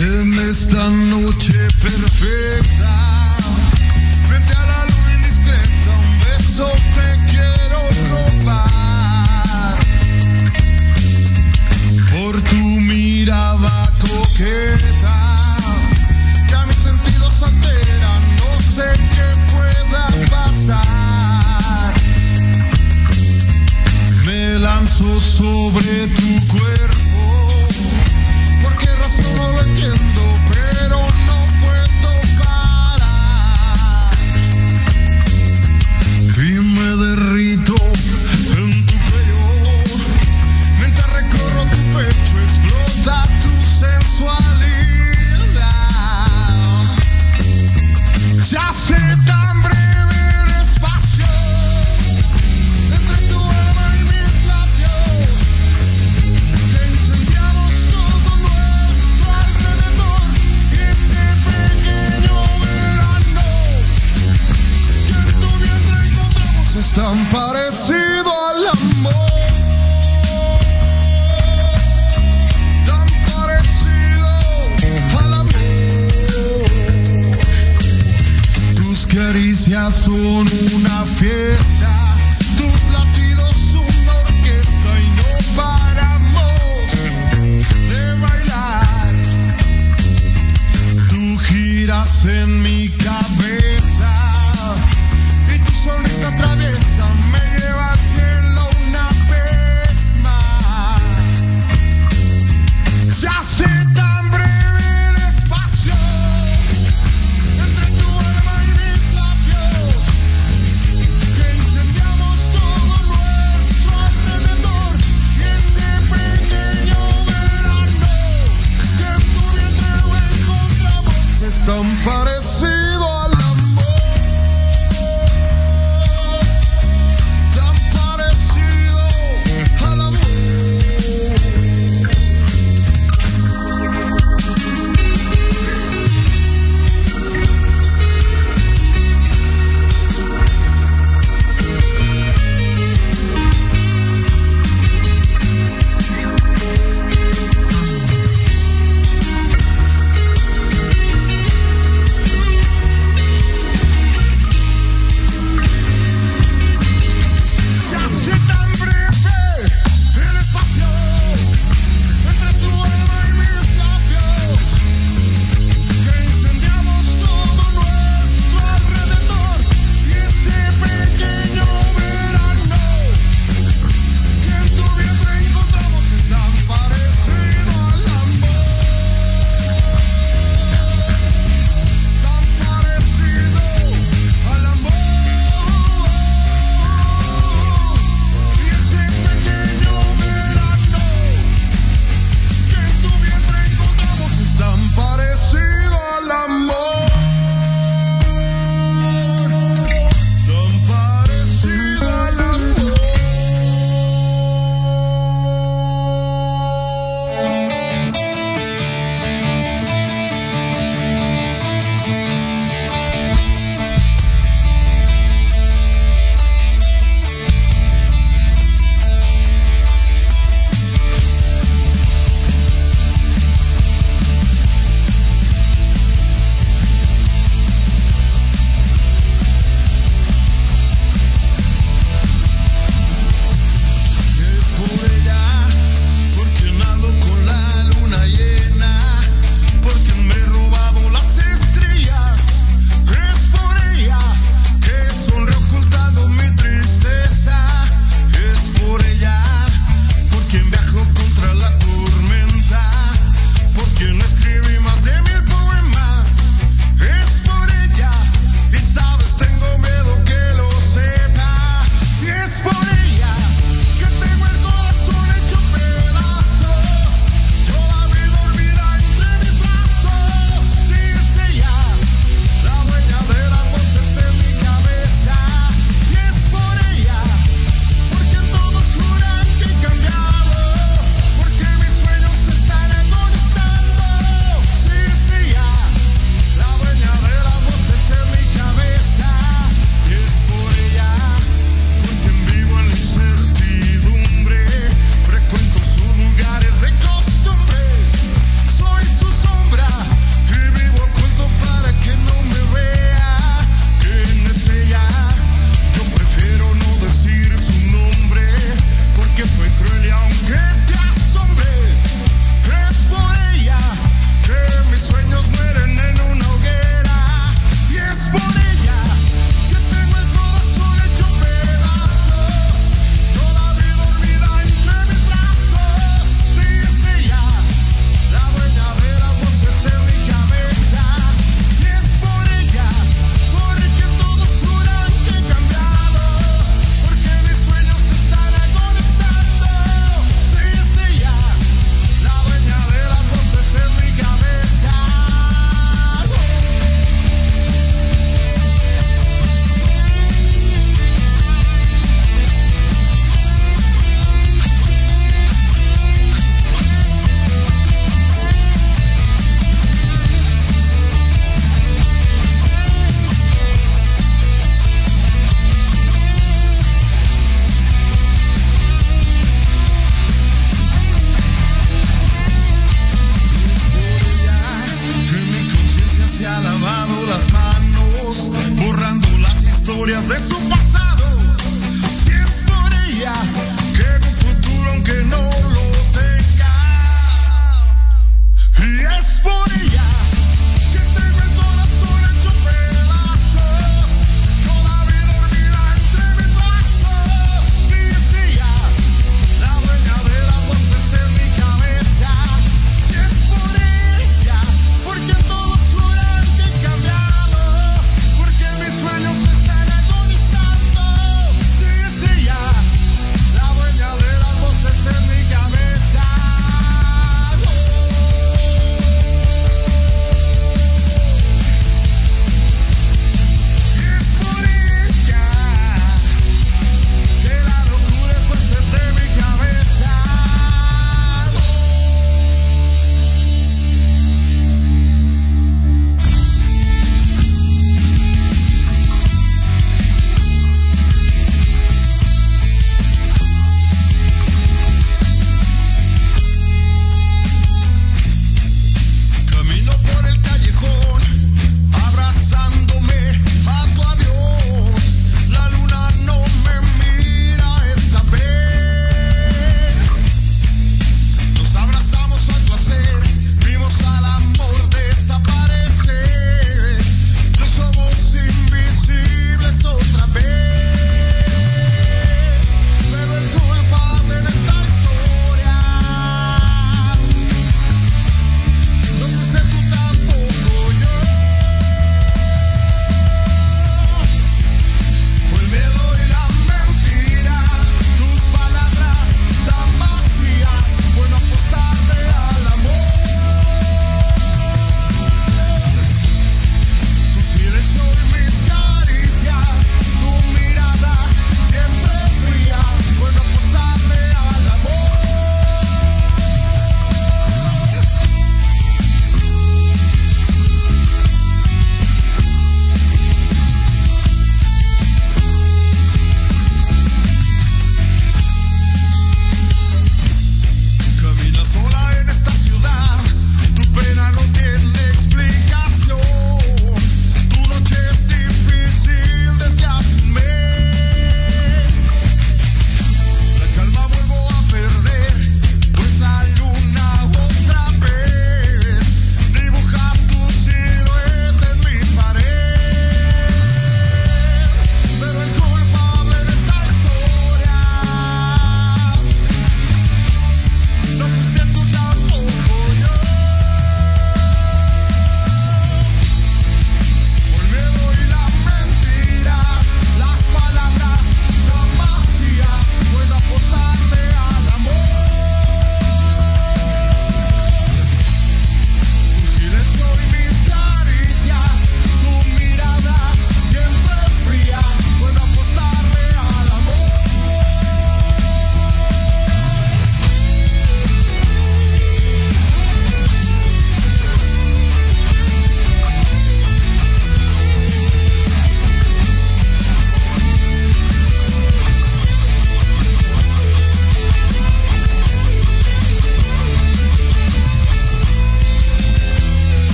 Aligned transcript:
en 0.00 0.32
esta 0.48 0.88
noche 0.88 1.59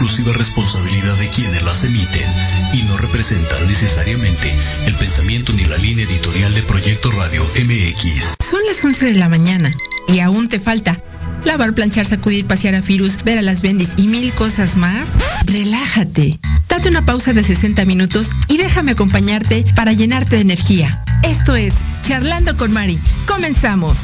exclusiva 0.00 0.32
responsabilidad 0.32 1.14
de 1.16 1.28
quienes 1.28 1.62
las 1.62 1.84
emiten 1.84 2.32
y 2.72 2.84
no 2.84 2.96
representan 2.96 3.68
necesariamente 3.68 4.50
el 4.86 4.94
pensamiento 4.94 5.52
ni 5.52 5.66
la 5.66 5.76
línea 5.76 6.06
editorial 6.06 6.54
de 6.54 6.62
Proyecto 6.62 7.10
Radio 7.10 7.44
MX. 7.44 8.36
Son 8.42 8.60
las 8.66 8.82
11 8.82 9.04
de 9.04 9.14
la 9.16 9.28
mañana 9.28 9.70
y 10.08 10.20
aún 10.20 10.48
te 10.48 10.58
falta 10.58 10.96
lavar, 11.44 11.74
planchar, 11.74 12.06
sacudir, 12.06 12.46
pasear 12.46 12.76
a 12.76 12.82
Firus, 12.82 13.22
ver 13.24 13.36
a 13.36 13.42
las 13.42 13.60
bendis 13.60 13.90
y 13.98 14.08
mil 14.08 14.32
cosas 14.32 14.74
más. 14.78 15.18
Relájate. 15.44 16.40
Date 16.66 16.88
una 16.88 17.04
pausa 17.04 17.34
de 17.34 17.44
60 17.44 17.84
minutos 17.84 18.30
y 18.48 18.56
déjame 18.56 18.92
acompañarte 18.92 19.66
para 19.76 19.92
llenarte 19.92 20.36
de 20.36 20.42
energía 20.42 21.04
Esto 21.24 21.56
es 21.56 21.74
Charlando 22.00 22.56
con 22.56 22.72
Mari. 22.72 22.98
Comenzamos. 23.26 23.98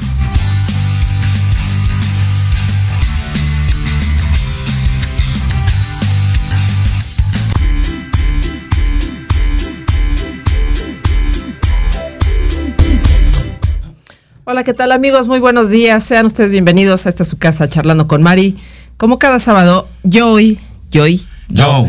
Hola, 14.49 14.63
¿qué 14.63 14.75
tal 14.75 14.93
amigos? 14.93 15.27
Muy 15.27 15.41
buenos 15.41 15.71
días. 15.71 16.05
Sean 16.05 16.25
ustedes 16.25 16.53
bienvenidos 16.53 17.07
a 17.07 17.09
esta 17.09 17.25
su 17.25 17.37
casa 17.37 17.69
charlando 17.69 18.07
con 18.07 18.23
Mari. 18.23 18.57
Como 18.97 19.19
cada 19.19 19.41
sábado, 19.41 19.89
Joy, 20.05 20.57
Joy, 20.93 21.21
Joe. 21.55 21.89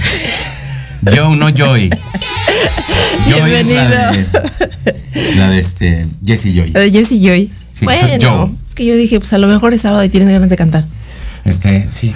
Joe, 1.06 1.38
no 1.38 1.50
Joy. 1.50 1.90
Joy 3.30 3.52
es 3.54 3.68
la 3.68 4.12
de, 4.12 4.26
la 5.36 5.50
de 5.52 5.60
este 5.60 6.08
Jesse 6.26 6.52
Joy. 6.56 6.72
eh, 6.74 6.90
Jessie 6.92 7.20
Joy. 7.22 7.52
Sí, 7.72 7.86
bueno, 7.86 8.08
Joe. 8.20 8.50
es 8.68 8.74
que 8.74 8.86
yo 8.86 8.96
dije, 8.96 9.20
pues 9.20 9.32
a 9.34 9.38
lo 9.38 9.48
mejor 9.48 9.76
es 9.76 9.82
sábado 9.82 10.04
y 10.04 10.10
tienes 10.10 10.30
ganas 10.30 10.50
de 10.50 10.56
cantar. 10.56 10.84
Este, 11.46 11.88
sí. 11.88 12.12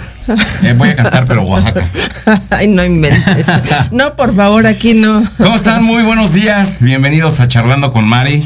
Eh, 0.64 0.74
voy 0.76 0.88
a 0.88 0.96
cantar, 0.96 1.24
pero 1.24 1.42
Oaxaca. 1.42 1.88
Ay, 2.50 2.66
no 2.66 2.84
inventes. 2.84 3.46
No, 3.92 4.16
por 4.16 4.34
favor, 4.34 4.66
aquí 4.66 4.94
no. 4.94 5.22
¿Cómo 5.38 5.54
están? 5.54 5.84
Muy 5.84 6.02
buenos 6.02 6.32
días. 6.32 6.82
Bienvenidos 6.82 7.38
a 7.38 7.46
Charlando 7.46 7.90
con 7.92 8.06
Mari. 8.08 8.44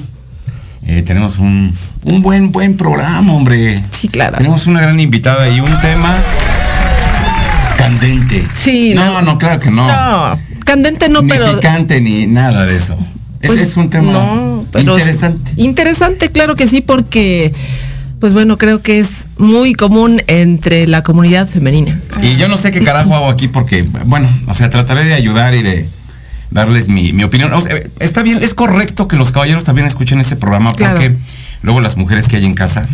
Eh, 0.88 1.02
tenemos 1.02 1.38
un, 1.38 1.72
un 2.04 2.22
buen, 2.22 2.52
buen 2.52 2.76
programa, 2.76 3.32
hombre. 3.32 3.82
Sí, 3.90 4.08
claro. 4.08 4.36
Tenemos 4.38 4.66
una 4.66 4.80
gran 4.80 4.98
invitada 5.00 5.48
y 5.48 5.60
un 5.60 5.80
tema 5.80 6.14
candente. 7.76 8.44
Sí, 8.62 8.94
No, 8.94 9.04
no. 9.14 9.22
no, 9.22 9.38
claro 9.38 9.60
que 9.60 9.70
no. 9.70 9.86
No, 9.86 10.38
candente 10.64 11.08
no, 11.08 11.22
ni 11.22 11.28
pero. 11.28 11.54
picante 11.56 12.00
ni 12.00 12.26
nada 12.26 12.64
de 12.66 12.76
eso. 12.76 12.96
Es, 13.40 13.50
pues, 13.50 13.60
es 13.62 13.76
un 13.76 13.90
tema 13.90 14.12
no, 14.12 14.64
interesante. 14.80 15.52
Interesante, 15.56 16.30
claro 16.30 16.56
que 16.56 16.66
sí, 16.66 16.80
porque, 16.80 17.52
pues 18.18 18.32
bueno, 18.32 18.56
creo 18.58 18.80
que 18.82 18.98
es 18.98 19.26
muy 19.38 19.74
común 19.74 20.22
entre 20.26 20.86
la 20.86 21.02
comunidad 21.02 21.46
femenina. 21.46 22.00
Y 22.22 22.36
yo 22.36 22.48
no 22.48 22.56
sé 22.56 22.70
qué 22.72 22.80
carajo 22.80 23.14
hago 23.14 23.28
aquí 23.28 23.46
porque, 23.48 23.84
bueno, 24.06 24.28
o 24.46 24.54
sea, 24.54 24.70
trataré 24.70 25.04
de 25.04 25.14
ayudar 25.14 25.54
y 25.54 25.62
de 25.62 25.88
darles 26.50 26.88
mi, 26.88 27.12
mi 27.12 27.24
opinión. 27.24 27.52
O 27.52 27.60
sea, 27.60 27.76
está 28.00 28.22
bien, 28.22 28.42
es 28.42 28.54
correcto 28.54 29.08
que 29.08 29.16
los 29.16 29.32
caballeros 29.32 29.64
también 29.64 29.86
escuchen 29.86 30.20
este 30.20 30.36
programa 30.36 30.72
Claro. 30.72 30.94
porque 31.00 31.16
luego 31.62 31.80
las 31.80 31.96
mujeres 31.96 32.28
que 32.28 32.36
hay 32.36 32.46
en 32.46 32.54
casa, 32.54 32.86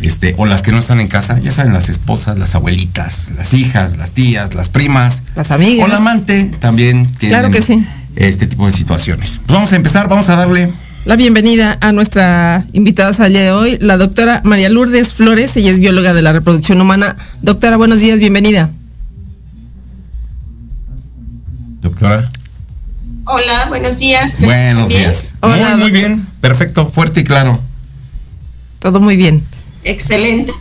este, 0.00 0.34
o 0.38 0.44
las 0.46 0.62
que 0.62 0.72
no 0.72 0.78
están 0.78 1.00
en 1.00 1.08
casa, 1.08 1.38
ya 1.38 1.52
saben, 1.52 1.72
las 1.72 1.88
esposas, 1.88 2.36
las 2.38 2.54
abuelitas, 2.54 3.30
las 3.36 3.54
hijas, 3.54 3.96
las 3.96 4.12
tías, 4.12 4.54
las 4.54 4.68
primas, 4.68 5.22
Las 5.36 5.50
amigas. 5.50 5.86
o 5.86 5.88
la 5.88 5.96
amante 5.98 6.44
también 6.60 7.06
tienen 7.14 7.38
Claro 7.38 7.50
que 7.50 7.62
sí. 7.62 7.84
este 8.16 8.46
tipo 8.46 8.66
de 8.66 8.72
situaciones. 8.72 9.40
Pues 9.46 9.54
vamos 9.54 9.72
a 9.72 9.76
empezar, 9.76 10.08
vamos 10.08 10.28
a 10.28 10.36
darle. 10.36 10.70
La 11.06 11.16
bienvenida 11.16 11.76
a 11.82 11.92
nuestra 11.92 12.64
invitada 12.72 13.10
al 13.24 13.32
día 13.32 13.42
de 13.42 13.50
hoy, 13.52 13.76
la 13.80 13.98
doctora 13.98 14.40
María 14.42 14.70
Lourdes 14.70 15.12
Flores. 15.12 15.54
Ella 15.56 15.70
es 15.70 15.78
bióloga 15.78 16.14
de 16.14 16.22
la 16.22 16.32
reproducción 16.32 16.80
humana. 16.80 17.16
Doctora, 17.42 17.76
buenos 17.76 18.00
días, 18.00 18.18
bienvenida. 18.20 18.70
Doctora. 21.82 22.30
Hola, 23.26 23.66
buenos 23.68 23.98
días. 23.98 24.40
¿Me 24.40 24.46
Buenos 24.46 24.88
bien? 24.88 25.02
días. 25.02 25.34
Hola, 25.40 25.70
muy, 25.76 25.80
muy 25.82 25.90
bien. 25.92 26.26
Perfecto, 26.40 26.86
fuerte 26.86 27.20
y 27.20 27.24
claro. 27.24 27.58
Todo 28.80 29.00
muy 29.00 29.16
bien. 29.16 29.42
Excelente. 29.82 30.52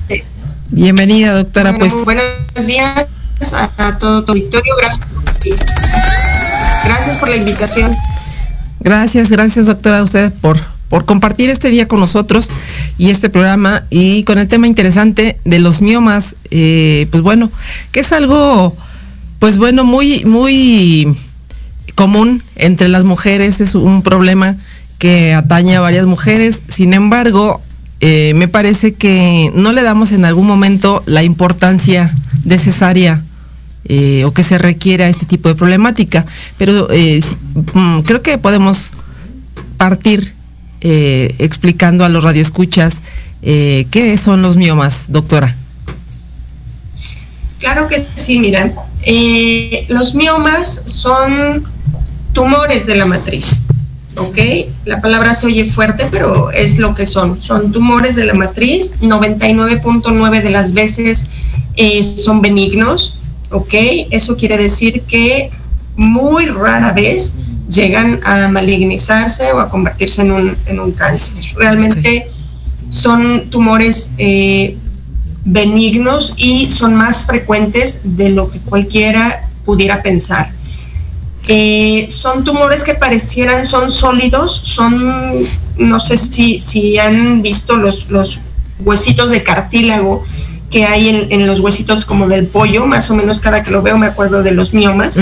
Bienvenida, 0.70 1.34
doctora. 1.34 1.72
Bueno, 1.74 1.94
Pues 1.94 2.06
buenos 2.06 2.66
días 2.66 3.06
a, 3.54 3.70
a 3.88 3.98
todo 3.98 4.24
tu 4.24 4.32
auditorio. 4.32 4.74
Gracias. 4.78 5.08
Gracias 6.86 7.18
por 7.18 7.30
la 7.30 7.36
invitación. 7.36 7.94
gracias, 8.80 9.30
gracias, 9.30 9.66
doctora, 9.66 10.00
a 10.00 10.04
usted 10.04 10.32
por, 10.42 10.62
por 10.90 11.06
compartir 11.06 11.50
este 11.50 11.70
día 11.70 11.88
con 11.88 12.00
nosotros 12.00 12.48
y 12.98 13.10
este 13.10 13.30
programa 13.30 13.84
y 13.90 14.24
con 14.24 14.38
el 14.38 14.48
tema 14.48 14.68
interesante 14.68 15.38
de 15.44 15.60
los 15.60 15.82
miomas. 15.82 16.36
eh, 16.50 17.08
pues 17.12 17.24
bueno, 17.24 17.52
que 17.92 18.00
es 18.02 18.12
algo, 18.14 18.74
pues 19.40 19.58
bueno, 19.58 19.84
muy, 19.84 20.24
muy 20.26 21.14
común 21.96 22.44
entre 22.56 22.88
las 22.88 23.04
mujeres, 23.04 23.62
es 23.62 23.76
un 23.76 24.02
problema 24.02 24.56
que 25.04 25.34
atañe 25.34 25.76
a 25.76 25.82
varias 25.82 26.06
mujeres. 26.06 26.62
Sin 26.70 26.94
embargo, 26.94 27.62
eh, 28.00 28.34
me 28.36 28.48
parece 28.48 28.94
que 28.94 29.52
no 29.54 29.72
le 29.74 29.84
damos 29.84 30.12
en 30.12 30.26
algún 30.26 30.48
momento 30.48 31.04
la 31.06 31.24
importancia 31.24 32.14
necesaria 32.46 33.22
eh, 33.86 34.24
o 34.26 34.32
que 34.32 34.44
se 34.44 34.58
requiere 34.58 35.04
a 35.04 35.10
este 35.10 35.26
tipo 35.26 35.50
de 35.50 35.56
problemática. 35.56 36.26
Pero 36.58 36.88
eh, 36.92 37.22
mm, 37.74 38.00
creo 38.02 38.22
que 38.22 38.38
podemos 38.38 38.92
partir 39.78 40.34
explicando 40.86 42.04
a 42.04 42.10
los 42.10 42.26
radioescuchas 42.26 43.02
qué 43.42 44.20
son 44.22 44.42
los 44.42 44.58
miomas, 44.58 45.06
doctora. 45.08 45.56
Claro 47.60 47.88
que 47.88 48.06
sí, 48.16 48.40
mira. 48.40 48.70
los 49.88 50.14
miomas 50.14 50.84
son 50.88 51.66
tumores 52.34 52.86
de 52.86 52.96
la 52.96 53.06
matriz. 53.06 53.62
¿Ok? 54.18 54.38
La 54.86 55.02
palabra 55.02 55.34
se 55.34 55.48
oye 55.48 55.66
fuerte, 55.66 56.06
pero 56.12 56.52
es 56.52 56.78
lo 56.78 56.94
que 56.94 57.06
son. 57.06 57.42
Son 57.42 57.72
tumores 57.72 58.16
de 58.16 58.26
la 58.26 58.34
matriz. 58.34 58.94
99.9 59.02 60.42
de 60.42 60.50
las 60.50 60.74
veces 60.74 61.30
eh, 61.76 62.04
son 62.04 62.42
benignos. 62.42 63.20
¿Ok? 63.52 63.74
Eso 64.12 64.36
quiere 64.36 64.58
decir 64.58 65.02
que 65.04 65.50
muy 65.96 66.46
rara 66.46 66.92
vez 66.92 67.36
llegan 67.70 68.20
a 68.24 68.48
malignizarse 68.50 69.52
o 69.52 69.60
a 69.60 69.70
convertirse 69.70 70.22
en 70.22 70.32
un, 70.32 70.58
en 70.68 70.80
un 70.80 70.92
cáncer. 70.92 71.36
Realmente 71.56 72.30
son 72.90 73.50
tumores 73.50 74.12
eh, 74.20 74.78
benignos 75.46 76.34
y 76.38 76.70
son 76.70 76.96
más 76.96 77.26
frecuentes 77.26 78.02
de 78.04 78.30
lo 78.30 78.50
que 78.50 78.60
cualquiera 78.60 79.50
pudiera 79.66 80.02
pensar. 80.04 80.53
Eh, 81.48 82.06
son 82.10 82.44
tumores 82.44 82.84
que 82.84 82.96
parecieran, 82.96 83.66
son 83.66 83.92
sólidos, 83.92 84.62
son, 84.64 85.46
no 85.78 86.00
sé 86.00 86.16
si, 86.18 86.60
si 86.60 86.98
han 86.98 87.42
visto 87.42 87.76
los, 87.76 88.10
los 88.10 88.40
huesitos 88.80 89.30
de 89.30 89.44
cartílago 89.44 90.24
que 90.72 90.86
hay 90.86 91.10
en, 91.10 91.32
en 91.32 91.46
los 91.46 91.60
huesitos 91.60 92.06
como 92.06 92.28
del 92.28 92.48
pollo, 92.48 92.86
más 92.86 93.10
o 93.12 93.16
menos 93.16 93.40
cada 93.40 93.62
que 93.62 93.72
lo 93.72 93.82
veo 93.82 93.98
me 93.98 94.08
acuerdo 94.08 94.42
de 94.42 94.52
los 94.52 94.74
miomas, 94.74 95.20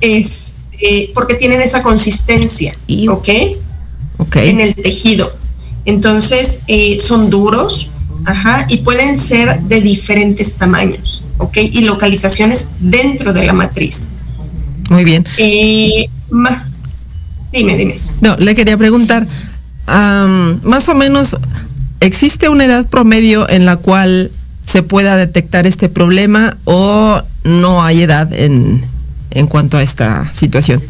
es 0.00 0.54
eh, 0.80 1.10
porque 1.14 1.34
tienen 1.36 1.62
esa 1.62 1.82
consistencia, 1.82 2.74
Y- 2.88 3.06
¿ok? 3.08 3.28
Ok. 4.18 4.36
en 4.36 4.60
el 4.60 4.74
tejido. 4.74 5.32
Entonces, 5.84 6.62
eh, 6.66 6.98
son 7.00 7.30
duros, 7.30 7.88
ajá, 8.24 8.66
y 8.68 8.78
pueden 8.78 9.16
ser 9.16 9.60
de 9.62 9.80
diferentes 9.80 10.54
tamaños, 10.54 11.24
¿ok? 11.38 11.56
Y 11.58 11.82
localizaciones 11.84 12.68
dentro 12.80 13.32
de 13.32 13.46
la 13.46 13.52
matriz. 13.52 14.08
Muy 14.92 15.04
bien. 15.04 15.24
Eh, 15.38 16.08
ma- 16.30 16.66
dime, 17.52 17.76
dime. 17.76 17.98
No, 18.20 18.36
le 18.36 18.54
quería 18.54 18.76
preguntar, 18.76 19.26
am, 19.86 20.60
más 20.62 20.88
o 20.88 20.94
menos, 20.94 21.36
¿existe 22.00 22.48
una 22.48 22.64
edad 22.64 22.86
promedio 22.88 23.48
en 23.48 23.64
la 23.64 23.76
cual 23.76 24.30
se 24.64 24.82
pueda 24.82 25.16
detectar 25.16 25.66
este 25.66 25.88
problema 25.88 26.56
o 26.64 27.20
no 27.44 27.82
hay 27.82 28.02
edad 28.02 28.32
en, 28.32 28.84
en 29.30 29.46
cuanto 29.46 29.76
a 29.76 29.82
esta 29.82 30.30
situación? 30.32 30.80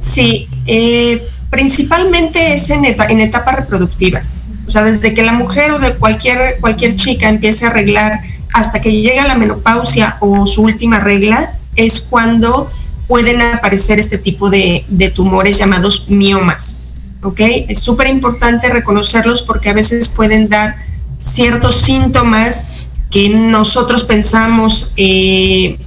Sí, 0.00 0.48
eh, 0.66 1.22
principalmente 1.50 2.54
es 2.54 2.70
en, 2.70 2.84
eta- 2.84 3.06
en 3.08 3.20
etapa 3.20 3.52
reproductiva. 3.52 4.22
O 4.66 4.70
sea, 4.70 4.82
desde 4.84 5.14
que 5.14 5.22
la 5.22 5.32
mujer 5.32 5.72
o 5.72 5.78
de 5.78 5.94
cualquier, 5.94 6.58
cualquier 6.60 6.94
chica 6.94 7.28
empiece 7.28 7.64
a 7.64 7.70
arreglar 7.70 8.20
hasta 8.52 8.80
que 8.80 8.92
llega 8.92 9.26
la 9.26 9.34
menopausia 9.36 10.16
o 10.20 10.46
su 10.46 10.62
última 10.62 11.00
regla, 11.00 11.52
es 11.78 12.00
cuando 12.00 12.68
pueden 13.06 13.40
aparecer 13.40 13.98
este 13.98 14.18
tipo 14.18 14.50
de, 14.50 14.84
de 14.88 15.08
tumores 15.10 15.58
llamados 15.58 16.06
miomas. 16.08 16.82
¿Ok? 17.22 17.40
Es 17.68 17.80
súper 17.80 18.06
importante 18.08 18.68
reconocerlos 18.68 19.42
porque 19.42 19.70
a 19.70 19.72
veces 19.72 20.08
pueden 20.08 20.48
dar 20.48 20.76
ciertos 21.20 21.74
síntomas 21.74 22.64
que 23.10 23.30
nosotros 23.30 24.04
pensamos 24.04 24.92
eh, 24.96 25.78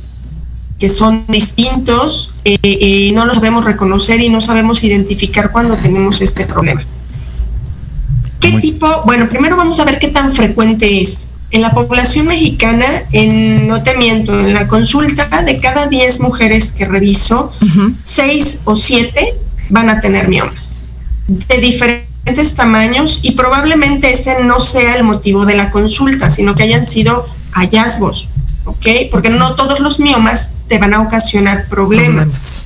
que 0.80 0.90
son 0.90 1.24
distintos, 1.28 2.34
eh, 2.44 2.58
eh, 2.64 3.12
no 3.14 3.26
los 3.26 3.36
sabemos 3.36 3.66
reconocer 3.66 4.20
y 4.20 4.30
no 4.30 4.42
sabemos 4.42 4.84
identificar 4.84 5.52
cuando 5.52 5.78
tenemos 5.78 6.22
este 6.22 6.46
problema. 6.46 6.82
¿Qué 8.40 8.54
Muy- 8.54 8.62
tipo? 8.62 8.88
Bueno, 9.06 9.30
primero 9.30 9.56
vamos 9.56 9.80
a 9.80 9.86
ver 9.86 10.00
qué 10.00 10.08
tan 10.08 10.32
frecuente 10.32 11.02
es. 11.02 11.30
En 11.52 11.62
la 11.62 11.72
población 11.72 12.28
mexicana, 12.28 12.86
en, 13.12 13.68
no 13.68 13.84
te 13.84 13.96
miento, 13.98 14.40
en 14.40 14.54
la 14.54 14.68
consulta 14.68 15.44
de 15.46 15.60
cada 15.60 15.88
10 15.88 16.22
mujeres 16.22 16.72
que 16.72 16.86
reviso, 16.86 17.52
Ujú. 17.62 17.94
6 18.04 18.62
o 18.64 18.76
7 18.76 19.36
van 19.70 19.90
a 19.90 20.00
tener 20.00 20.28
miomas 20.30 20.78
de 21.28 21.58
diferentes 21.58 22.56
tamaños 22.56 23.20
y 23.24 23.32
probablemente 23.32 24.12
ese 24.12 24.44
no 24.44 24.60
sea 24.60 24.96
el 24.96 25.04
motivo 25.04 25.46
de 25.46 25.56
la 25.56 25.72
consulta, 25.72 26.30
sino 26.30 26.56
que 26.56 26.64
hayan 26.64 26.86
sido 26.86 27.28
hallazgos, 27.52 28.28
¿ok? 28.66 28.88
Porque 29.12 29.30
no 29.30 29.56
todos 29.56 29.80
los 29.80 30.00
miomas 30.00 30.54
te 30.68 30.78
van 30.78 30.94
a 30.94 31.02
ocasionar 31.02 31.68
problemas. 31.68 32.66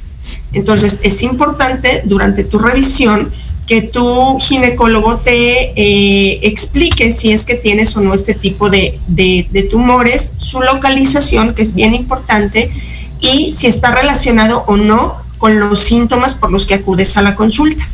Entonces 0.53 0.99
es 1.03 1.21
importante 1.23 2.01
durante 2.05 2.43
tu 2.43 2.59
revisión 2.59 3.31
que 3.67 3.81
tu 3.81 4.37
ginecólogo 4.39 5.17
te 5.17 5.71
eh, 5.75 6.39
explique 6.43 7.11
si 7.11 7.31
es 7.31 7.43
que 7.43 7.55
tienes 7.55 7.95
o 7.97 8.01
no 8.01 8.13
este 8.13 8.35
tipo 8.35 8.69
de, 8.69 8.99
de, 9.07 9.67
tumores, 9.71 10.33
su 10.37 10.61
localización, 10.61 11.55
que 11.55 11.63
es 11.63 11.73
bien 11.73 11.95
importante, 11.95 12.69
y 13.21 13.51
si 13.51 13.67
está 13.67 13.95
relacionado 13.95 14.63
o 14.67 14.77
no 14.77 15.15
con 15.39 15.59
los 15.59 15.79
síntomas 15.79 16.35
por 16.35 16.51
los 16.51 16.65
que 16.65 16.75
acudes 16.75 17.17
a 17.17 17.21
la 17.21 17.35
consulta. 17.35 17.87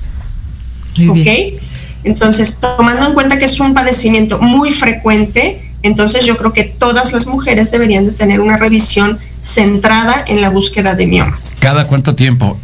¿Ok? 1.10 1.60
Entonces, 2.04 2.58
tomando 2.60 3.06
en 3.08 3.14
cuenta 3.14 3.40
que 3.40 3.46
es 3.46 3.60
un 3.60 3.74
padecimiento 3.74 4.40
muy 4.40 4.72
frecuente, 4.72 5.72
entonces 5.84 6.26
yo 6.26 6.36
creo 6.36 6.52
que 6.52 6.66
todas 6.66 7.14
las 7.14 7.28
mujeres 7.28 7.72
deberían 7.72 8.06
de 8.06 8.12
tener 8.12 8.42
una 8.42 8.58
revisión 8.58 9.20
centrada 9.42 10.24
en 10.28 10.42
la 10.42 10.50
búsqueda 10.50 10.96
de 10.96 11.08
miomas. 11.08 11.58
¿Cada 11.60 11.88
cuánto 11.88 12.14
tiempo? 12.14 12.60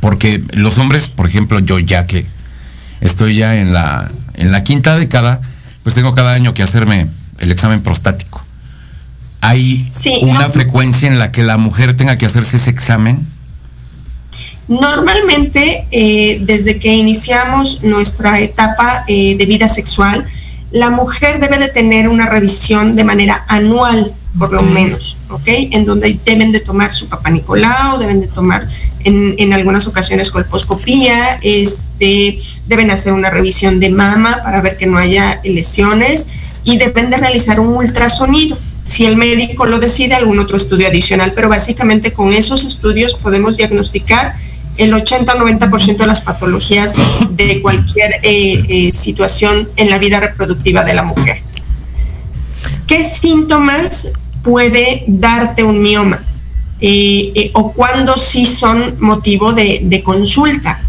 Porque 0.00 0.42
los 0.52 0.78
hombres, 0.78 1.08
por 1.08 1.26
ejemplo, 1.26 1.58
yo 1.58 1.78
ya 1.78 2.06
que 2.06 2.26
estoy 3.00 3.36
ya 3.36 3.56
en 3.56 3.72
la, 3.72 4.10
en 4.34 4.52
la 4.52 4.62
quinta 4.62 4.96
década, 4.96 5.40
pues 5.82 5.94
tengo 5.94 6.14
cada 6.14 6.32
año 6.32 6.54
que 6.54 6.62
hacerme 6.62 7.08
el 7.38 7.50
examen 7.50 7.82
prostático. 7.82 8.44
¿Hay 9.40 9.90
una 10.22 10.48
frecuencia 10.50 11.08
en 11.08 11.18
la 11.18 11.32
que 11.32 11.42
la 11.42 11.56
mujer 11.56 11.96
tenga 11.96 12.16
que 12.16 12.26
hacerse 12.26 12.58
ese 12.58 12.70
examen? 12.70 13.26
Normalmente, 14.68 15.86
eh, 15.90 16.38
desde 16.42 16.78
que 16.78 16.92
iniciamos 16.94 17.82
nuestra 17.82 18.38
etapa 18.38 19.04
eh, 19.08 19.36
de 19.36 19.46
vida 19.46 19.66
sexual, 19.66 20.24
la 20.70 20.90
mujer 20.90 21.40
debe 21.40 21.58
de 21.58 21.68
tener 21.68 22.08
una 22.08 22.28
revisión 22.28 22.94
de 22.94 23.02
manera 23.02 23.44
anual, 23.48 24.14
por 24.38 24.52
lo 24.52 24.62
menos, 24.62 25.16
¿ok? 25.32 25.46
En 25.46 25.84
donde 25.84 26.18
deben 26.24 26.52
de 26.52 26.60
tomar 26.60 26.92
su 26.92 27.08
papá 27.08 27.30
Nicolau, 27.30 27.98
deben 27.98 28.20
de 28.20 28.26
tomar 28.26 28.66
en, 29.04 29.34
en, 29.38 29.52
algunas 29.52 29.86
ocasiones 29.86 30.30
colposcopía, 30.30 31.40
este, 31.42 32.38
deben 32.66 32.90
hacer 32.90 33.12
una 33.12 33.30
revisión 33.30 33.80
de 33.80 33.90
mama 33.90 34.40
para 34.42 34.60
ver 34.60 34.76
que 34.76 34.86
no 34.86 34.98
haya 34.98 35.40
lesiones 35.44 36.28
y 36.64 36.76
deben 36.76 37.10
de 37.10 37.16
realizar 37.16 37.60
un 37.60 37.74
ultrasonido. 37.76 38.56
Si 38.84 39.06
el 39.06 39.16
médico 39.16 39.66
lo 39.66 39.78
decide, 39.78 40.14
algún 40.14 40.38
otro 40.38 40.56
estudio 40.56 40.88
adicional, 40.88 41.32
pero 41.34 41.48
básicamente 41.48 42.12
con 42.12 42.32
esos 42.32 42.64
estudios 42.64 43.14
podemos 43.14 43.56
diagnosticar 43.56 44.34
el 44.76 44.92
80 44.94 45.34
o 45.34 45.38
90% 45.38 45.96
de 45.98 46.06
las 46.06 46.22
patologías 46.22 46.94
de 47.30 47.60
cualquier 47.60 48.12
eh, 48.22 48.64
eh, 48.68 48.90
situación 48.94 49.68
en 49.76 49.90
la 49.90 49.98
vida 49.98 50.20
reproductiva 50.20 50.84
de 50.84 50.94
la 50.94 51.02
mujer. 51.02 51.42
¿Qué 52.86 53.02
síntomas 53.02 54.12
puede 54.42 55.04
darte 55.06 55.62
un 55.62 55.82
mioma? 55.82 56.24
Eh, 56.80 57.50
o 57.54 57.72
cuándo 57.72 58.16
sí 58.16 58.44
son 58.44 58.96
motivo 59.00 59.52
de, 59.52 59.80
de 59.82 60.02
consulta. 60.02 60.80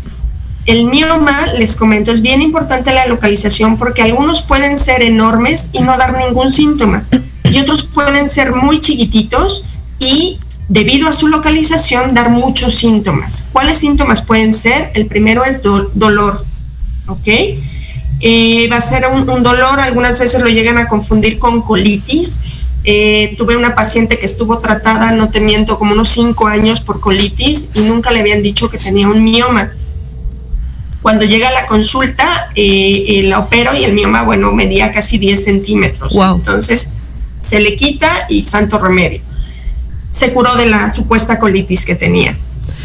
El 0.66 0.86
mioma, 0.86 1.48
les 1.58 1.76
comento, 1.76 2.12
es 2.12 2.22
bien 2.22 2.42
importante 2.42 2.94
la 2.94 3.06
localización 3.06 3.78
porque 3.78 4.02
algunos 4.02 4.42
pueden 4.42 4.78
ser 4.78 5.02
enormes 5.02 5.70
y 5.74 5.82
no 5.82 5.98
dar 5.98 6.18
ningún 6.18 6.52
síntoma 6.52 7.06
y 7.54 7.60
otros 7.60 7.84
pueden 7.84 8.28
ser 8.28 8.56
muy 8.56 8.80
chiquititos 8.82 9.63
y 10.00 10.39
debido 10.70 11.08
a 11.08 11.12
su 11.12 11.28
localización, 11.28 12.16
dar 12.16 12.32
muchos 12.32 12.74
síntomas. 12.74 13.48
¿Cuáles 13.52 13.78
síntomas 13.78 14.24
pueden 14.24 14.54
ser? 14.54 14.89
El 14.96 15.06
primero 15.06 15.46
es 15.46 15.62
dolor, 15.62 16.44
¿ok? 17.08 17.28
Eh, 18.22 18.68
va 18.72 18.78
a 18.78 18.82
ser 18.82 19.06
un, 19.08 19.26
dolor, 19.44 19.80
algunas 19.80 20.20
veces 20.20 20.42
lo 20.42 20.48
llegan 20.48 20.80
a 20.80 20.88
confundir 20.88 21.38
con 21.38 21.62
colitis. 21.62 22.39
Eh, 22.84 23.36
tuve 23.38 23.56
una 23.56 23.76
paciente 23.76 24.19
que 24.19 24.26
estuvo 24.26 24.60
tratada, 24.60 25.12
no 25.12 25.30
te 25.30 25.39
miento, 25.39 25.78
como 25.78 25.93
unos 25.93 26.10
cinco 26.10 26.48
años 26.48 26.82
por 26.82 27.00
colitis 27.00 27.69
y 27.74 27.82
nunca 27.82 28.12
le 28.12 28.19
habían 28.19 28.41
dicho 28.41 28.69
que 28.69 28.78
tenía 28.78 29.08
un 29.08 29.24
mioma. 29.24 29.72
Cuando 31.02 31.26
llega 31.26 31.50
a 31.50 31.54
la 31.54 31.65
consulta, 31.65 32.50
eh, 32.56 33.22
la 33.26 33.39
opero 33.39 33.74
y 33.76 33.84
el 33.84 33.93
mioma, 33.93 34.24
bueno, 34.24 34.52
medía 34.52 34.91
casi 34.91 35.17
10 35.17 35.43
centímetros. 35.43 36.15
Entonces, 36.15 36.93
se 37.41 37.60
le 37.60 37.76
quita 37.76 38.10
y 38.30 38.43
santo 38.43 38.80
remedio 38.80 39.22
se 40.13 40.32
curó 40.32 40.56
de 40.56 40.67
la 40.67 40.91
supuesta 40.91 41.39
colitis 41.39 41.86
que 41.86 41.96
tenía. 41.96 42.38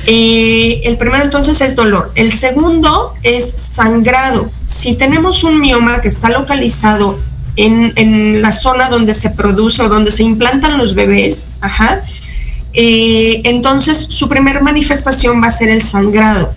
Eh, 0.06 0.80
el 0.84 0.96
primero 0.96 1.22
entonces 1.22 1.60
es 1.60 1.76
dolor. 1.76 2.10
El 2.14 2.32
segundo 2.32 3.12
es 3.22 3.44
sangrado. 3.50 4.50
Si 4.66 4.96
tenemos 4.96 5.44
un 5.44 5.60
mioma 5.60 6.00
que 6.00 6.08
está 6.08 6.30
localizado 6.30 7.18
en, 7.64 8.40
la 8.40 8.52
zona 8.52 8.88
donde 8.88 9.14
se 9.14 9.30
produce 9.30 9.82
o 9.82 9.88
donde 9.88 10.10
se 10.10 10.22
implantan 10.22 10.78
los 10.78 10.94
bebés, 10.94 11.48
ajá, 11.60 12.02
eh, 12.72 13.40
entonces 13.44 13.98
su 13.98 14.28
primera 14.28 14.60
manifestación 14.60 15.42
va 15.42 15.48
a 15.48 15.50
ser 15.50 15.68
el 15.68 15.82
sangrado. 15.82 16.54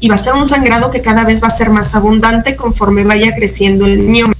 Y 0.00 0.08
va 0.08 0.16
a 0.16 0.18
ser 0.18 0.34
un 0.34 0.48
sangrado 0.48 0.90
que 0.90 1.00
cada 1.00 1.24
vez 1.24 1.40
va 1.40 1.46
a 1.46 1.50
ser 1.50 1.70
más 1.70 1.94
abundante 1.94 2.56
conforme 2.56 3.04
vaya 3.04 3.34
creciendo 3.36 3.86
el 3.86 3.98
mioma 3.98 4.34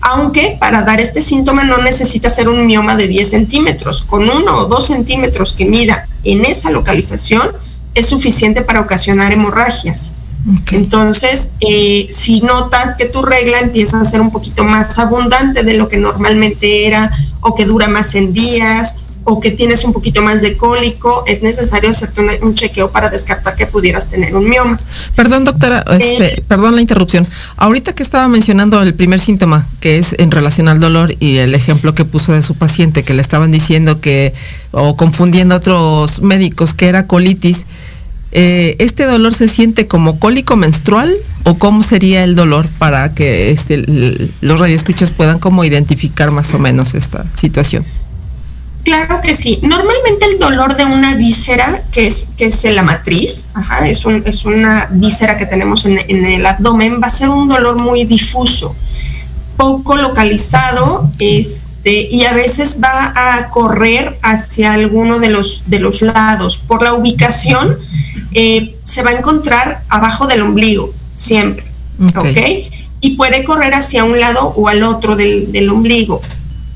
aunque 0.00 0.56
para 0.58 0.82
dar 0.82 1.00
este 1.00 1.20
síntoma 1.20 1.64
no 1.64 1.78
necesita 1.78 2.28
ser 2.28 2.48
un 2.48 2.66
mioma 2.66 2.96
de 2.96 3.08
10 3.08 3.28
centímetros. 3.28 4.02
Con 4.02 4.28
uno 4.28 4.58
o 4.58 4.66
dos 4.66 4.86
centímetros 4.86 5.52
que 5.52 5.66
mida 5.66 6.06
en 6.24 6.44
esa 6.44 6.70
localización 6.70 7.50
es 7.94 8.06
suficiente 8.06 8.62
para 8.62 8.80
ocasionar 8.80 9.32
hemorragias. 9.32 10.12
Entonces, 10.72 11.52
eh, 11.60 12.06
si 12.10 12.40
notas 12.40 12.96
que 12.96 13.06
tu 13.06 13.22
regla 13.22 13.58
empieza 13.60 14.00
a 14.00 14.04
ser 14.04 14.20
un 14.20 14.30
poquito 14.30 14.64
más 14.64 14.98
abundante 14.98 15.62
de 15.62 15.74
lo 15.74 15.88
que 15.88 15.98
normalmente 15.98 16.86
era 16.86 17.10
o 17.40 17.54
que 17.54 17.66
dura 17.66 17.88
más 17.88 18.14
en 18.14 18.32
días 18.32 19.04
o 19.30 19.40
que 19.40 19.50
tienes 19.50 19.84
un 19.84 19.92
poquito 19.92 20.22
más 20.22 20.40
de 20.40 20.56
cólico, 20.56 21.22
es 21.26 21.42
necesario 21.42 21.90
hacerte 21.90 22.22
un, 22.40 22.54
chequeo 22.54 22.90
para 22.90 23.10
descartar 23.10 23.56
que 23.56 23.66
pudieras 23.66 24.08
tener 24.08 24.34
un 24.34 24.48
mioma. 24.48 24.78
Perdón, 25.16 25.44
doctora, 25.44 25.84
este, 25.90 26.38
eh, 26.38 26.44
perdón 26.48 26.76
la 26.76 26.80
interrupción. 26.80 27.28
Ahorita 27.58 27.92
que 27.92 28.02
estaba 28.02 28.26
mencionando 28.28 28.80
el 28.80 28.94
primer 28.94 29.20
síntoma, 29.20 29.66
que 29.80 29.98
es 29.98 30.14
en 30.18 30.30
relación 30.30 30.68
al 30.68 30.80
dolor, 30.80 31.14
y 31.20 31.36
el 31.36 31.54
ejemplo 31.54 31.94
que 31.94 32.06
puso 32.06 32.32
de 32.32 32.40
su 32.40 32.54
paciente, 32.54 33.02
que 33.02 33.12
le 33.12 33.20
estaban 33.20 33.52
diciendo 33.52 34.00
que, 34.00 34.32
o 34.70 34.96
confundiendo 34.96 35.54
a 35.54 35.58
otros 35.58 36.22
médicos, 36.22 36.72
que 36.72 36.88
era 36.88 37.06
colitis, 37.06 37.66
eh, 38.32 38.76
¿este 38.78 39.04
dolor 39.04 39.32
se 39.32 39.48
siente 39.48 39.86
como 39.86 40.18
cólico 40.18 40.56
menstrual 40.56 41.14
o 41.44 41.54
cómo 41.54 41.82
sería 41.82 42.24
el 42.24 42.34
dolor 42.34 42.68
para 42.78 43.14
que 43.14 43.50
este, 43.50 43.84
los 44.40 44.60
radioescuchas 44.60 45.10
puedan 45.10 45.38
como 45.38 45.64
identificar 45.64 46.30
más 46.30 46.52
o 46.52 46.58
menos 46.58 46.94
esta 46.94 47.24
situación? 47.34 47.84
Claro 48.84 49.20
que 49.20 49.34
sí. 49.34 49.58
Normalmente 49.62 50.24
el 50.26 50.38
dolor 50.38 50.76
de 50.76 50.84
una 50.84 51.14
víscera, 51.14 51.82
que 51.92 52.06
es, 52.06 52.28
que 52.36 52.46
es 52.46 52.64
la 52.64 52.82
matriz, 52.82 53.48
es, 53.84 54.04
un, 54.04 54.22
es 54.24 54.44
una 54.44 54.88
víscera 54.90 55.36
que 55.36 55.46
tenemos 55.46 55.84
en, 55.84 55.98
el 56.24 56.46
abdomen, 56.46 57.00
va 57.02 57.06
a 57.06 57.10
ser 57.10 57.28
un 57.28 57.48
dolor 57.48 57.82
muy 57.82 58.04
difuso, 58.04 58.74
poco 59.56 59.96
localizado, 59.96 61.10
este, 61.18 62.08
y 62.10 62.24
a 62.24 62.32
veces 62.32 62.80
va 62.82 63.12
a 63.14 63.50
correr 63.50 64.18
hacia 64.22 64.72
alguno 64.72 65.18
de 65.18 65.30
los, 65.30 65.64
de 65.66 65.80
los 65.80 66.00
lados. 66.00 66.56
Por 66.56 66.82
la 66.82 66.94
ubicación, 66.94 67.76
eh, 68.32 68.74
se 68.84 69.02
va 69.02 69.10
a 69.10 69.14
encontrar 69.14 69.82
abajo 69.88 70.26
del 70.26 70.42
ombligo, 70.42 70.92
siempre. 71.16 71.64
¿Ok? 72.16 72.38
Y 73.00 73.10
puede 73.10 73.44
correr 73.44 73.74
hacia 73.74 74.04
un 74.04 74.18
lado 74.20 74.52
o 74.56 74.68
al 74.68 74.82
otro 74.82 75.16
del, 75.16 75.52
del 75.52 75.68
ombligo. 75.68 76.20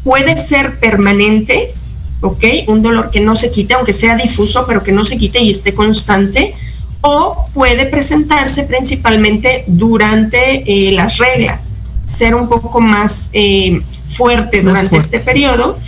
Puede 0.04 0.36
ser 0.36 0.78
permanente, 0.78 1.72
¿ok? 2.20 2.44
Un 2.68 2.82
dolor 2.82 3.10
que 3.10 3.20
no 3.20 3.36
se 3.36 3.50
quite, 3.50 3.74
aunque 3.74 3.92
sea 3.92 4.16
difuso, 4.16 4.64
pero 4.66 4.82
que 4.82 4.92
no 4.92 5.04
se 5.04 5.16
quite 5.16 5.40
y 5.40 5.50
esté 5.50 5.74
constante, 5.74 6.54
o 7.02 7.46
puede 7.52 7.86
presentarse 7.86 8.64
principalmente 8.64 9.64
durante 9.66 10.62
eh, 10.66 10.92
las 10.92 11.18
reglas, 11.18 11.72
ser 12.04 12.34
un 12.34 12.48
poco 12.48 12.80
más 12.80 13.30
eh, 13.32 13.80
fuerte 14.08 14.62
durante 14.62 14.96
este 14.96 15.18
periodo, 15.18 15.78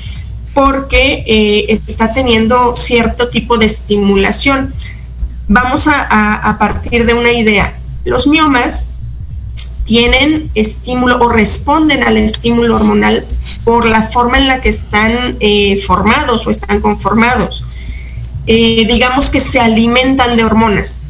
porque 0.53 1.25
eh, 1.27 1.81
está 1.87 2.13
teniendo 2.13 2.77
cierto 2.77 3.29
tipo 3.29 3.57
de 3.59 3.67
estimulación. 3.67 4.75
Vamos 5.49 5.89
a 5.89 6.57
partir 6.59 7.07
de 7.07 7.15
una 7.15 7.33
idea. 7.33 7.75
Los 8.05 8.27
miomas 8.27 8.87
tienen 9.85 10.51
estímulo 10.55 11.19
o 11.19 11.29
responden 11.29 12.03
al 12.05 12.17
estímulo 12.17 12.77
hormonal 12.77 13.25
por 13.65 13.87
la 13.87 14.03
forma 14.03 14.39
en 14.39 14.49
la 14.49 14.61
que 14.61 14.71
están 14.71 15.37
eh, 15.41 15.81
formados 15.81 16.47
o 16.47 16.51
están 16.51 16.81
conformados. 16.81 17.65
Eh, 18.47 18.87
digamos 18.87 19.31
que 19.31 19.41
se 19.41 19.61
alimentan 19.61 20.37
de 20.37 20.45
hormonas. 20.45 21.03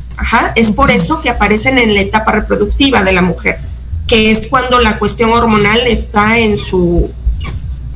Es 0.55 0.71
por 0.73 0.91
eso 0.91 1.21
que 1.21 1.31
aparecen 1.31 1.79
en 1.79 1.95
la 1.95 2.01
etapa 2.01 2.33
reproductiva 2.33 3.03
de 3.03 3.13
la 3.13 3.23
mujer, 3.23 3.59
que 4.07 4.31
es 4.31 4.47
cuando 4.47 4.79
la 4.79 4.99
cuestión 4.99 5.33
hormonal 5.33 5.81
está 5.89 6.39
en 6.39 6.57
su, 6.57 7.11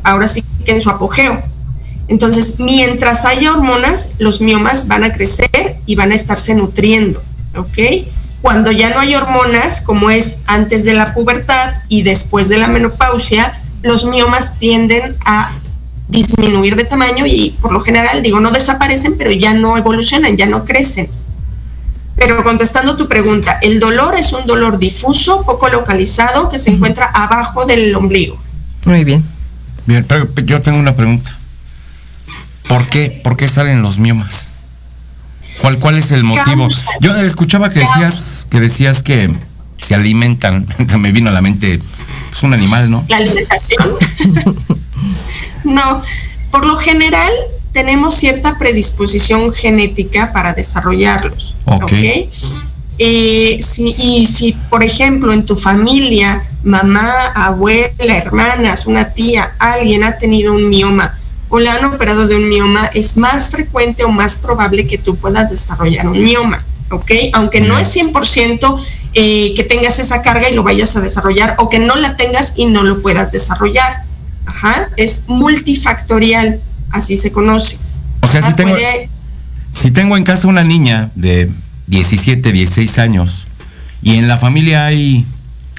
ahora 0.02 0.26
sí 0.26 0.42
que 0.64 0.72
en 0.72 0.80
su 0.80 0.90
apogeo. 0.90 1.40
Entonces, 2.08 2.58
mientras 2.58 3.24
haya 3.26 3.52
hormonas, 3.52 4.12
los 4.18 4.40
miomas 4.40 4.88
van 4.88 5.04
a 5.04 5.12
crecer 5.12 5.76
y 5.84 5.94
van 5.94 6.10
a 6.12 6.14
estarse 6.14 6.54
nutriendo, 6.54 7.22
¿ok? 7.54 8.06
Cuando 8.40 8.72
ya 8.72 8.90
no 8.90 9.00
hay 9.00 9.14
hormonas, 9.14 9.82
como 9.82 10.10
es 10.10 10.42
antes 10.46 10.84
de 10.84 10.94
la 10.94 11.12
pubertad 11.12 11.74
y 11.88 12.02
después 12.02 12.48
de 12.48 12.58
la 12.58 12.68
menopausia, 12.68 13.60
los 13.82 14.06
miomas 14.06 14.58
tienden 14.58 15.14
a 15.24 15.50
disminuir 16.08 16.76
de 16.76 16.84
tamaño 16.84 17.26
y 17.26 17.56
por 17.60 17.72
lo 17.72 17.80
general, 17.80 18.22
digo, 18.22 18.40
no 18.40 18.50
desaparecen, 18.50 19.16
pero 19.18 19.30
ya 19.30 19.52
no 19.54 19.76
evolucionan, 19.76 20.36
ya 20.36 20.46
no 20.46 20.64
crecen. 20.64 21.08
Pero 22.16 22.42
contestando 22.42 22.96
tu 22.96 23.06
pregunta, 23.06 23.58
el 23.60 23.78
dolor 23.78 24.16
es 24.16 24.32
un 24.32 24.46
dolor 24.46 24.78
difuso, 24.78 25.44
poco 25.44 25.68
localizado, 25.68 26.48
que 26.48 26.58
se 26.58 26.70
encuentra 26.70 27.06
abajo 27.06 27.66
del 27.66 27.94
ombligo. 27.94 28.36
Muy 28.86 29.04
bien. 29.04 29.24
Bien, 29.86 30.04
pero 30.06 30.26
yo 30.44 30.60
tengo 30.60 30.78
una 30.78 30.96
pregunta. 30.96 31.37
¿Por 32.68 32.86
qué, 32.88 33.20
por 33.24 33.36
qué 33.36 33.48
salen 33.48 33.82
los 33.82 33.98
miomas? 33.98 34.54
¿Cuál, 35.60 35.78
cuál 35.78 35.98
es 35.98 36.12
el 36.12 36.22
motivo? 36.22 36.68
Yo 37.00 37.14
escuchaba 37.16 37.70
que 37.70 37.80
decías 37.80 38.46
que 38.48 38.60
decías 38.60 39.02
que 39.02 39.34
se 39.78 39.94
alimentan. 39.94 40.66
Me 40.98 41.10
vino 41.12 41.30
a 41.30 41.32
la 41.32 41.40
mente 41.40 41.80
pues, 42.30 42.42
un 42.42 42.54
animal, 42.54 42.90
¿no? 42.90 43.04
La 43.08 43.16
alimentación. 43.16 43.92
no, 45.64 46.02
por 46.50 46.66
lo 46.66 46.76
general 46.76 47.30
tenemos 47.72 48.14
cierta 48.14 48.58
predisposición 48.58 49.52
genética 49.52 50.32
para 50.32 50.52
desarrollarlos. 50.52 51.54
Ok. 51.64 51.92
Eh, 53.00 53.58
si- 53.62 53.94
y 53.96 54.26
si, 54.26 54.52
por 54.70 54.82
ejemplo, 54.82 55.32
en 55.32 55.44
tu 55.46 55.54
familia, 55.54 56.42
mamá, 56.64 57.12
abuela, 57.34 58.16
hermanas, 58.16 58.86
una 58.86 59.10
tía, 59.10 59.52
alguien 59.58 60.02
ha 60.02 60.16
tenido 60.16 60.52
un 60.52 60.68
mioma 60.68 61.16
o 61.50 61.58
le 61.58 61.68
han 61.70 61.84
operado 61.84 62.26
de 62.26 62.36
un 62.36 62.48
mioma, 62.48 62.86
es 62.94 63.16
más 63.16 63.50
frecuente 63.50 64.04
o 64.04 64.08
más 64.10 64.36
probable 64.36 64.86
que 64.86 64.98
tú 64.98 65.16
puedas 65.16 65.50
desarrollar 65.50 66.06
un 66.08 66.22
mioma, 66.22 66.62
¿ok? 66.90 67.10
Aunque 67.32 67.60
no 67.60 67.78
es 67.78 67.94
100% 67.96 68.80
eh, 69.14 69.54
que 69.56 69.64
tengas 69.64 69.98
esa 69.98 70.20
carga 70.22 70.50
y 70.50 70.54
lo 70.54 70.62
vayas 70.62 70.94
a 70.96 71.00
desarrollar 71.00 71.54
o 71.58 71.68
que 71.68 71.78
no 71.78 71.96
la 71.96 72.16
tengas 72.16 72.54
y 72.56 72.66
no 72.66 72.82
lo 72.84 73.00
puedas 73.02 73.32
desarrollar. 73.32 74.02
Ajá, 74.46 74.88
es 74.96 75.24
multifactorial, 75.28 76.60
así 76.90 77.16
se 77.16 77.30
conoce. 77.32 77.78
O 78.20 78.28
sea, 78.28 78.40
si 78.40 78.48
Ajá, 78.48 78.56
tengo, 78.56 78.70
puede- 78.72 79.08
si 79.70 79.90
tengo 79.90 80.16
en 80.16 80.24
casa 80.24 80.48
una 80.48 80.64
niña 80.64 81.10
de 81.14 81.50
17, 81.86 82.52
16 82.52 82.98
años 82.98 83.46
y 84.02 84.16
en 84.16 84.28
la 84.28 84.38
familia 84.38 84.86
hay 84.86 85.24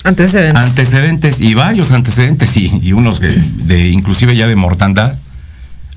Antecedentes. 0.03 0.63
antecedentes 0.63 1.41
y 1.41 1.53
varios 1.53 1.91
antecedentes 1.91 2.55
y, 2.57 2.71
y 2.81 2.93
unos 2.93 3.19
que- 3.19 3.27
de 3.27 3.89
inclusive 3.89 4.35
ya 4.35 4.47
de 4.47 4.55
mortandad, 4.55 5.17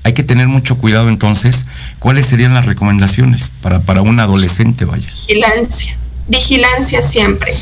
hay 0.03 0.13
que 0.13 0.23
tener 0.23 0.47
mucho 0.47 0.77
cuidado 0.77 1.09
entonces. 1.09 1.65
¿Cuáles 1.99 2.25
serían 2.25 2.53
las 2.53 2.65
recomendaciones 2.65 3.49
para, 3.61 3.79
para 3.79 4.01
un 4.01 4.19
adolescente, 4.19 4.85
vaya? 4.85 5.07
vigilancia, 5.07 5.95
vigilancia 6.27 7.01
siempre. 7.01 7.53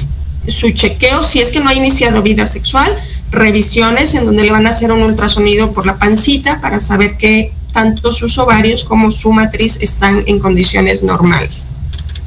Su 0.47 0.71
chequeo, 0.71 1.23
si 1.23 1.39
es 1.39 1.51
que 1.51 1.59
no 1.59 1.69
ha 1.69 1.73
iniciado 1.73 2.23
vida 2.23 2.45
sexual, 2.45 2.91
revisiones 3.29 4.15
en 4.15 4.25
donde 4.25 4.43
le 4.43 4.51
van 4.51 4.65
a 4.65 4.71
hacer 4.71 4.91
un 4.91 5.03
ultrasonido 5.03 5.71
por 5.71 5.85
la 5.85 5.97
pancita 5.97 6.59
para 6.61 6.79
saber 6.79 7.17
que 7.17 7.53
tanto 7.73 8.11
sus 8.11 8.37
ovarios 8.37 8.83
como 8.83 9.11
su 9.11 9.31
matriz 9.31 9.77
están 9.81 10.23
en 10.25 10.39
condiciones 10.39 11.03
normales. 11.03 11.71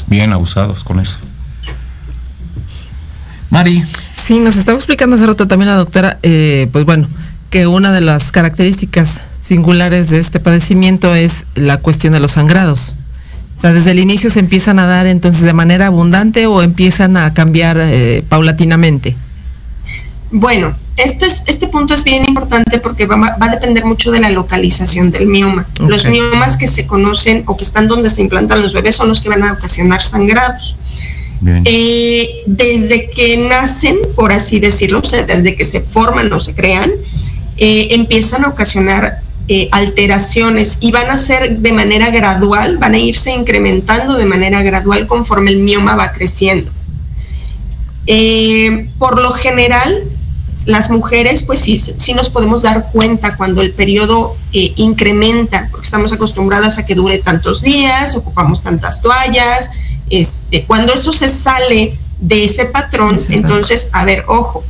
Bien 0.06 0.32
abusados 0.32 0.84
con 0.84 1.00
eso. 1.00 1.18
Mari, 3.50 3.84
Sí, 4.24 4.40
nos 4.40 4.56
estaba 4.56 4.78
explicando 4.78 5.16
hace 5.16 5.26
rato 5.26 5.46
también 5.46 5.68
la 5.68 5.76
doctora, 5.76 6.18
eh, 6.22 6.66
pues 6.72 6.86
bueno, 6.86 7.06
que 7.50 7.66
una 7.66 7.92
de 7.92 8.00
las 8.00 8.32
características 8.32 9.20
singulares 9.44 10.08
de 10.08 10.20
este 10.20 10.40
padecimiento 10.40 11.14
es 11.14 11.44
la 11.54 11.76
cuestión 11.76 12.14
de 12.14 12.20
los 12.20 12.32
sangrados. 12.32 12.94
O 13.58 13.60
sea, 13.60 13.72
desde 13.74 13.90
el 13.90 13.98
inicio 13.98 14.30
se 14.30 14.40
empiezan 14.40 14.78
a 14.78 14.86
dar 14.86 15.06
entonces 15.06 15.42
de 15.42 15.52
manera 15.52 15.88
abundante 15.88 16.46
o 16.46 16.62
empiezan 16.62 17.18
a 17.18 17.34
cambiar 17.34 17.76
eh, 17.78 18.24
paulatinamente. 18.26 19.14
Bueno, 20.30 20.74
esto 20.96 21.26
es, 21.26 21.42
este 21.46 21.68
punto 21.68 21.92
es 21.92 22.04
bien 22.04 22.24
importante 22.26 22.78
porque 22.78 23.04
va, 23.04 23.16
va 23.16 23.36
a 23.46 23.50
depender 23.50 23.84
mucho 23.84 24.10
de 24.10 24.20
la 24.20 24.30
localización 24.30 25.10
del 25.10 25.26
mioma. 25.26 25.66
Los 25.78 26.06
miomas 26.06 26.56
que 26.56 26.66
se 26.66 26.86
conocen 26.86 27.42
o 27.44 27.56
que 27.56 27.64
están 27.64 27.86
donde 27.86 28.08
se 28.08 28.22
implantan 28.22 28.62
los 28.62 28.72
bebés 28.72 28.96
son 28.96 29.08
los 29.08 29.20
que 29.20 29.28
van 29.28 29.42
a 29.42 29.52
ocasionar 29.52 30.00
sangrados. 30.00 30.76
bien. 31.40 31.62
Eh, 31.66 32.30
desde 32.46 33.10
que 33.10 33.36
nacen, 33.36 33.98
por 34.16 34.32
así 34.32 34.58
decirlo, 34.58 35.00
o 35.00 35.04
sea, 35.04 35.22
desde 35.24 35.54
que 35.54 35.66
se 35.66 35.82
forman 35.82 36.32
o 36.32 36.40
se 36.40 36.54
crean, 36.54 36.90
eh, 37.58 37.88
empiezan 37.90 38.44
a 38.44 38.48
ocasionar 38.48 39.23
eh, 39.46 39.68
alteraciones 39.72 40.78
y 40.80 40.90
van 40.90 41.10
a 41.10 41.16
ser 41.16 41.58
de 41.58 41.72
manera 41.72 42.10
gradual, 42.10 42.78
van 42.78 42.94
a 42.94 42.98
irse 42.98 43.30
incrementando 43.30 44.14
de 44.14 44.24
manera 44.24 44.62
gradual 44.62 45.06
conforme 45.06 45.50
el 45.50 45.58
mioma 45.58 45.96
va 45.96 46.12
creciendo. 46.12 46.70
Eh, 48.06 48.88
por 48.98 49.20
lo 49.20 49.30
general, 49.32 50.02
las 50.64 50.90
mujeres, 50.90 51.42
pues 51.42 51.60
sí, 51.60 51.76
sí 51.76 52.14
nos 52.14 52.30
podemos 52.30 52.62
dar 52.62 52.90
cuenta 52.90 53.36
cuando 53.36 53.60
el 53.60 53.72
periodo 53.72 54.34
eh, 54.52 54.72
incrementa, 54.76 55.68
porque 55.70 55.84
estamos 55.84 56.12
acostumbradas 56.12 56.78
a 56.78 56.86
que 56.86 56.94
dure 56.94 57.18
tantos 57.18 57.60
días, 57.60 58.16
ocupamos 58.16 58.62
tantas 58.62 59.02
toallas, 59.02 59.70
este, 60.08 60.64
cuando 60.64 60.92
eso 60.92 61.12
se 61.12 61.28
sale 61.28 61.94
de 62.20 62.44
ese 62.44 62.66
patrón, 62.66 63.16
Ese 63.16 63.34
entonces, 63.34 63.90
a 63.92 64.04
ver, 64.04 64.24
ojo, 64.26 64.64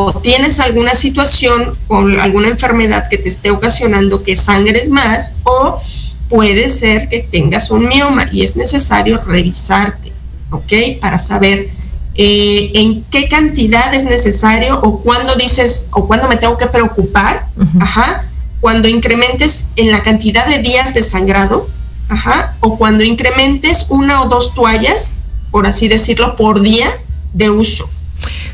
o 0.00 0.12
tienes 0.12 0.60
alguna 0.60 0.94
situación 0.94 1.76
o 1.88 1.98
alguna 1.98 2.48
enfermedad 2.48 3.08
que 3.08 3.18
te 3.18 3.28
esté 3.28 3.50
ocasionando 3.50 4.22
que 4.22 4.36
sangres 4.36 4.90
más, 4.90 5.34
o 5.42 5.80
puede 6.28 6.68
ser 6.68 7.08
que 7.08 7.26
tengas 7.28 7.72
un 7.72 7.88
mioma 7.88 8.28
y 8.30 8.44
es 8.44 8.54
necesario 8.54 9.20
revisarte, 9.26 10.12
¿ok? 10.52 11.00
Para 11.00 11.18
saber 11.18 11.66
eh, 12.14 12.70
en 12.74 13.02
qué 13.10 13.28
cantidad 13.28 13.92
es 13.92 14.04
necesario 14.04 14.80
o 14.80 15.00
cuándo 15.00 15.34
dices 15.34 15.86
o 15.90 16.06
cuándo 16.06 16.28
me 16.28 16.36
tengo 16.36 16.56
que 16.56 16.66
preocupar, 16.68 17.46
ajá, 17.80 18.24
cuando 18.60 18.86
incrementes 18.86 19.70
en 19.74 19.90
la 19.90 20.04
cantidad 20.04 20.46
de 20.46 20.60
días 20.60 20.94
de 20.94 21.02
sangrado, 21.02 21.68
ajá, 22.08 22.54
o 22.60 22.78
cuando 22.78 23.02
incrementes 23.02 23.86
una 23.88 24.22
o 24.22 24.28
dos 24.28 24.54
toallas, 24.54 25.14
por 25.50 25.66
así 25.66 25.88
decirlo, 25.88 26.36
por 26.36 26.60
día 26.60 26.86
de 27.32 27.50
uso. 27.50 27.90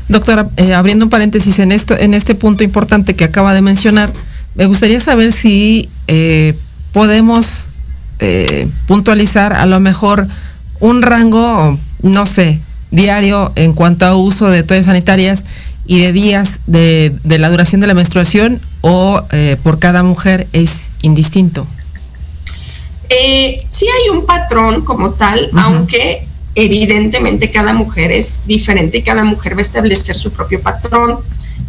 Doctora, 0.07 0.47
eh, 0.57 0.73
abriendo 0.73 1.05
un 1.05 1.09
paréntesis 1.09 1.59
en 1.59 1.71
esto, 1.71 1.97
en 1.97 2.13
este 2.13 2.35
punto 2.35 2.63
importante 2.63 3.15
que 3.15 3.23
acaba 3.23 3.53
de 3.53 3.61
mencionar, 3.61 4.11
me 4.55 4.65
gustaría 4.67 4.99
saber 4.99 5.31
si 5.31 5.89
eh, 6.07 6.55
podemos 6.91 7.65
eh, 8.19 8.67
puntualizar 8.87 9.53
a 9.53 9.65
lo 9.65 9.79
mejor 9.79 10.27
un 10.79 11.01
rango, 11.01 11.77
no 12.01 12.25
sé, 12.25 12.59
diario 12.91 13.51
en 13.55 13.73
cuanto 13.73 14.05
a 14.05 14.15
uso 14.15 14.49
de 14.49 14.63
toallas 14.63 14.85
sanitarias 14.85 15.43
y 15.85 15.99
de 15.99 16.13
días 16.13 16.59
de, 16.67 17.13
de 17.23 17.39
la 17.39 17.49
duración 17.49 17.81
de 17.81 17.87
la 17.87 17.93
menstruación 17.93 18.59
o 18.81 19.21
por 19.63 19.79
cada 19.79 20.03
mujer 20.03 20.47
es 20.53 20.91
indistinto. 21.01 21.67
Eh, 23.09 23.63
sí 23.69 23.85
hay 23.87 24.09
un 24.09 24.25
patrón 24.25 24.83
como 24.83 25.11
tal, 25.11 25.49
aunque 25.53 26.27
evidentemente 26.55 27.51
cada 27.51 27.73
mujer 27.73 28.11
es 28.11 28.43
diferente 28.47 28.97
y 28.97 29.01
cada 29.03 29.23
mujer 29.23 29.53
va 29.53 29.59
a 29.59 29.61
establecer 29.61 30.15
su 30.15 30.31
propio 30.31 30.61
patrón. 30.61 31.19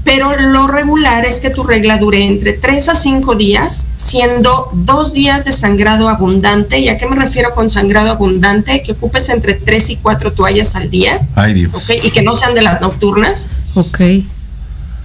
Pero 0.04 0.36
lo 0.38 0.68
regular 0.68 1.24
es 1.24 1.40
que 1.40 1.50
tu 1.50 1.64
regla 1.64 1.98
dure 1.98 2.24
entre 2.24 2.52
3 2.52 2.90
a 2.90 2.94
5 2.94 3.34
días, 3.34 3.88
siendo 3.96 4.70
dos 4.72 5.12
días 5.12 5.44
de 5.44 5.52
sangrado 5.52 6.08
abundante. 6.08 6.78
¿Y 6.78 6.88
a 6.88 6.96
qué 6.96 7.06
me 7.06 7.16
refiero 7.16 7.52
con 7.54 7.70
sangrado 7.70 8.10
abundante? 8.10 8.82
Que 8.84 8.92
ocupes 8.92 9.28
entre 9.30 9.54
3 9.54 9.90
y 9.90 9.96
4 9.96 10.32
toallas 10.32 10.76
al 10.76 10.90
día, 10.90 11.26
Ay, 11.34 11.54
Dios. 11.54 11.74
¿ok? 11.74 12.04
Y 12.04 12.10
que 12.12 12.22
no 12.22 12.36
sean 12.36 12.54
de 12.54 12.62
las 12.62 12.80
nocturnas. 12.80 13.48
Ok. 13.74 14.00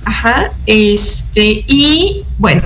Ajá, 0.06 0.52
este, 0.66 1.64
y 1.68 2.24
bueno, 2.38 2.62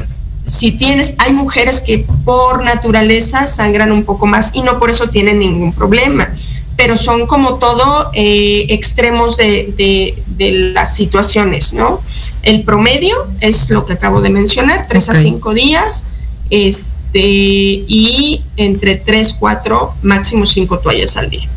si 0.46 0.72
tienes, 0.72 1.16
hay 1.18 1.34
mujeres 1.34 1.82
que 1.82 2.06
por 2.24 2.64
naturaleza 2.64 3.48
sangran 3.48 3.92
un 3.92 4.04
poco 4.04 4.26
más 4.26 4.52
y 4.54 4.62
no 4.62 4.80
por 4.80 4.90
eso 4.90 5.10
tienen 5.10 5.40
ningún 5.40 5.74
problema, 5.74 6.30
pero 6.78 6.98
son 6.98 7.26
como 7.28 7.56
todo 7.56 8.12
eh, 8.14 8.66
extremos 8.70 9.38
de, 9.38 9.74
de- 9.78 10.22
de 10.38 10.52
las 10.74 10.94
situaciones, 10.96 11.72
¿no? 11.74 12.02
El 12.44 12.64
promedio 12.64 13.16
es 13.40 13.70
lo 13.70 13.86
que 13.86 13.94
acabo 13.94 14.22
de 14.22 14.30
mencionar, 14.30 14.86
3 14.90 15.10
Ok. 15.10 15.16
a 15.16 15.20
5 15.20 15.54
días, 15.54 16.04
este, 16.50 17.20
y 17.20 18.42
entre 18.58 18.96
3, 18.98 19.36
4, 19.40 19.96
máximo 20.04 20.46
5 20.46 20.80
toallas 20.80 21.16
al 21.18 21.30
día. 21.30 21.48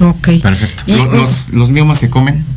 Ok. 0.00 0.28
Perfecto. 0.42 0.82
Y- 0.86 0.92
¿Los, 0.96 1.12
los, 1.12 1.48
los 1.50 1.70
miomas 1.70 1.98
se 1.98 2.10
comen? 2.10 2.44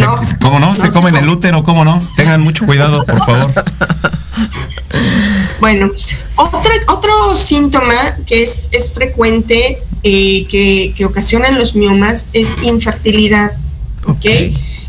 No, 0.00 0.20
¿Cómo 0.40 0.58
no? 0.58 0.74
¿Se 0.74 0.88
no 0.88 0.92
comen 0.92 1.14
come. 1.14 1.24
el 1.24 1.28
útero? 1.28 1.62
¿Cómo 1.62 1.84
no? 1.84 2.02
Tengan 2.16 2.40
mucho 2.40 2.66
cuidado, 2.66 3.04
por 3.04 3.18
favor. 3.24 3.52
Bueno, 5.60 5.90
otra, 6.36 6.72
otro 6.86 7.34
síntoma 7.34 8.16
que 8.26 8.42
es, 8.42 8.68
es 8.72 8.92
frecuente 8.92 9.78
eh, 10.02 10.46
que, 10.48 10.94
que 10.96 11.04
ocasionan 11.04 11.58
los 11.58 11.74
miomas 11.74 12.26
es 12.32 12.56
infertilidad. 12.62 13.52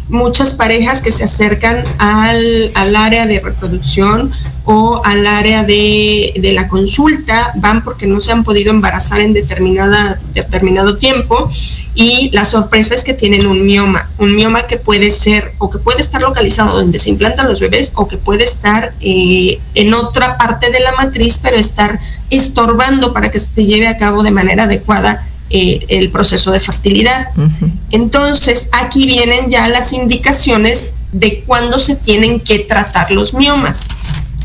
Muchas 0.09 0.53
parejas 0.53 1.01
que 1.01 1.11
se 1.11 1.23
acercan 1.23 1.83
al, 1.99 2.71
al 2.73 2.95
área 2.95 3.27
de 3.27 3.39
reproducción 3.39 4.31
o 4.71 5.01
al 5.03 5.25
área 5.25 5.63
de, 5.63 6.31
de, 6.39 6.51
la 6.51 6.67
consulta, 6.67 7.53
van 7.55 7.83
porque 7.83 8.05
no 8.05 8.19
se 8.19 8.31
han 8.31 8.43
podido 8.43 8.69
embarazar 8.69 9.19
en 9.19 9.33
determinada, 9.33 10.21
determinado 10.35 10.97
tiempo 10.97 11.49
y 11.95 12.29
la 12.33 12.45
sorpresa 12.45 12.93
es 12.93 13.03
que 13.03 13.15
tienen 13.15 13.47
un 13.47 13.65
mioma, 13.65 14.07
un 14.19 14.35
mioma 14.35 14.67
que 14.67 14.77
puede 14.77 15.09
ser 15.09 15.53
o 15.57 15.71
que 15.71 15.79
puede 15.79 16.01
estar 16.01 16.21
localizado 16.21 16.77
donde 16.77 16.99
se 16.99 17.09
implantan 17.09 17.47
los 17.47 17.59
bebés 17.59 17.93
o 17.95 18.07
que 18.07 18.17
puede 18.17 18.43
estar 18.43 18.93
eh, 19.01 19.59
en 19.73 19.91
otra 19.95 20.37
parte 20.37 20.69
de 20.69 20.81
la 20.81 20.91
matriz, 20.91 21.39
pero 21.41 21.57
estar 21.57 21.99
estorbando 22.29 23.11
para 23.11 23.31
que 23.31 23.39
se 23.39 23.65
lleve 23.65 23.87
a 23.87 23.97
cabo 23.97 24.21
de 24.21 24.29
manera 24.29 24.65
adecuada 24.65 25.27
eh, 25.49 25.83
el 25.87 26.11
proceso 26.11 26.51
de 26.51 26.59
fertilidad. 26.59 27.29
Uh 27.35 27.41
-huh. 27.41 27.71
Entonces, 27.89 28.69
aquí 28.71 29.07
vienen 29.07 29.49
ya 29.49 29.67
las 29.67 29.93
indicaciones 29.93 30.93
de 31.11 31.43
cuándo 31.47 31.79
se 31.79 31.95
tienen 31.95 32.39
que 32.39 32.59
tratar 32.59 33.09
los 33.09 33.33
miomas. 33.33 33.87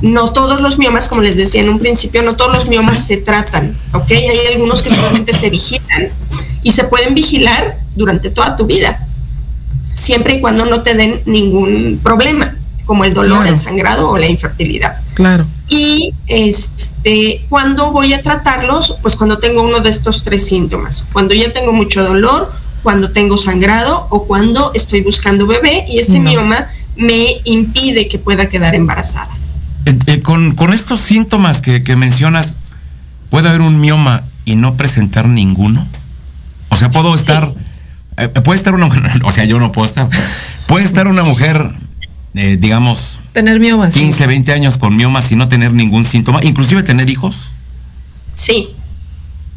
No 0.02 0.33
todos 0.33 0.61
los 0.61 0.78
miomas, 0.78 1.09
como 1.09 1.22
les 1.22 1.37
decía 1.37 1.62
en 1.62 1.68
un 1.68 1.78
principio, 1.78 2.22
no 2.22 2.37
todos 2.37 2.54
los 2.54 2.68
miomas 2.68 3.07
se 3.07 3.18
tratan, 3.18 3.76
¿ok? 3.92 4.11
Hay 4.11 4.52
algunos 4.52 4.83
que 4.83 4.90
solamente 4.90 5.33
se 5.33 5.50
vigilan 5.50 6.09
y 6.62 6.72
se 6.72 6.85
pueden 6.85 7.14
vigilar 7.14 7.76
durante 7.94 8.30
toda 8.30 8.57
tu 8.57 8.66
vida, 8.66 9.07
siempre 9.92 10.35
y 10.35 10.40
cuando 10.40 10.66
no 10.66 10.83
te 10.83 10.94
den 10.94 11.22
ningún 11.26 12.00
problema, 12.02 12.54
como 12.85 13.04
el 13.04 13.14
dolor, 13.14 13.38
claro. 13.38 13.50
el 13.50 13.59
sangrado 13.59 14.11
o 14.11 14.18
la 14.18 14.26
infertilidad. 14.26 14.98
Claro. 15.14 15.46
Y 15.68 16.12
este, 16.26 17.44
¿cuándo 17.48 17.90
voy 17.90 18.12
a 18.12 18.22
tratarlos? 18.22 18.96
Pues 19.00 19.16
cuando 19.16 19.38
tengo 19.38 19.62
uno 19.62 19.80
de 19.80 19.90
estos 19.90 20.22
tres 20.22 20.44
síntomas. 20.46 21.07
Cuando 21.12 21.33
ya 21.35 21.52
tengo 21.52 21.72
mucho 21.72 22.04
dolor, 22.04 22.52
cuando 22.83 23.11
tengo 23.11 23.38
sangrado 23.38 24.07
o 24.11 24.26
cuando 24.26 24.72
estoy 24.74 25.00
buscando 25.00 25.46
bebé 25.46 25.87
y 25.88 25.98
ese 25.98 26.18
no. 26.18 26.30
mioma 26.30 26.68
me 26.96 27.40
impide 27.44 28.09
que 28.09 28.18
pueda 28.18 28.48
quedar 28.48 28.74
embarazada. 28.74 29.33
Eh, 29.86 29.98
eh, 30.06 30.20
con, 30.22 30.54
con, 30.54 30.72
estos 30.72 31.00
síntomas 31.00 31.60
que, 31.60 31.82
que, 31.82 31.96
mencionas, 31.96 32.56
¿puede 33.30 33.48
haber 33.48 33.60
un 33.60 33.80
mioma 33.80 34.22
y 34.44 34.56
no 34.56 34.74
presentar 34.76 35.28
ninguno? 35.28 35.86
O 36.70 36.76
sea, 36.76 36.90
puedo 36.90 37.14
estar, 37.14 37.52
sí. 37.52 37.60
eh, 38.16 38.28
puede 38.28 38.58
estar 38.58 38.74
una, 38.74 38.86
o 39.24 39.32
sea, 39.32 39.44
yo 39.44 39.58
no 39.58 39.72
puedo 39.72 39.86
estar, 39.86 40.08
puede 40.66 40.84
estar 40.84 41.06
una 41.06 41.22
mujer, 41.22 41.70
digamos, 42.32 43.20
tener 43.32 43.60
miomas, 43.60 43.92
15, 43.92 44.18
sí. 44.18 44.26
20 44.26 44.52
años 44.52 44.78
con 44.78 44.96
miomas 44.96 45.30
y 45.30 45.36
no 45.36 45.48
tener 45.48 45.72
ningún 45.72 46.04
síntoma, 46.04 46.42
inclusive 46.42 46.82
tener 46.82 47.10
hijos. 47.10 47.50
Sí, 48.34 48.70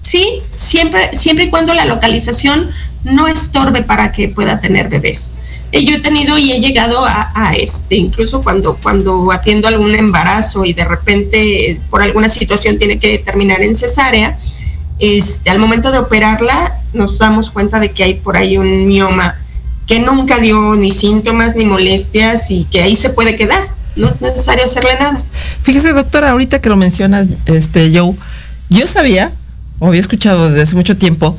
sí, 0.02 0.28
siempre, 0.56 1.16
siempre 1.16 1.46
y 1.46 1.50
cuando 1.50 1.74
la 1.74 1.86
localización 1.86 2.68
no 3.04 3.28
estorbe 3.28 3.84
para 3.84 4.12
que 4.12 4.30
pueda 4.30 4.60
tener 4.60 4.90
bebés. 4.90 5.32
Eh, 5.72 5.84
yo 5.84 5.96
he 5.96 6.00
tenido 6.00 6.38
y 6.38 6.54
he 6.54 6.62
llegado 6.62 7.06
a, 7.06 7.32
a, 7.36 7.54
este, 7.54 7.96
incluso 7.96 8.42
cuando, 8.42 8.76
cuando 8.76 9.32
atiendo 9.32 9.68
algún 9.68 9.96
embarazo 9.96 10.64
y 10.64 10.74
de 10.74 10.86
repente 10.86 11.72
eh, 11.72 11.82
por 11.90 12.02
alguna 12.02 12.30
situación 12.30 12.78
tiene 12.78 13.00
que 13.00 13.18
terminar 13.18 13.62
en 13.62 13.76
cesárea, 13.76 14.38
este, 15.00 15.50
al 15.50 15.60
momento 15.60 15.92
de 15.92 16.00
operarla 16.00 16.74
nos 16.94 17.18
damos 17.20 17.50
cuenta 17.50 17.80
de 17.80 17.92
que 17.92 18.04
hay 18.04 18.14
por 18.16 18.38
ahí 18.38 18.58
un 18.58 18.88
mioma 18.88 19.36
que 19.86 20.00
nunca 20.00 20.40
dio 20.40 20.76
ni 20.76 20.92
síntomas 20.92 21.56
ni 21.56 21.66
molestias 21.66 22.50
y 22.52 22.66
que 22.66 22.82
ahí 22.82 22.96
se 22.96 23.10
puede 23.10 23.36
quedar. 23.36 23.68
No 23.96 24.10
es 24.10 24.22
necesario 24.22 24.66
hacerle 24.66 24.96
nada. 25.00 25.22
Fíjese, 25.64 25.94
doctora, 25.94 26.32
ahorita 26.32 26.62
que 26.62 26.70
lo 26.70 26.76
mencionas, 26.76 27.28
este, 27.46 27.90
Joe, 27.98 28.14
yo 28.70 28.86
sabía, 28.86 29.32
o 29.80 29.88
había 29.88 30.02
escuchado 30.02 30.50
desde 30.50 30.62
hace 30.62 30.76
mucho 30.76 30.98
tiempo, 30.98 31.38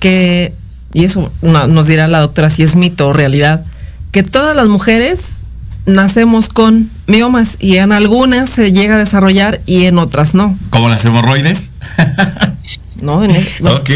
que 0.00 0.52
y 0.92 1.04
eso 1.04 1.30
no, 1.42 1.66
nos 1.66 1.86
dirá 1.86 2.08
la 2.08 2.20
doctora 2.20 2.50
si 2.50 2.62
es 2.62 2.76
mito 2.76 3.08
o 3.08 3.12
realidad, 3.12 3.64
que 4.12 4.22
todas 4.22 4.56
las 4.56 4.68
mujeres 4.68 5.40
nacemos 5.86 6.48
con 6.48 6.90
miomas 7.06 7.56
y 7.60 7.76
en 7.76 7.92
algunas 7.92 8.50
se 8.50 8.72
llega 8.72 8.96
a 8.96 8.98
desarrollar 8.98 9.60
y 9.66 9.84
en 9.84 9.98
otras 9.98 10.34
no. 10.34 10.58
¿Como 10.70 10.88
las 10.88 11.04
hemorroides? 11.04 11.70
no, 13.00 13.22
en 13.24 13.30
el, 13.30 13.46
no. 13.60 13.74
Ok. 13.74 13.90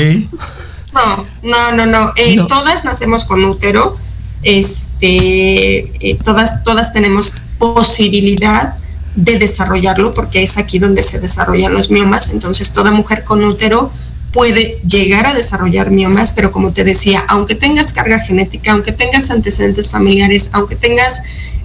No, 0.95 1.25
no, 1.43 1.73
no, 1.73 1.87
no. 1.87 2.13
Eh, 2.17 2.37
no. 2.37 2.47
Todas 2.47 2.85
nacemos 2.85 3.25
con 3.25 3.45
útero. 3.45 3.97
Este, 4.43 5.81
eh, 6.11 6.19
todas, 6.25 6.65
todas 6.65 6.93
tenemos 6.93 7.35
posibilidad 7.59 8.75
de 9.15 9.39
desarrollarlo 9.39 10.15
porque 10.15 10.43
es 10.43 10.57
aquí 10.57 10.79
donde 10.79 11.03
se 11.03 11.21
desarrollan 11.21 11.73
los 11.73 11.91
miomas. 11.91 12.31
Entonces, 12.31 12.71
toda 12.73 12.91
mujer 12.91 13.25
con 13.25 13.45
útero 13.45 13.93
puede 14.33 14.79
llegar 14.87 15.27
a 15.27 15.35
desarrollar 15.35 15.91
miomas, 15.91 16.33
pero 16.33 16.53
como 16.53 16.73
te 16.73 16.85
decía, 16.85 17.25
aunque 17.29 17.55
tengas 17.55 17.93
carga 17.93 18.21
genética, 18.21 18.73
aunque 18.73 18.93
tengas 18.93 19.31
antecedentes 19.31 19.89
familiares, 19.89 20.51
aunque 20.53 20.77
tengas 20.77 21.23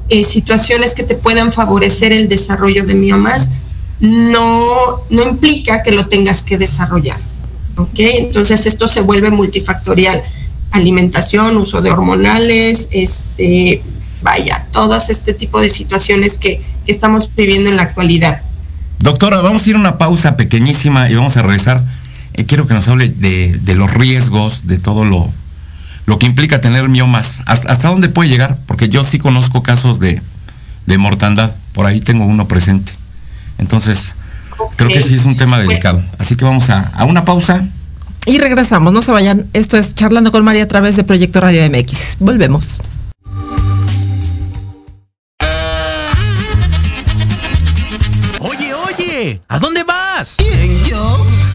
eh, 0.10 0.24
situaciones 0.24 0.96
que 0.96 1.04
te 1.04 1.16
puedan 1.16 1.52
favorecer 1.52 2.12
el 2.12 2.28
desarrollo 2.28 2.84
de 2.84 2.96
miomas, 2.96 3.52
no, 4.00 5.02
no 5.10 5.24
implica 5.24 5.84
que 5.84 5.92
lo 5.92 6.08
tengas 6.08 6.42
que 6.42 6.58
desarrollar. 6.58 7.20
¿Ok? 7.78 8.00
Entonces 8.00 8.66
esto 8.66 8.88
se 8.88 9.02
vuelve 9.02 9.30
multifactorial. 9.32 10.24
Alimentación, 10.72 11.58
uso 11.58 11.82
de 11.82 11.92
hormonales, 11.92 12.90
este, 12.92 13.82
vaya, 14.22 14.66
todas 14.72 15.10
este 15.10 15.34
tipo 15.34 15.62
de 15.62 15.70
situaciones 15.70 16.38
que, 16.38 16.62
que 16.86 16.92
estamos 16.92 17.30
viviendo 17.36 17.70
en 17.70 17.78
la 17.78 17.84
actualidad. 17.84 18.42
Doctora, 19.00 19.42
vamos 19.42 19.66
a 19.66 19.70
ir 19.70 19.76
a 19.76 19.80
una 19.80 19.98
pausa 19.98 20.36
pequeñísima 20.36 21.10
y 21.10 21.16
vamos 21.16 21.38
a 21.38 21.42
regresar 21.42 21.82
eh, 22.36 22.46
quiero 22.46 22.68
que 22.68 22.74
nos 22.74 22.88
hable 22.88 23.10
de, 23.10 23.58
de, 23.58 23.76
los 23.76 23.94
riesgos, 23.94 24.68
de 24.68 24.78
todo 24.78 25.06
lo, 25.06 25.32
lo 26.06 26.20
que 26.20 26.26
implica 26.26 26.60
tener 26.60 26.90
miomas. 26.90 27.44
¿Hasta, 27.46 27.72
¿Hasta, 27.72 27.88
dónde 27.88 28.10
puede 28.10 28.30
llegar? 28.30 28.58
Porque 28.68 28.90
yo 28.90 29.04
sí 29.04 29.20
conozco 29.20 29.64
casos 29.64 30.00
de, 30.00 30.22
de 30.86 30.98
mortandad. 30.98 31.56
Por 31.74 31.86
ahí 31.86 32.02
tengo 32.02 32.26
uno 32.26 32.48
presente. 32.48 32.92
Entonces, 33.58 34.16
okay. 34.58 34.76
creo 34.76 34.90
que 34.90 35.02
sí 35.02 35.16
es 35.16 35.26
un 35.26 35.38
tema 35.38 35.60
delicado. 35.60 36.04
Así 36.20 36.36
que 36.36 36.44
vamos 36.44 36.70
a, 36.70 36.82
a 36.82 37.06
una 37.06 37.24
pausa. 37.24 37.66
Y 38.26 38.38
regresamos, 38.40 38.92
no 38.92 39.02
se 39.02 39.12
vayan. 39.12 39.46
Esto 39.54 39.78
es 39.78 39.96
Charlando 39.96 40.32
con 40.32 40.44
María 40.44 40.64
a 40.64 40.68
través 40.68 40.96
de 40.98 41.04
Proyecto 41.04 41.40
Radio 41.40 41.62
MX. 41.70 42.18
Volvemos. 42.20 42.80
Oye, 48.40 48.74
oye, 48.74 49.42
¿a 49.48 49.60
dónde 49.60 49.84
vas? 49.84 50.36
¿Quién? 50.38 50.75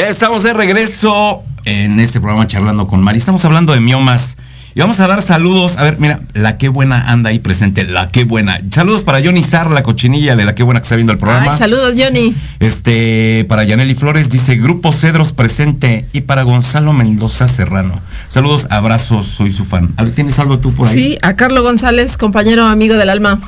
Ya 0.00 0.08
estamos 0.08 0.42
de 0.44 0.54
regreso 0.54 1.42
en 1.66 2.00
este 2.00 2.20
programa 2.20 2.46
charlando 2.46 2.86
con 2.86 3.02
Mari. 3.02 3.18
Estamos 3.18 3.44
hablando 3.44 3.74
de 3.74 3.80
miomas. 3.80 4.38
Y 4.74 4.80
vamos 4.80 4.98
a 4.98 5.06
dar 5.06 5.20
saludos. 5.20 5.76
A 5.76 5.84
ver, 5.84 5.98
mira, 5.98 6.20
la 6.32 6.56
qué 6.56 6.70
buena 6.70 7.10
anda 7.12 7.28
ahí 7.28 7.38
presente. 7.38 7.84
La 7.84 8.08
qué 8.08 8.24
buena. 8.24 8.58
Saludos 8.72 9.02
para 9.02 9.22
Johnny 9.22 9.42
Sar, 9.42 9.70
la 9.70 9.82
cochinilla 9.82 10.36
de 10.36 10.46
la 10.46 10.54
qué 10.54 10.62
buena 10.62 10.80
que 10.80 10.84
está 10.84 10.96
viendo 10.96 11.12
el 11.12 11.18
programa. 11.18 11.52
Ay, 11.52 11.58
saludos, 11.58 11.98
Johnny. 11.98 12.34
Este, 12.60 13.44
para 13.46 13.62
Yaneli 13.64 13.94
Flores 13.94 14.30
dice 14.30 14.56
Grupo 14.56 14.90
Cedros 14.90 15.34
presente. 15.34 16.06
Y 16.14 16.22
para 16.22 16.44
Gonzalo 16.44 16.94
Mendoza 16.94 17.46
Serrano. 17.46 18.00
Saludos, 18.26 18.68
abrazos, 18.70 19.26
soy 19.26 19.52
su 19.52 19.66
fan. 19.66 19.92
A 19.98 20.04
ver, 20.04 20.14
¿tienes 20.14 20.38
algo 20.38 20.58
tú 20.58 20.72
por 20.72 20.88
ahí? 20.88 20.94
Sí, 20.94 21.18
a 21.20 21.36
Carlos 21.36 21.62
González, 21.62 22.16
compañero 22.16 22.64
amigo 22.64 22.96
del 22.96 23.10
alma. 23.10 23.38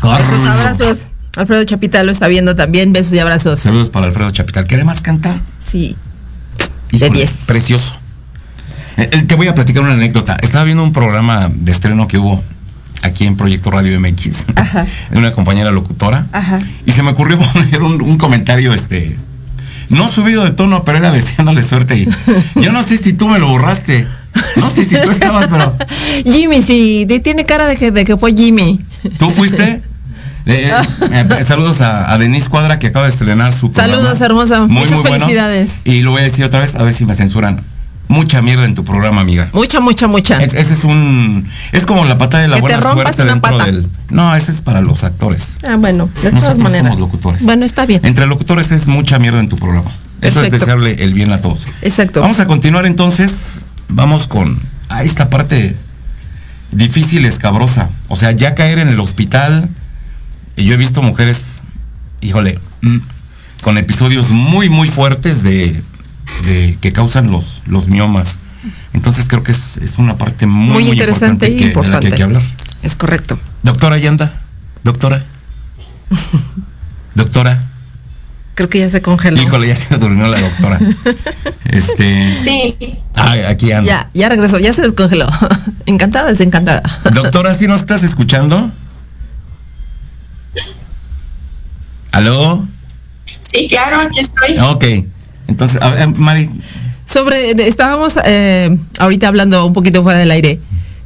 Carlos. 0.00 0.28
Besos, 0.28 0.46
abrazos. 0.48 1.13
Alfredo 1.36 1.64
Chapita 1.64 2.02
lo 2.02 2.12
está 2.12 2.28
viendo 2.28 2.54
también. 2.54 2.92
Besos 2.92 3.12
y 3.12 3.18
abrazos. 3.18 3.60
Saludos 3.60 3.90
para 3.90 4.06
Alfredo 4.06 4.30
Chapital. 4.30 4.66
¿Qué 4.66 4.82
más 4.84 5.00
canta? 5.00 5.40
Sí. 5.60 5.96
Híjole, 6.92 7.10
10. 7.18 7.44
Precioso. 7.46 7.94
Eh, 8.96 9.08
eh, 9.10 9.22
Te 9.22 9.34
voy 9.34 9.48
a 9.48 9.54
platicar 9.54 9.82
una 9.82 9.94
anécdota. 9.94 10.36
Estaba 10.42 10.64
viendo 10.64 10.82
un 10.84 10.92
programa 10.92 11.50
de 11.52 11.72
estreno 11.72 12.06
que 12.06 12.18
hubo 12.18 12.42
aquí 13.02 13.26
en 13.26 13.36
Proyecto 13.36 13.70
Radio 13.70 13.98
MX. 14.00 14.44
Ajá. 14.54 14.86
de 15.10 15.18
una 15.18 15.32
compañera 15.32 15.70
locutora. 15.72 16.26
Ajá. 16.32 16.60
Y 16.86 16.92
se 16.92 17.02
me 17.02 17.10
ocurrió 17.10 17.38
poner 17.52 17.82
un, 17.82 18.00
un 18.00 18.16
comentario, 18.18 18.72
este. 18.72 19.16
No 19.90 20.08
subido 20.08 20.44
de 20.44 20.52
tono, 20.52 20.82
pero 20.84 20.98
era 20.98 21.10
deseándole 21.10 21.62
suerte. 21.62 21.96
Y 21.98 22.08
yo 22.62 22.72
no 22.72 22.82
sé 22.82 22.96
si 22.96 23.12
tú 23.12 23.28
me 23.28 23.38
lo 23.38 23.48
borraste. 23.48 24.06
No 24.56 24.70
sé 24.70 24.84
si 24.84 24.96
tú 24.96 25.10
estabas, 25.10 25.48
pero. 25.48 25.76
Jimmy, 26.24 26.62
sí, 26.62 27.04
de- 27.06 27.20
tiene 27.20 27.44
cara 27.44 27.66
de 27.66 27.76
que, 27.76 27.90
de 27.90 28.04
que 28.04 28.16
fue 28.16 28.32
Jimmy. 28.34 28.80
¿Tú 29.18 29.30
fuiste? 29.30 29.82
Eh, 30.46 30.70
eh, 31.10 31.24
eh, 31.40 31.44
saludos 31.44 31.80
a, 31.80 32.12
a 32.12 32.18
Denise 32.18 32.48
Cuadra 32.48 32.78
que 32.78 32.88
acaba 32.88 33.06
de 33.06 33.10
estrenar 33.10 33.52
su 33.52 33.70
programa. 33.70 33.94
Saludos, 33.96 34.20
hermosa. 34.20 34.60
Muchas 34.66 35.00
bueno. 35.00 35.16
felicidades. 35.18 35.82
Y 35.84 36.02
lo 36.02 36.10
voy 36.12 36.20
a 36.20 36.24
decir 36.24 36.44
otra 36.44 36.60
vez, 36.60 36.74
a 36.76 36.82
ver 36.82 36.92
si 36.94 37.06
me 37.06 37.14
censuran. 37.14 37.62
Mucha 38.06 38.42
mierda 38.42 38.66
en 38.66 38.74
tu 38.74 38.84
programa, 38.84 39.22
amiga. 39.22 39.48
Mucha, 39.54 39.80
mucha, 39.80 40.06
mucha. 40.06 40.36
Es- 40.42 40.52
ese 40.52 40.74
es 40.74 40.84
un. 40.84 41.48
Es 41.72 41.86
como 41.86 42.04
la 42.04 42.18
pata 42.18 42.38
de 42.38 42.48
la 42.48 42.56
Que 42.56 42.60
te 42.60 42.74
buena 42.74 42.80
rompas 42.80 43.16
suerte 43.16 43.22
una 43.22 43.32
dentro 43.32 43.50
pata. 43.58 43.64
del. 43.64 43.86
No, 44.10 44.36
ese 44.36 44.52
es 44.52 44.60
para 44.60 44.82
los 44.82 45.04
actores. 45.04 45.56
Ah, 45.66 45.76
bueno, 45.78 46.06
de 46.16 46.20
todas 46.20 46.34
Nosotros 46.34 46.58
maneras. 46.58 46.84
somos 46.88 47.00
locutores. 47.00 47.44
Bueno, 47.46 47.64
está 47.64 47.86
bien. 47.86 48.02
Entre 48.04 48.26
locutores 48.26 48.70
es 48.72 48.88
mucha 48.88 49.18
mierda 49.18 49.40
en 49.40 49.48
tu 49.48 49.56
programa. 49.56 49.90
Eso 50.20 50.42
es 50.42 50.50
desearle 50.50 51.02
el 51.02 51.14
bien 51.14 51.32
a 51.32 51.40
todos. 51.40 51.66
Exacto. 51.80 52.20
Vamos 52.20 52.40
a 52.40 52.46
continuar 52.46 52.84
entonces. 52.84 53.62
Vamos 53.88 54.26
con 54.26 54.58
a 54.90 55.02
esta 55.02 55.30
parte 55.30 55.74
difícil, 56.72 57.24
escabrosa. 57.24 57.88
O 58.08 58.16
sea, 58.16 58.32
ya 58.32 58.54
caer 58.54 58.78
en 58.80 58.88
el 58.88 59.00
hospital. 59.00 59.70
Y 60.56 60.64
Yo 60.64 60.74
he 60.74 60.76
visto 60.76 61.02
mujeres, 61.02 61.62
híjole, 62.20 62.58
mm, 62.82 62.98
con 63.62 63.78
episodios 63.78 64.30
muy, 64.30 64.68
muy 64.68 64.88
fuertes 64.88 65.42
de, 65.42 65.80
de- 66.44 66.78
que 66.80 66.92
causan 66.92 67.30
los, 67.30 67.62
los 67.66 67.88
miomas. 67.88 68.38
Entonces 68.92 69.26
creo 69.28 69.42
que 69.42 69.52
es, 69.52 69.78
es 69.78 69.98
una 69.98 70.16
parte 70.16 70.46
muy, 70.46 70.68
Muy 70.74 70.84
muy 70.84 70.92
interesante 70.92 71.48
y 71.50 71.56
que- 71.56 71.56
de 71.56 71.60
la 71.60 71.60
que 71.60 71.66
importante. 71.80 72.06
hay 72.08 72.12
que 72.14 72.22
hablar. 72.22 72.42
Es 72.82 72.96
correcto. 72.96 73.38
Doctora 73.62 73.98
Yanda, 73.98 74.32
doctora. 74.84 75.22
doctora. 77.14 77.62
Creo 78.54 78.68
que 78.68 78.78
ya 78.78 78.88
se 78.88 79.02
congeló. 79.02 79.42
Híjole, 79.42 79.66
ya 79.68 79.74
se 79.76 79.96
durmió 79.98 80.28
la 80.28 80.40
doctora. 80.40 80.78
Este. 81.64 82.34
Sí, 82.36 82.76
Ah, 83.16 83.34
aquí 83.48 83.72
anda. 83.72 83.88
Ya, 83.88 84.10
ya 84.14 84.28
regresó, 84.28 84.58
ya 84.60 84.72
se 84.72 84.82
descongeló. 84.82 85.28
encantada, 85.86 86.28
desencantada. 86.28 86.82
Doctora, 87.12 87.54
¿sí 87.54 87.66
nos 87.66 87.80
estás 87.80 88.02
escuchando? 88.04 88.70
¿Aló? 92.14 92.64
sí, 93.40 93.66
claro, 93.68 94.00
aquí 94.00 94.20
estoy. 94.20 94.58
Ok. 94.58 94.84
Entonces, 95.46 95.80
a 95.82 95.90
ver, 95.90 96.08
Mari, 96.08 96.48
Sobre, 97.06 97.50
estábamos 97.68 98.14
eh, 98.24 98.76
ahorita 98.98 99.28
hablando 99.28 99.66
un 99.66 99.72
poquito 99.72 100.02
fuera 100.02 100.18
del 100.18 100.30
aire 100.30 100.58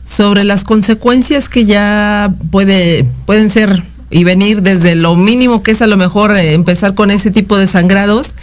sobre 0.05 0.45
las 0.45 0.65
consecuencias 0.65 1.49
que 1.49 1.67
ya 1.67 2.33
puede, 2.51 3.05
pueden 3.27 3.51
ser 3.51 3.83
y 4.11 4.25
venir 4.25 4.63
desde 4.63 4.95
lo 4.95 5.17
mínimo 5.17 5.63
que 5.63 5.73
es 5.73 5.83
a 5.83 5.87
lo 5.87 5.97
mejor 5.97 6.35
eh, 6.37 6.55
empezar 6.55 6.95
con 6.95 7.11
ese 7.11 7.31
tipo 7.31 7.59
de 7.59 7.67
sangrados 7.67 8.35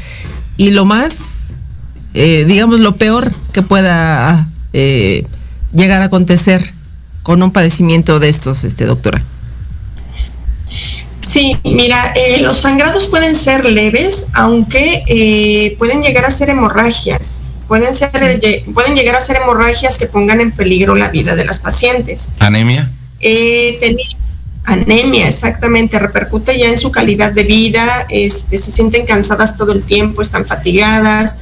y 0.58 0.72
lo 0.72 0.86
más, 0.86 1.54
eh, 2.14 2.46
digamos, 2.48 2.80
lo 2.82 2.96
peor 2.98 3.32
que 3.52 3.62
pueda 3.62 4.48
eh, 4.74 5.26
llegar 5.74 6.02
a 6.02 6.06
acontecer 6.06 6.74
con 7.24 7.42
un 7.42 7.52
padecimiento 7.52 8.20
de 8.20 8.30
estos, 8.30 8.64
este 8.64 8.86
doctora. 8.86 9.24
Sí, 11.26 11.58
mira, 11.64 12.14
eh, 12.16 12.40
los 12.42 12.58
sangrados 12.58 13.08
pueden 13.08 13.34
ser 13.36 13.66
leves, 13.66 14.28
aunque 14.34 15.04
eh, 15.08 15.76
pueden 15.80 16.04
llegar 16.04 16.26
a 16.26 16.32
ser 16.32 16.50
hemorragias. 16.52 17.42
Pueden, 17.68 17.96
ser, 17.96 18.12
lle- 18.40 18.64
pueden 18.76 18.94
llegar 18.96 19.16
a 19.16 19.20
ser 19.20 19.38
hemorragias 19.38 19.98
que 19.98 20.06
pongan 20.06 20.40
en 20.40 20.52
peligro 20.52 20.94
la 20.96 21.10
vida 21.10 21.36
de 21.36 21.46
las 21.46 21.58
pacientes. 21.60 22.30
anemia. 22.40 22.92
Eh, 23.22 23.80
anemia, 24.66 25.28
exactamente, 25.28 25.98
repercute 25.98 26.58
ya 26.60 26.70
en 26.70 26.78
su 26.78 26.92
calidad 26.92 27.32
de 27.32 27.44
vida, 27.44 28.06
este, 28.10 28.58
se 28.60 28.72
sienten 28.72 29.06
cansadas 29.06 29.58
todo 29.58 29.72
el 29.74 29.84
tiempo, 29.84 30.22
están 30.22 30.46
fatigadas. 30.46 31.38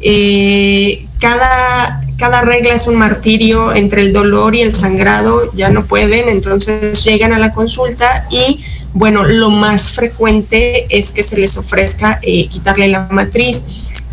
eh, 0.00 1.06
cada, 1.20 2.02
cada 2.18 2.42
regla 2.42 2.74
es 2.74 2.86
un 2.86 2.96
martirio 2.96 3.74
entre 3.74 4.02
el 4.02 4.12
dolor 4.12 4.54
y 4.54 4.60
el 4.60 4.74
sangrado, 4.74 5.50
ya 5.54 5.70
no 5.70 5.84
pueden, 5.84 6.28
entonces 6.28 7.02
llegan 7.04 7.32
a 7.32 7.38
la 7.38 7.52
consulta 7.52 8.26
y 8.30 8.62
bueno, 8.96 9.24
lo 9.24 9.50
más 9.50 9.90
frecuente 9.90 10.86
es 10.88 11.12
que 11.12 11.22
se 11.22 11.36
les 11.36 11.58
ofrezca 11.58 12.18
eh, 12.22 12.48
quitarle 12.48 12.88
la 12.88 13.06
matriz. 13.10 13.66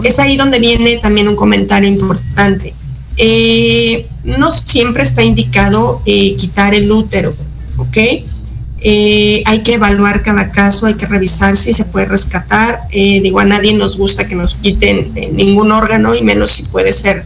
Es 0.04 0.20
ahí 0.20 0.36
donde 0.36 0.60
viene 0.60 0.98
también 0.98 1.30
un 1.30 1.38
comentario 1.38 1.88
importante. 1.88 2.74
Eh, 3.16 4.06
no 4.26 4.52
siempre 4.52 5.04
está 5.04 5.24
indicado 5.24 6.02
eh, 6.06 6.36
quitar 6.36 6.76
el 6.76 6.92
útero, 6.92 7.34
¿ok? 7.78 7.98
Hay 9.46 9.64
que 9.64 9.76
evaluar 9.76 10.22
cada 10.22 10.52
caso, 10.52 10.86
hay 10.86 10.96
que 10.96 11.06
revisar 11.06 11.56
si 11.56 11.72
se 11.72 11.86
puede 11.86 12.06
rescatar. 12.08 12.82
Digo, 12.92 13.40
a 13.40 13.46
nadie 13.46 13.74
nos 13.76 13.96
gusta 13.96 14.28
que 14.28 14.36
nos 14.36 14.56
quiten 14.56 15.14
ningún 15.32 15.72
órgano 15.72 16.14
y 16.14 16.22
menos 16.22 16.52
si 16.52 16.64
puede 16.64 16.92
ser, 16.92 17.24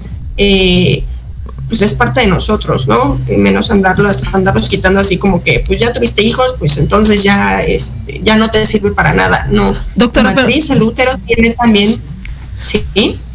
pues 1.68 1.82
es 1.82 1.94
parte 1.94 2.22
de 2.22 2.28
nosotros, 2.28 2.88
¿no? 2.88 3.20
Y 3.28 3.38
menos 3.38 3.72
andarlos, 3.72 4.24
andarlos 4.34 4.70
quitando 4.70 5.00
así 5.00 5.18
como 5.18 5.44
que, 5.44 5.64
pues 5.68 5.80
ya 5.80 5.92
tuviste 5.92 6.24
hijos, 6.24 6.56
pues 6.60 6.78
entonces 6.78 7.24
ya, 7.24 7.62
este, 7.64 8.22
ya 8.24 8.38
no 8.38 8.50
te 8.50 8.66
sirve 8.66 8.92
para 8.92 9.14
nada. 9.14 9.48
No, 9.52 9.74
Doctora, 9.96 10.30
la 10.30 10.36
pero- 10.36 10.48
matriz, 10.48 10.70
el 10.70 10.82
útero 10.82 11.12
tiene 11.26 11.52
también, 11.52 11.98
sí, 12.64 12.84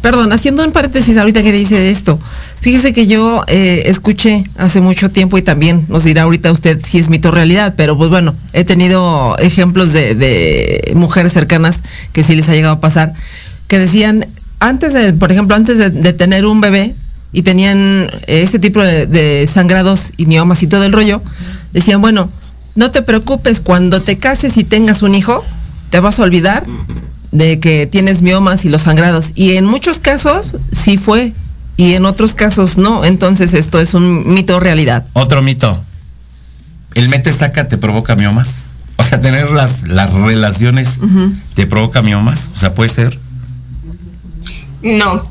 Perdón, 0.01 0.33
haciendo 0.33 0.63
un 0.65 0.71
paréntesis 0.71 1.15
ahorita 1.17 1.43
que 1.43 1.51
dice 1.51 1.89
esto. 1.89 2.19
Fíjese 2.59 2.91
que 2.93 3.07
yo 3.07 3.43
eh, 3.47 3.83
escuché 3.87 4.43
hace 4.57 4.81
mucho 4.81 5.09
tiempo 5.11 5.37
y 5.37 5.41
también 5.41 5.85
nos 5.89 6.03
dirá 6.03 6.23
ahorita 6.23 6.51
usted 6.51 6.81
si 6.85 6.97
es 6.97 7.09
mito 7.09 7.29
o 7.29 7.31
realidad, 7.31 7.73
pero 7.77 7.97
pues 7.97 8.09
bueno, 8.09 8.35
he 8.53 8.63
tenido 8.63 9.37
ejemplos 9.37 9.91
de, 9.93 10.15
de 10.15 10.91
mujeres 10.95 11.33
cercanas 11.33 11.83
que 12.13 12.23
sí 12.23 12.35
les 12.35 12.47
ha 12.49 12.53
llegado 12.53 12.75
a 12.75 12.79
pasar, 12.79 13.13
que 13.67 13.79
decían, 13.79 14.25
antes 14.59 14.93
de, 14.93 15.13
por 15.13 15.31
ejemplo, 15.31 15.55
antes 15.55 15.77
de, 15.77 15.89
de 15.89 16.13
tener 16.13 16.45
un 16.45 16.61
bebé 16.61 16.95
y 17.33 17.41
tenían 17.41 17.77
eh, 18.27 18.41
este 18.43 18.59
tipo 18.59 18.81
de, 18.81 19.05
de 19.07 19.47
sangrados 19.47 20.13
y 20.15 20.25
miomas 20.25 20.63
y 20.63 20.67
todo 20.67 20.85
el 20.85 20.93
rollo, 20.93 21.21
decían, 21.73 21.99
bueno, 21.99 22.29
no 22.75 22.91
te 22.91 23.01
preocupes, 23.01 23.59
cuando 23.59 24.01
te 24.01 24.17
cases 24.17 24.57
y 24.57 24.63
tengas 24.63 25.01
un 25.01 25.15
hijo, 25.15 25.43
te 25.89 25.99
vas 25.99 26.19
a 26.19 26.23
olvidar 26.23 26.63
de 27.31 27.59
que 27.59 27.87
tienes 27.87 28.21
miomas 28.21 28.63
y 28.63 28.69
los 28.69 28.83
sangrados. 28.83 29.31
Y 29.35 29.53
en 29.57 29.65
muchos 29.65 29.99
casos 29.99 30.55
sí 30.71 30.97
fue, 30.97 31.33
y 31.77 31.93
en 31.93 32.05
otros 32.05 32.33
casos 32.33 32.77
no. 32.77 33.05
Entonces 33.05 33.53
esto 33.53 33.79
es 33.79 33.93
un 33.93 34.33
mito 34.33 34.57
o 34.57 34.59
realidad. 34.59 35.05
Otro 35.13 35.41
mito. 35.41 35.79
El 36.93 37.09
mete 37.09 37.31
saca 37.31 37.67
te 37.67 37.77
provoca 37.77 38.15
miomas. 38.15 38.65
O 38.97 39.03
sea, 39.03 39.19
tener 39.19 39.49
las, 39.49 39.83
las 39.83 40.13
relaciones 40.13 40.99
te 41.55 41.65
provoca 41.65 42.01
miomas. 42.01 42.51
O 42.55 42.57
sea, 42.57 42.73
puede 42.75 42.89
ser. 42.89 43.17
No, 44.83 45.27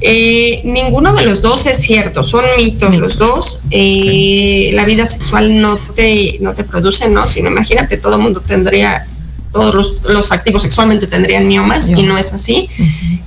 eh, 0.00 0.60
ninguno 0.64 1.14
de 1.14 1.22
los 1.24 1.42
dos 1.42 1.66
es 1.66 1.78
cierto, 1.78 2.22
son 2.22 2.44
mitos, 2.56 2.90
Mitos. 2.90 3.00
los 3.00 3.18
dos. 3.18 3.62
Eh, 3.70 4.70
La 4.74 4.84
vida 4.84 5.06
sexual 5.06 5.60
no 5.60 5.76
te, 5.76 6.36
no 6.40 6.52
te 6.54 6.64
produce, 6.64 7.08
¿no? 7.08 7.26
Sino 7.26 7.50
imagínate, 7.50 7.96
todo 7.96 8.16
el 8.16 8.22
mundo 8.22 8.40
tendría, 8.46 9.06
todos 9.52 9.74
los, 9.74 10.02
los 10.04 10.32
activos 10.32 10.62
sexualmente 10.62 11.06
tendrían 11.06 11.48
miomas 11.48 11.88
y 11.88 12.02
no 12.02 12.18
es 12.18 12.32
así. 12.32 12.68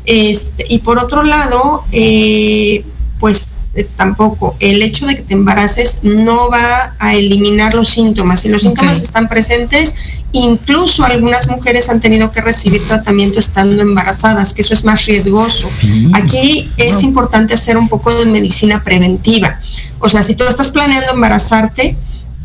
Este, 0.06 0.66
y 0.70 0.80
por 0.80 1.00
otro 1.00 1.24
lado, 1.24 1.84
eh, 1.92 2.84
pues 3.20 3.59
eh, 3.76 3.88
tampoco, 3.96 4.56
el 4.60 4.82
hecho 4.82 5.06
de 5.06 5.16
que 5.16 5.22
te 5.22 5.34
embaraces 5.36 6.00
no 6.04 6.50
va 6.50 6.94
a 6.98 7.14
eliminar 7.14 7.76
los 7.76 7.90
síntomas. 7.90 8.42
Si 8.42 8.50
los 8.50 8.64
síntomas 8.64 9.02
están 9.02 9.28
presentes, 9.28 9.96
incluso 10.32 11.04
algunas 11.06 11.48
mujeres 11.50 11.90
han 11.90 12.00
tenido 12.00 12.32
que 12.32 12.42
recibir 12.42 12.86
tratamiento 12.88 13.40
estando 13.40 13.82
embarazadas, 13.82 14.54
que 14.54 14.62
eso 14.62 14.74
es 14.74 14.84
más 14.86 15.06
riesgoso. 15.06 15.70
Sí. 15.70 16.12
Aquí 16.14 16.70
es 16.78 16.96
Wow. 16.96 17.04
importante 17.06 17.54
hacer 17.54 17.78
un 17.78 17.90
poco 17.90 18.14
de 18.14 18.26
medicina 18.26 18.84
preventiva. 18.84 19.60
O 20.00 20.10
sea, 20.10 20.24
si 20.24 20.36
tú 20.36 20.46
estás 20.46 20.70
planeando 20.70 21.12
embarazarte, 21.12 21.96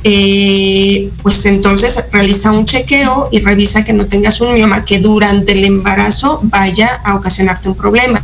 eh, 0.07 1.11
pues 1.23 1.47
entonces 1.47 2.05
realiza 2.13 2.53
un 2.53 2.67
chequeo 2.67 3.31
y 3.33 3.39
revisa 3.41 3.85
que 3.85 3.95
no 3.95 4.05
tengas 4.05 4.39
un 4.43 4.53
mioma 4.53 4.85
que 4.85 4.99
durante 4.99 5.53
el 5.53 5.65
embarazo 5.65 6.41
vaya 6.43 7.01
a 7.05 7.15
ocasionarte 7.15 7.71
un 7.71 7.75
problema. 7.75 8.21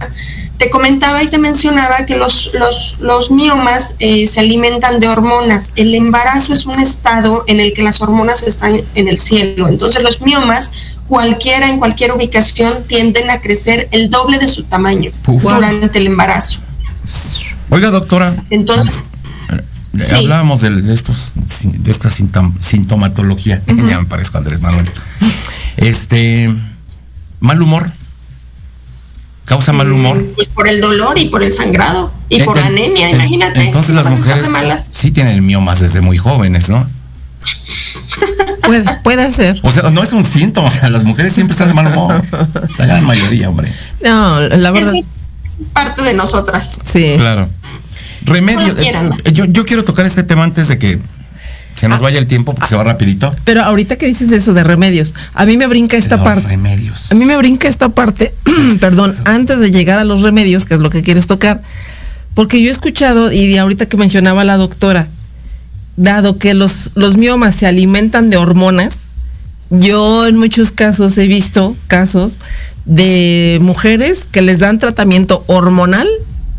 Te 0.60 0.68
comentaba 0.68 1.22
y 1.22 1.28
te 1.28 1.38
mencionaba 1.38 2.04
que 2.04 2.16
los, 2.18 2.50
los, 2.52 2.96
los 3.00 3.30
miomas 3.30 3.96
eh, 3.98 4.26
se 4.26 4.40
alimentan 4.40 5.00
de 5.00 5.08
hormonas. 5.08 5.72
El 5.74 5.94
embarazo 5.94 6.52
es 6.52 6.66
un 6.66 6.78
estado 6.78 7.44
en 7.46 7.60
el 7.60 7.72
que 7.72 7.82
las 7.82 8.02
hormonas 8.02 8.42
están 8.42 8.76
en 8.94 9.08
el 9.08 9.18
cielo. 9.18 9.68
Entonces 9.68 10.02
los 10.02 10.20
miomas, 10.20 10.72
cualquiera 11.08 11.66
en 11.70 11.78
cualquier 11.78 12.12
ubicación, 12.12 12.84
tienden 12.86 13.30
a 13.30 13.40
crecer 13.40 13.88
el 13.90 14.10
doble 14.10 14.38
de 14.38 14.48
su 14.48 14.64
tamaño 14.64 15.10
Uf. 15.26 15.42
durante 15.42 15.98
el 15.98 16.08
embarazo. 16.08 16.60
Oiga, 17.70 17.90
doctora, 17.90 18.36
Entonces, 18.50 19.06
eh, 19.98 20.04
Sí. 20.04 20.14
hablábamos 20.14 20.60
de, 20.60 20.82
de 20.82 20.92
estos 20.94 21.32
de 21.64 21.90
esta 21.90 22.10
sintom- 22.10 22.54
sintomatología. 22.60 23.62
Ya 23.66 23.98
me 23.98 24.04
parezco 24.04 24.36
a 24.36 24.40
Andrés 24.40 24.60
Manuel. 24.60 24.88
Este 25.78 26.54
mal 27.40 27.62
humor. 27.62 27.90
Causa 29.50 29.72
mal 29.72 29.90
humor. 29.90 30.24
Pues 30.36 30.48
por 30.48 30.68
el 30.68 30.80
dolor 30.80 31.18
y 31.18 31.28
por 31.28 31.42
el 31.42 31.52
sangrado 31.52 32.12
y 32.28 32.40
por 32.44 32.54
la 32.56 32.62
Ent- 32.62 32.66
anemia, 32.68 33.10
imagínate. 33.10 33.60
Entonces 33.62 33.92
las 33.96 34.08
mujeres 34.08 34.48
malas. 34.48 34.88
sí 34.92 35.10
tienen 35.10 35.34
el 35.34 35.42
miomas 35.42 35.80
desde 35.80 36.00
muy 36.00 36.18
jóvenes, 36.18 36.68
¿no? 36.70 36.86
Puede, 38.62 38.84
puede 39.02 39.28
ser. 39.32 39.58
O 39.64 39.72
sea, 39.72 39.90
no 39.90 40.04
es 40.04 40.12
un 40.12 40.22
síntoma, 40.22 40.68
o 40.68 40.70
sea, 40.70 40.88
las 40.88 41.02
mujeres 41.02 41.32
siempre 41.32 41.52
están 41.52 41.66
de 41.66 41.74
mal 41.74 41.88
humor. 41.88 42.22
La 42.78 42.86
gran 42.86 43.04
mayoría, 43.04 43.48
hombre. 43.48 43.72
No, 44.04 44.38
la 44.40 44.70
verdad. 44.70 44.94
Eso 44.94 45.08
es, 45.58 45.66
parte 45.72 46.02
de 46.02 46.14
nosotras. 46.14 46.78
Sí. 46.84 47.14
Claro. 47.16 47.48
Remedio. 48.22 48.76
Quieran. 48.76 49.12
eh, 49.24 49.32
Yo, 49.32 49.46
yo 49.46 49.66
quiero 49.66 49.84
tocar 49.84 50.06
este 50.06 50.22
tema 50.22 50.44
antes 50.44 50.68
de 50.68 50.78
que 50.78 51.00
se 51.74 51.88
nos 51.88 52.00
vaya 52.00 52.18
el 52.18 52.26
tiempo, 52.26 52.54
porque 52.54 52.68
se 52.68 52.76
va 52.76 52.84
rapidito. 52.84 53.34
Pero 53.44 53.62
ahorita 53.62 53.96
que 53.96 54.06
dices 54.06 54.30
eso 54.32 54.52
de 54.54 54.64
remedios, 54.64 55.14
a 55.34 55.46
mí 55.46 55.56
me 55.56 55.66
brinca 55.66 55.96
esta 55.96 56.16
Los 56.16 56.24
parte. 56.24 56.46
remedios. 56.48 57.10
A 57.10 57.14
mí 57.14 57.24
me 57.24 57.36
brinca 57.36 57.68
esta 57.68 57.88
parte, 57.88 58.34
perdón, 58.80 59.14
antes 59.24 59.58
de 59.60 59.70
llegar 59.70 59.98
a 59.98 60.04
los 60.04 60.22
remedios, 60.22 60.64
que 60.64 60.74
es 60.74 60.80
lo 60.80 60.90
que 60.90 61.02
quieres 61.02 61.26
tocar, 61.26 61.62
porque 62.34 62.62
yo 62.62 62.68
he 62.68 62.72
escuchado, 62.72 63.32
y 63.32 63.56
ahorita 63.56 63.86
que 63.86 63.96
mencionaba 63.96 64.44
la 64.44 64.56
doctora, 64.56 65.08
dado 65.96 66.38
que 66.38 66.54
los, 66.54 66.90
los 66.94 67.16
miomas 67.16 67.54
se 67.54 67.66
alimentan 67.66 68.30
de 68.30 68.36
hormonas, 68.36 69.04
yo 69.70 70.26
en 70.26 70.36
muchos 70.36 70.72
casos 70.72 71.16
he 71.18 71.26
visto 71.26 71.76
casos 71.86 72.32
de 72.84 73.58
mujeres 73.62 74.26
que 74.30 74.42
les 74.42 74.58
dan 74.58 74.78
tratamiento 74.78 75.44
hormonal 75.46 76.08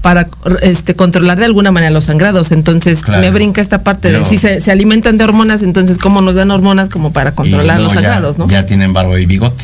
para 0.02 0.28
este, 0.62 0.96
controlar 0.96 1.38
de 1.40 1.46
alguna 1.46 1.72
manera 1.72 1.92
los 1.92 2.06
sangrados. 2.06 2.52
Entonces 2.52 3.04
Claro. 3.04 3.22
me 3.22 3.32
brinca 3.32 3.62
esta 3.62 3.84
parte 3.84 4.12
de 4.12 4.24
si 4.24 4.38
se, 4.38 4.60
se 4.62 4.72
alimentan 4.72 5.18
de 5.18 5.24
hormonas, 5.24 5.64
entonces 5.64 5.98
cómo 5.98 6.22
nos 6.22 6.36
dan 6.36 6.50
hormonas 6.52 6.90
como 6.90 7.12
para 7.14 7.34
controlar 7.36 7.80
los 7.80 7.94
luego 7.94 8.02
ya- 8.02 8.08
sangrados, 8.10 8.38
¿no? 8.38 8.48
Ya 8.48 8.66
tienen 8.66 8.94
barba 8.94 9.20
y 9.20 9.26
bigote. 9.26 9.64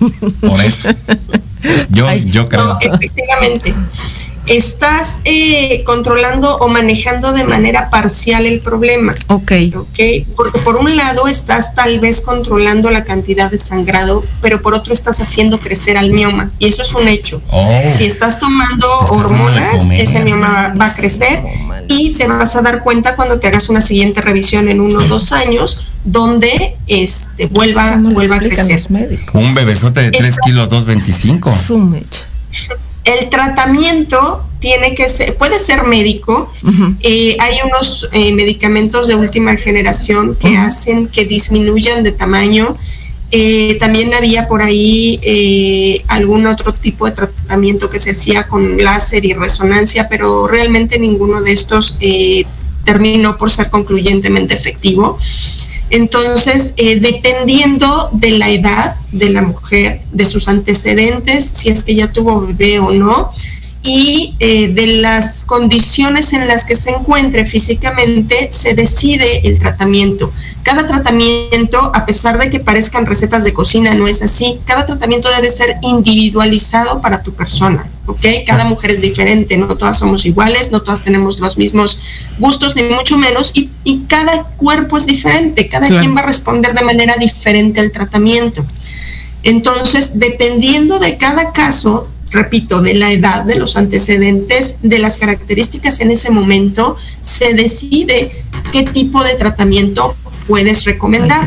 Por 0.40 0.60
eso. 0.60 0.88
Yo, 1.90 2.06
Ay, 2.06 2.24
yo 2.30 2.48
creo. 2.48 2.64
No, 2.64 2.78
efectivamente. 2.80 3.74
Estás 4.48 5.20
eh, 5.24 5.82
controlando 5.84 6.56
o 6.56 6.68
manejando 6.68 7.32
de 7.32 7.44
manera 7.44 7.90
parcial 7.90 8.46
el 8.46 8.60
problema. 8.60 9.14
Ok. 9.28 9.52
¿ok? 9.76 9.98
Porque 10.36 10.58
por 10.60 10.76
un 10.76 10.96
lado 10.96 11.28
estás 11.28 11.74
tal 11.74 12.00
vez 12.00 12.20
controlando 12.20 12.90
la 12.90 13.04
cantidad 13.04 13.50
de 13.50 13.58
sangrado, 13.58 14.24
pero 14.40 14.60
por 14.60 14.74
otro 14.74 14.94
estás 14.94 15.20
haciendo 15.20 15.58
crecer 15.58 15.96
al 15.96 16.10
mioma. 16.10 16.50
Y 16.58 16.66
eso 16.66 16.82
es 16.82 16.94
un 16.94 17.08
hecho. 17.08 17.42
Oh. 17.50 17.82
Si 17.88 18.04
estás 18.04 18.38
tomando 18.38 18.88
Estás 19.02 19.10
hormonas, 19.10 19.88
ese 19.90 20.24
mioma 20.24 20.74
va 20.80 20.86
a 20.86 20.94
crecer 20.94 21.42
y 21.88 22.14
te 22.14 22.26
vas 22.26 22.56
a 22.56 22.62
dar 22.62 22.82
cuenta 22.82 23.16
cuando 23.16 23.38
te 23.38 23.48
hagas 23.48 23.68
una 23.68 23.80
siguiente 23.80 24.20
revisión 24.20 24.68
en 24.68 24.80
uno 24.80 24.98
o 24.98 25.02
dos 25.02 25.32
años, 25.32 25.80
donde 26.04 26.76
este, 26.86 27.46
vuelva, 27.46 27.96
no 27.96 28.10
vuelva 28.10 28.36
a 28.36 28.40
crecer. 28.40 28.82
Un 29.32 29.54
bebesote 29.54 30.02
de 30.02 30.10
3 30.10 30.36
kilos 30.44 30.70
225. 30.70 31.54
Su 31.66 31.78
mecha. 31.78 32.26
El 33.08 33.30
tratamiento 33.30 34.44
tiene 34.58 34.94
que 34.94 35.08
ser, 35.08 35.34
puede 35.36 35.58
ser 35.58 35.84
médico. 35.84 36.52
Eh, 37.00 37.36
hay 37.40 37.56
unos 37.64 38.06
eh, 38.12 38.34
medicamentos 38.34 39.08
de 39.08 39.14
última 39.14 39.56
generación 39.56 40.36
que 40.36 40.56
hacen 40.58 41.08
que 41.08 41.24
disminuyan 41.24 42.02
de 42.02 42.12
tamaño. 42.12 42.76
Eh, 43.30 43.76
también 43.80 44.12
había 44.12 44.46
por 44.46 44.60
ahí 44.62 46.02
algún 46.08 46.46
otro 46.46 46.74
tipo 46.74 47.06
de 47.06 47.12
tratamiento 47.12 47.88
que 47.88 47.98
se 47.98 48.10
hacía 48.10 48.46
con 48.46 48.82
láser 48.82 49.24
y 49.24 49.32
resonancia, 49.32 50.06
pero 50.10 50.46
realmente 50.46 50.98
ninguno 50.98 51.40
de 51.40 51.52
estos 51.52 51.96
terminó 52.84 53.38
por 53.38 53.50
ser 53.50 53.70
concluyentemente 53.70 54.54
efectivo. 54.54 55.18
Entonces, 55.90 56.74
eh, 56.76 57.00
dependiendo 57.00 58.10
de 58.12 58.32
la 58.32 58.50
edad 58.50 58.96
de 59.12 59.30
la 59.30 59.42
mujer, 59.42 60.00
de 60.12 60.26
sus 60.26 60.48
antecedentes, 60.48 61.46
si 61.46 61.70
es 61.70 61.82
que 61.82 61.94
ya 61.94 62.12
tuvo 62.12 62.40
bebé 62.42 62.78
o 62.78 62.92
no, 62.92 63.32
y 63.88 64.34
eh, 64.38 64.68
de 64.68 64.86
las 64.98 65.46
condiciones 65.46 66.34
en 66.34 66.46
las 66.46 66.66
que 66.66 66.74
se 66.74 66.90
encuentre 66.90 67.46
físicamente, 67.46 68.48
se 68.50 68.74
decide 68.74 69.48
el 69.48 69.58
tratamiento. 69.58 70.30
Cada 70.62 70.86
tratamiento, 70.86 71.90
a 71.94 72.04
pesar 72.04 72.36
de 72.36 72.50
que 72.50 72.60
parezcan 72.60 73.06
recetas 73.06 73.44
de 73.44 73.54
cocina, 73.54 73.94
no 73.94 74.06
es 74.06 74.20
así. 74.22 74.58
Cada 74.66 74.84
tratamiento 74.84 75.30
debe 75.34 75.48
ser 75.48 75.76
individualizado 75.80 77.00
para 77.00 77.22
tu 77.22 77.32
persona, 77.32 77.88
¿ok? 78.04 78.26
Cada 78.46 78.66
mujer 78.66 78.90
es 78.90 79.00
diferente, 79.00 79.56
no 79.56 79.74
todas 79.74 79.98
somos 79.98 80.26
iguales, 80.26 80.70
no 80.70 80.82
todas 80.82 81.02
tenemos 81.02 81.38
los 81.40 81.56
mismos 81.56 81.98
gustos, 82.38 82.76
ni 82.76 82.82
mucho 82.82 83.16
menos, 83.16 83.52
y, 83.54 83.70
y 83.84 84.00
cada 84.00 84.42
cuerpo 84.58 84.98
es 84.98 85.06
diferente, 85.06 85.66
cada 85.68 85.86
Claro. 85.86 86.02
quien 86.02 86.14
va 86.14 86.20
a 86.20 86.26
responder 86.26 86.74
de 86.74 86.84
manera 86.84 87.16
diferente 87.18 87.80
al 87.80 87.90
tratamiento. 87.90 88.62
Entonces, 89.44 90.18
dependiendo 90.18 90.98
de 90.98 91.16
cada 91.16 91.52
caso, 91.52 92.08
repito, 92.30 92.80
de 92.80 92.94
la 92.94 93.12
edad, 93.12 93.44
de 93.44 93.56
los 93.56 93.76
antecedentes, 93.76 94.78
de 94.82 94.98
las 94.98 95.16
características 95.16 96.00
en 96.00 96.10
ese 96.10 96.30
momento, 96.30 96.96
se 97.22 97.54
decide 97.54 98.30
qué 98.72 98.82
tipo 98.82 99.22
de 99.24 99.34
tratamiento 99.34 100.16
puedes 100.46 100.84
recomendar. 100.84 101.46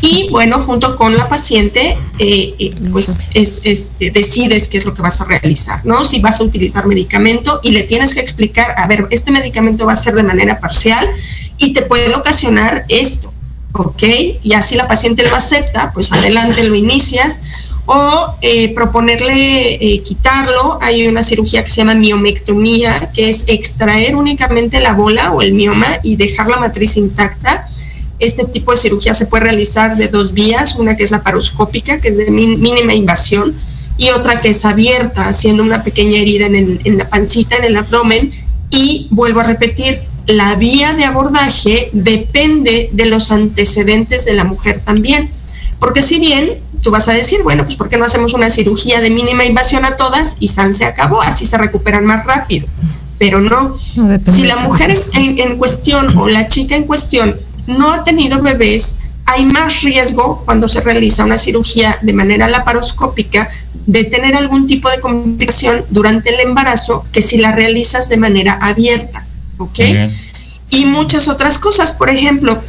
Y 0.00 0.28
bueno, 0.30 0.60
junto 0.60 0.96
con 0.96 1.16
la 1.16 1.26
paciente, 1.30 1.96
eh, 2.18 2.54
eh, 2.58 2.70
pues 2.92 3.20
es, 3.32 3.62
este, 3.64 4.10
decides 4.10 4.68
qué 4.68 4.78
es 4.78 4.84
lo 4.84 4.92
que 4.92 5.00
vas 5.00 5.20
a 5.22 5.24
realizar, 5.24 5.80
¿no? 5.86 6.04
Si 6.04 6.20
vas 6.20 6.40
a 6.40 6.44
utilizar 6.44 6.86
medicamento 6.86 7.60
y 7.62 7.70
le 7.70 7.84
tienes 7.84 8.14
que 8.14 8.20
explicar, 8.20 8.74
a 8.76 8.86
ver, 8.86 9.08
este 9.10 9.30
medicamento 9.30 9.86
va 9.86 9.94
a 9.94 9.96
ser 9.96 10.14
de 10.14 10.22
manera 10.22 10.60
parcial 10.60 11.08
y 11.56 11.72
te 11.72 11.82
puede 11.82 12.14
ocasionar 12.14 12.84
esto, 12.88 13.32
¿ok? 13.72 14.02
Y 14.42 14.52
así 14.52 14.74
la 14.74 14.86
paciente 14.86 15.22
lo 15.22 15.34
acepta, 15.34 15.90
pues 15.94 16.12
adelante 16.12 16.64
lo 16.64 16.74
inicias. 16.74 17.40
O 17.86 18.34
eh, 18.40 18.74
proponerle 18.74 19.74
eh, 19.74 20.02
quitarlo, 20.02 20.78
hay 20.80 21.06
una 21.06 21.22
cirugía 21.22 21.62
que 21.62 21.70
se 21.70 21.76
llama 21.76 21.94
miomectomía, 21.94 23.10
que 23.12 23.28
es 23.28 23.44
extraer 23.46 24.16
únicamente 24.16 24.80
la 24.80 24.94
bola 24.94 25.32
o 25.32 25.42
el 25.42 25.52
mioma 25.52 25.98
y 26.02 26.16
dejar 26.16 26.48
la 26.48 26.58
matriz 26.58 26.96
intacta 26.96 27.68
este 28.18 28.44
tipo 28.44 28.70
de 28.70 28.76
cirugía 28.76 29.14
se 29.14 29.26
puede 29.26 29.44
realizar 29.44 29.96
de 29.96 30.08
dos 30.08 30.32
vías, 30.32 30.76
una 30.76 30.96
que 30.96 31.04
es 31.04 31.10
la 31.10 31.22
paroscópica, 31.22 32.00
que 32.00 32.08
es 32.08 32.16
de 32.16 32.30
mínima 32.30 32.94
invasión, 32.94 33.54
y 33.96 34.10
otra 34.10 34.40
que 34.40 34.50
es 34.50 34.64
abierta, 34.64 35.28
haciendo 35.28 35.62
una 35.62 35.84
pequeña 35.84 36.20
herida 36.20 36.46
en 36.46 36.98
la 36.98 37.08
pancita, 37.08 37.56
en 37.56 37.64
el 37.64 37.76
abdomen. 37.76 38.32
Y 38.70 39.06
vuelvo 39.10 39.40
a 39.40 39.44
repetir, 39.44 40.00
la 40.26 40.54
vía 40.56 40.94
de 40.94 41.04
abordaje 41.04 41.90
depende 41.92 42.88
de 42.92 43.06
los 43.06 43.30
antecedentes 43.30 44.24
de 44.24 44.34
la 44.34 44.44
mujer 44.44 44.80
también. 44.80 45.30
Porque 45.78 46.02
si 46.02 46.18
bien 46.18 46.50
tú 46.84 46.90
vas 46.90 47.08
a 47.08 47.14
decir, 47.14 47.42
bueno, 47.42 47.64
pues 47.64 47.76
¿por 47.76 47.88
qué 47.88 47.96
no 47.96 48.04
hacemos 48.04 48.34
una 48.34 48.50
cirugía 48.50 49.00
de 49.00 49.08
mínima 49.10 49.44
invasión 49.44 49.86
a 49.86 49.96
todas 49.96 50.36
y 50.38 50.48
San 50.48 50.74
se 50.74 50.84
acabó? 50.84 51.22
Así 51.22 51.46
se 51.46 51.56
recuperan 51.56 52.04
más 52.04 52.24
rápido. 52.26 52.68
Pero 53.18 53.40
no, 53.40 53.76
si 54.26 54.44
la 54.44 54.56
mujer 54.56 54.94
en, 55.14 55.38
en 55.38 55.56
cuestión 55.56 56.16
o 56.18 56.28
la 56.28 56.46
chica 56.46 56.76
en 56.76 56.84
cuestión 56.84 57.34
no 57.66 57.92
ha 57.92 58.04
tenido 58.04 58.42
bebés, 58.42 58.98
hay 59.24 59.46
más 59.46 59.82
riesgo 59.82 60.42
cuando 60.44 60.68
se 60.68 60.82
realiza 60.82 61.24
una 61.24 61.38
cirugía 61.38 61.98
de 62.02 62.12
manera 62.12 62.48
laparoscópica 62.48 63.48
de 63.86 64.04
tener 64.04 64.34
algún 64.34 64.66
tipo 64.66 64.90
de 64.90 65.00
complicación 65.00 65.84
durante 65.88 66.34
el 66.34 66.40
embarazo 66.40 67.06
que 67.12 67.22
si 67.22 67.38
la 67.38 67.52
realizas 67.52 68.10
de 68.10 68.18
manera 68.18 68.58
abierta, 68.60 69.26
¿ok? 69.56 69.78
Bien. 69.78 70.14
y 70.68 70.84
muchas 70.84 71.28
otras 71.28 71.58
cosas. 71.58 71.92
Por 71.92 72.10
ejemplo, 72.10 72.62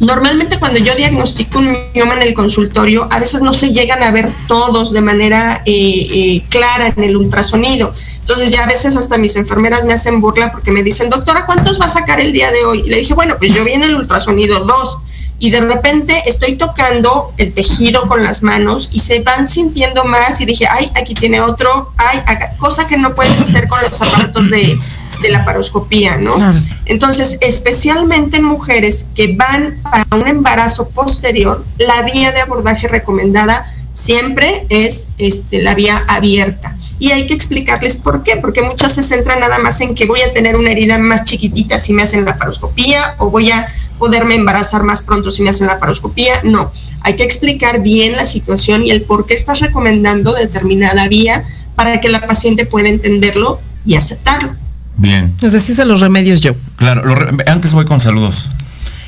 normalmente 0.00 0.58
cuando 0.58 0.78
yo 0.78 0.94
diagnostico 0.94 1.58
un 1.58 1.76
mioma 1.94 2.14
en 2.14 2.22
el 2.22 2.34
consultorio, 2.34 3.08
a 3.10 3.18
veces 3.18 3.42
no 3.42 3.54
se 3.54 3.72
llegan 3.72 4.02
a 4.02 4.10
ver 4.10 4.30
todos 4.46 4.92
de 4.92 5.00
manera 5.00 5.62
eh, 5.64 5.72
eh, 5.72 6.42
clara 6.48 6.92
en 6.94 7.02
el 7.02 7.16
ultrasonido. 7.16 7.92
Entonces 8.20 8.50
ya 8.50 8.64
a 8.64 8.66
veces 8.66 8.96
hasta 8.96 9.18
mis 9.18 9.36
enfermeras 9.36 9.84
me 9.84 9.94
hacen 9.94 10.20
burla 10.20 10.50
porque 10.50 10.72
me 10.72 10.82
dicen, 10.82 11.08
doctora, 11.08 11.46
¿cuántos 11.46 11.80
va 11.80 11.84
a 11.84 11.88
sacar 11.88 12.20
el 12.20 12.32
día 12.32 12.50
de 12.50 12.64
hoy? 12.64 12.82
Y 12.84 12.88
le 12.88 12.96
dije, 12.98 13.14
bueno, 13.14 13.36
pues 13.38 13.54
yo 13.54 13.64
vi 13.64 13.72
en 13.72 13.84
el 13.84 13.94
ultrasonido 13.94 14.64
dos. 14.64 14.98
Y 15.38 15.50
de 15.50 15.60
repente 15.60 16.22
estoy 16.26 16.56
tocando 16.56 17.32
el 17.36 17.52
tejido 17.52 18.08
con 18.08 18.24
las 18.24 18.42
manos 18.42 18.88
y 18.90 19.00
se 19.00 19.20
van 19.20 19.46
sintiendo 19.46 20.04
más 20.04 20.40
y 20.40 20.46
dije, 20.46 20.66
ay, 20.66 20.90
aquí 20.94 21.14
tiene 21.14 21.42
otro, 21.42 21.92
ay, 21.98 22.20
acá, 22.26 22.52
cosa 22.58 22.86
que 22.86 22.96
no 22.96 23.14
puedes 23.14 23.38
hacer 23.38 23.68
con 23.68 23.80
los 23.82 24.00
aparatos 24.00 24.50
de, 24.50 24.78
de 25.22 25.30
la 25.30 25.44
paroscopía, 25.44 26.16
¿no? 26.18 26.34
Claro. 26.34 26.58
Entonces, 26.84 27.38
especialmente 27.40 28.38
en 28.38 28.44
mujeres 28.44 29.06
que 29.14 29.34
van 29.34 29.74
para 29.82 30.04
un 30.12 30.28
embarazo 30.28 30.88
posterior, 30.88 31.64
la 31.78 32.02
vía 32.02 32.32
de 32.32 32.40
abordaje 32.40 32.88
recomendada 32.88 33.72
siempre 33.92 34.66
es 34.68 35.08
este, 35.18 35.62
la 35.62 35.74
vía 35.74 36.02
abierta. 36.06 36.76
Y 36.98 37.12
hay 37.12 37.26
que 37.26 37.34
explicarles 37.34 37.96
por 37.96 38.22
qué, 38.22 38.36
porque 38.36 38.62
muchas 38.62 38.94
se 38.94 39.02
centran 39.02 39.40
nada 39.40 39.58
más 39.58 39.80
en 39.80 39.94
que 39.94 40.06
voy 40.06 40.20
a 40.22 40.32
tener 40.32 40.56
una 40.56 40.70
herida 40.70 40.98
más 40.98 41.24
chiquitita 41.24 41.78
si 41.78 41.92
me 41.92 42.02
hacen 42.02 42.24
la 42.24 42.38
paroscopía 42.38 43.14
o 43.18 43.30
voy 43.30 43.50
a 43.50 43.66
poderme 43.98 44.34
embarazar 44.34 44.82
más 44.82 45.02
pronto 45.02 45.30
si 45.30 45.42
me 45.42 45.50
hacen 45.50 45.66
la 45.66 45.78
paroscopía. 45.78 46.40
No, 46.42 46.72
hay 47.02 47.16
que 47.16 47.24
explicar 47.24 47.82
bien 47.82 48.16
la 48.16 48.26
situación 48.26 48.84
y 48.84 48.90
el 48.90 49.02
por 49.02 49.26
qué 49.26 49.34
estás 49.34 49.60
recomendando 49.60 50.32
determinada 50.32 51.06
vía 51.08 51.44
para 51.74 52.00
que 52.00 52.08
la 52.08 52.26
paciente 52.26 52.64
pueda 52.64 52.88
entenderlo 52.88 53.60
y 53.84 53.96
aceptarlo. 53.96 54.50
Bien. 54.96 55.32
Nos 55.42 55.52
decís 55.52 55.78
a 55.78 55.84
los 55.84 56.00
remedios 56.00 56.40
yo. 56.40 56.54
Claro, 56.76 57.02
re- 57.14 57.44
antes 57.50 57.72
voy 57.72 57.84
con 57.84 58.00
saludos. 58.00 58.48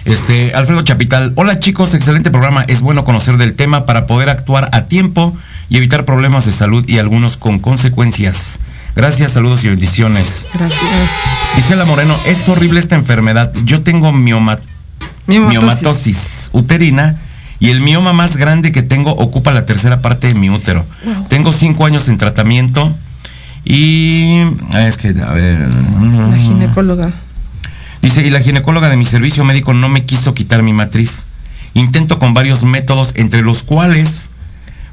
Este, 0.05 0.55
Alfredo 0.55 0.82
Chapital. 0.82 1.32
Hola 1.36 1.59
chicos, 1.59 1.95
excelente 1.95 2.30
programa. 2.30 2.62
Es 2.62 2.80
bueno 2.80 3.05
conocer 3.05 3.36
del 3.36 3.55
tema 3.55 3.84
para 3.86 4.07
poder 4.07 4.28
actuar 4.30 4.68
a 4.72 4.82
tiempo 4.84 5.36
y 5.68 5.76
evitar 5.76 6.05
problemas 6.05 6.47
de 6.47 6.53
salud 6.53 6.84
y 6.89 6.99
algunos 6.99 7.36
con 7.36 7.59
consecuencias. 7.59 8.59
Gracias, 8.97 9.32
saludos 9.32 9.64
y 9.64 9.68
bendiciones. 9.68 10.47
Gracias. 10.55 10.80
Gisela 11.55 11.84
Moreno, 11.84 12.16
es 12.26 12.49
horrible 12.49 12.80
esta 12.80 12.95
enfermedad. 12.95 13.53
Yo 13.64 13.80
tengo 13.82 14.12
mioma- 14.12 14.59
Miomatosis. 15.26 15.61
miomatosis 15.61 16.51
uterina 16.53 17.16
y 17.61 17.68
el 17.70 17.80
mioma 17.82 18.12
más 18.14 18.36
grande 18.39 18.72
que 18.72 18.82
tengo 18.82 19.11
ocupa 19.12 19.53
la 19.53 19.66
tercera 19.66 20.01
parte 20.01 20.28
de 20.32 20.41
mi 20.41 20.49
útero. 20.49 20.86
Tengo 21.28 21.53
cinco 21.53 21.84
años 21.84 22.09
en 22.09 22.16
tratamiento 22.18 22.95
y... 23.69 24.43
ah, 24.73 24.87
Es 24.87 24.97
que, 24.97 25.09
a 25.09 25.33
ver... 25.33 25.61
La 25.61 26.37
ginecóloga. 26.37 27.12
Dice, 28.03 28.27
y 28.27 28.31
la 28.31 28.41
ginecóloga 28.41 28.89
de 28.89 28.97
mi 28.97 29.05
servicio 29.05 29.45
médico 29.45 29.75
no 29.75 29.89
me 29.89 30.05
quiso 30.05 30.35
quitar 30.35 30.62
mi 30.62 30.73
matriz. 30.73 31.27
Intento 31.75 32.19
con 32.19 32.33
varios 32.33 32.64
métodos, 32.64 33.12
entre 33.16 33.43
los 33.43 33.62
cuales 33.62 34.31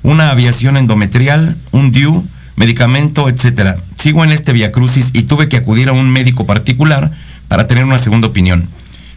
una 0.04 0.30
aviación 0.30 0.78
endometrial, 0.78 1.56
un 1.72 1.92
DIU, 1.92 2.28
medicamento, 2.58 3.30
etcétera. 3.30 3.78
Sigo 3.96 4.24
en 4.24 4.32
este 4.32 4.54
viacrucis 4.54 5.12
y 5.14 5.24
tuve 5.24 5.48
que 5.50 5.58
acudir 5.58 5.90
a 5.90 5.94
un 5.94 6.10
médico 6.10 6.46
particular 6.46 7.12
para 7.48 7.68
tener 7.68 7.86
una 7.86 7.98
segunda 7.98 8.28
opinión. 8.28 8.68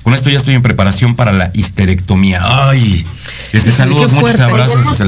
Con 0.02 0.14
esto 0.14 0.30
ya 0.30 0.38
estoy 0.38 0.54
en 0.54 0.62
preparación 0.62 1.16
para 1.16 1.32
la 1.32 1.50
histerectomía. 1.52 2.40
Ay, 2.42 3.04
este 3.52 3.72
saludos, 3.72 4.12
muchos 4.12 4.40
abrazos. 4.40 5.02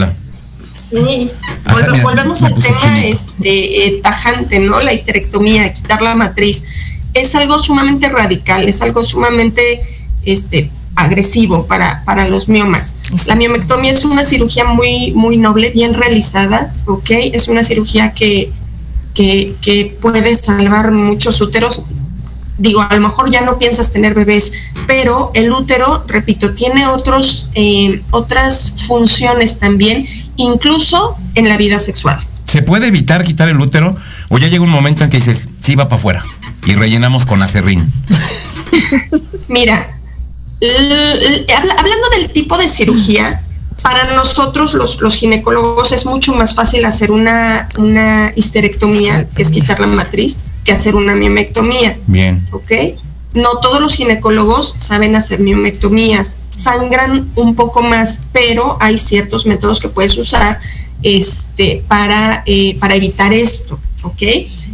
Sí, 0.81 1.31
Volve- 1.64 2.03
volvemos 2.03 2.43
al 2.43 2.55
tema 2.55 3.05
este, 3.05 3.87
eh, 3.87 4.01
tajante, 4.03 4.61
¿no? 4.61 4.81
La 4.81 4.93
histerectomía, 4.93 5.72
quitar 5.72 6.01
la 6.03 6.14
matriz. 6.14 6.64
Es 7.14 7.35
algo 7.35 7.59
sumamente 7.59 8.09
radical, 8.09 8.66
es 8.68 8.81
algo 8.83 9.05
sumamente 9.05 9.83
este, 10.24 10.70
agresivo 10.97 11.66
para, 11.66 12.03
para 12.05 12.28
los 12.28 12.49
miomas. 12.49 12.95
La 13.26 13.35
miomectomía 13.35 13.93
es 13.93 14.05
una 14.05 14.24
cirugía 14.24 14.64
muy, 14.64 15.12
muy 15.12 15.37
noble, 15.37 15.70
bien 15.70 15.95
realizada, 15.95 16.72
¿ok? 16.87 17.11
Es 17.33 17.49
una 17.49 17.62
cirugía 17.64 18.12
que, 18.14 18.51
que, 19.14 19.55
que 19.61 19.97
puede 20.01 20.35
salvar 20.35 20.93
muchos 20.93 21.41
úteros. 21.41 21.83
Digo, 22.61 22.82
a 22.82 22.94
lo 22.94 23.00
mejor 23.00 23.30
ya 23.30 23.40
no 23.40 23.56
piensas 23.56 23.90
tener 23.90 24.12
bebés, 24.12 24.52
pero 24.86 25.30
el 25.32 25.50
útero, 25.50 26.04
repito, 26.06 26.52
tiene 26.52 26.86
otros, 26.86 27.48
eh, 27.54 28.02
otras 28.11 28.84
funciones 28.86 29.58
también, 29.58 30.06
incluso 30.36 31.16
en 31.36 31.48
la 31.48 31.56
vida 31.56 31.78
sexual. 31.78 32.18
¿Se 32.44 32.61
puede 32.61 32.88
evitar 32.88 33.24
quitar 33.24 33.48
el 33.48 33.58
útero? 33.58 33.96
¿O 34.28 34.36
ya 34.36 34.48
llega 34.48 34.62
un 34.62 34.68
momento 34.68 35.04
en 35.04 35.08
que 35.08 35.16
dices, 35.16 35.48
sí, 35.58 35.74
va 35.74 35.88
para 35.88 35.98
afuera? 35.98 36.24
Y 36.66 36.74
rellenamos 36.74 37.24
con 37.24 37.42
acerrín. 37.42 37.90
Mira, 39.48 39.88
hablando 41.56 42.08
del 42.18 42.28
tipo 42.28 42.58
de 42.58 42.68
cirugía, 42.68 43.40
para 43.82 44.12
nosotros 44.12 44.74
los, 44.74 45.00
los 45.00 45.14
ginecólogos 45.14 45.92
es 45.92 46.04
mucho 46.04 46.34
más 46.34 46.54
fácil 46.54 46.84
hacer 46.84 47.11
una, 47.11 47.70
una 47.78 48.32
histerectomía, 48.36 49.26
que 49.34 49.40
es 49.40 49.50
quitar 49.50 49.80
la 49.80 49.86
matriz, 49.86 50.36
que 50.70 50.74
hacer 50.74 50.94
una 50.94 51.16
miomectomía. 51.16 51.98
Bien. 52.06 52.46
¿ok? 52.52 52.70
No 53.34 53.58
todos 53.60 53.80
los 53.80 53.94
ginecólogos 53.94 54.74
saben 54.76 55.16
hacer 55.16 55.40
miomectomías, 55.40 56.36
sangran 56.54 57.28
un 57.34 57.56
poco 57.56 57.82
más, 57.82 58.22
pero 58.32 58.76
hay 58.80 58.98
ciertos 58.98 59.46
métodos 59.46 59.80
que 59.80 59.88
puedes 59.88 60.16
usar 60.16 60.60
este, 61.02 61.82
para, 61.88 62.42
eh, 62.46 62.76
para 62.78 62.94
evitar 62.94 63.32
esto, 63.32 63.78
¿ok? 64.02 64.22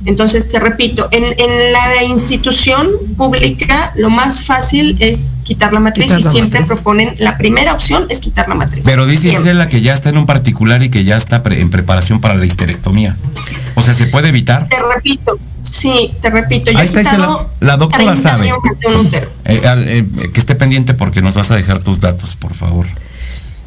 Entonces, 0.04 0.48
te 0.48 0.60
repito, 0.60 1.08
en, 1.10 1.24
en 1.24 1.72
la 1.72 2.04
institución 2.04 2.88
pública 3.16 3.92
lo 3.96 4.08
más 4.08 4.44
fácil 4.44 4.96
es 5.00 5.38
quitar 5.42 5.72
la 5.72 5.80
matriz 5.80 6.06
Quitar 6.06 6.20
y 6.20 6.24
la 6.24 6.30
siempre 6.30 6.60
matriz. 6.60 6.76
proponen, 6.76 7.16
la 7.18 7.36
primera 7.36 7.72
opción 7.72 8.06
es 8.08 8.20
quitar 8.20 8.48
la 8.48 8.54
matriz. 8.54 8.84
Pero 8.84 9.04
dice. 9.06 9.30
Gisela 9.30 9.68
que 9.68 9.80
ya 9.80 9.92
está 9.94 10.10
en 10.10 10.18
un 10.18 10.26
particular 10.26 10.82
y 10.84 10.90
que 10.90 11.02
ya 11.04 11.16
está 11.16 11.42
pre- 11.42 11.60
en 11.60 11.70
preparación 11.70 12.20
para 12.20 12.34
la 12.36 12.44
histerectomía. 12.46 13.16
O 13.74 13.82
sea, 13.82 13.94
¿se 13.94 14.06
puede 14.06 14.28
evitar? 14.28 14.68
Te 14.68 14.76
repito, 14.94 15.38
sí, 15.70 16.12
te 16.20 16.30
repito, 16.30 16.70
yo 16.70 16.78
Ahí 16.78 16.86
está. 16.86 17.46
La 17.60 17.76
doctora 17.76 18.12
30 18.14 18.28
sabe. 18.30 18.52
Eh, 19.48 19.60
eh, 19.64 20.30
que 20.32 20.40
esté 20.40 20.54
pendiente 20.54 20.92
porque 20.94 21.22
nos 21.22 21.34
vas 21.34 21.50
a 21.50 21.56
dejar 21.56 21.82
tus 21.82 22.00
datos, 22.00 22.34
por 22.34 22.54
favor. 22.54 22.86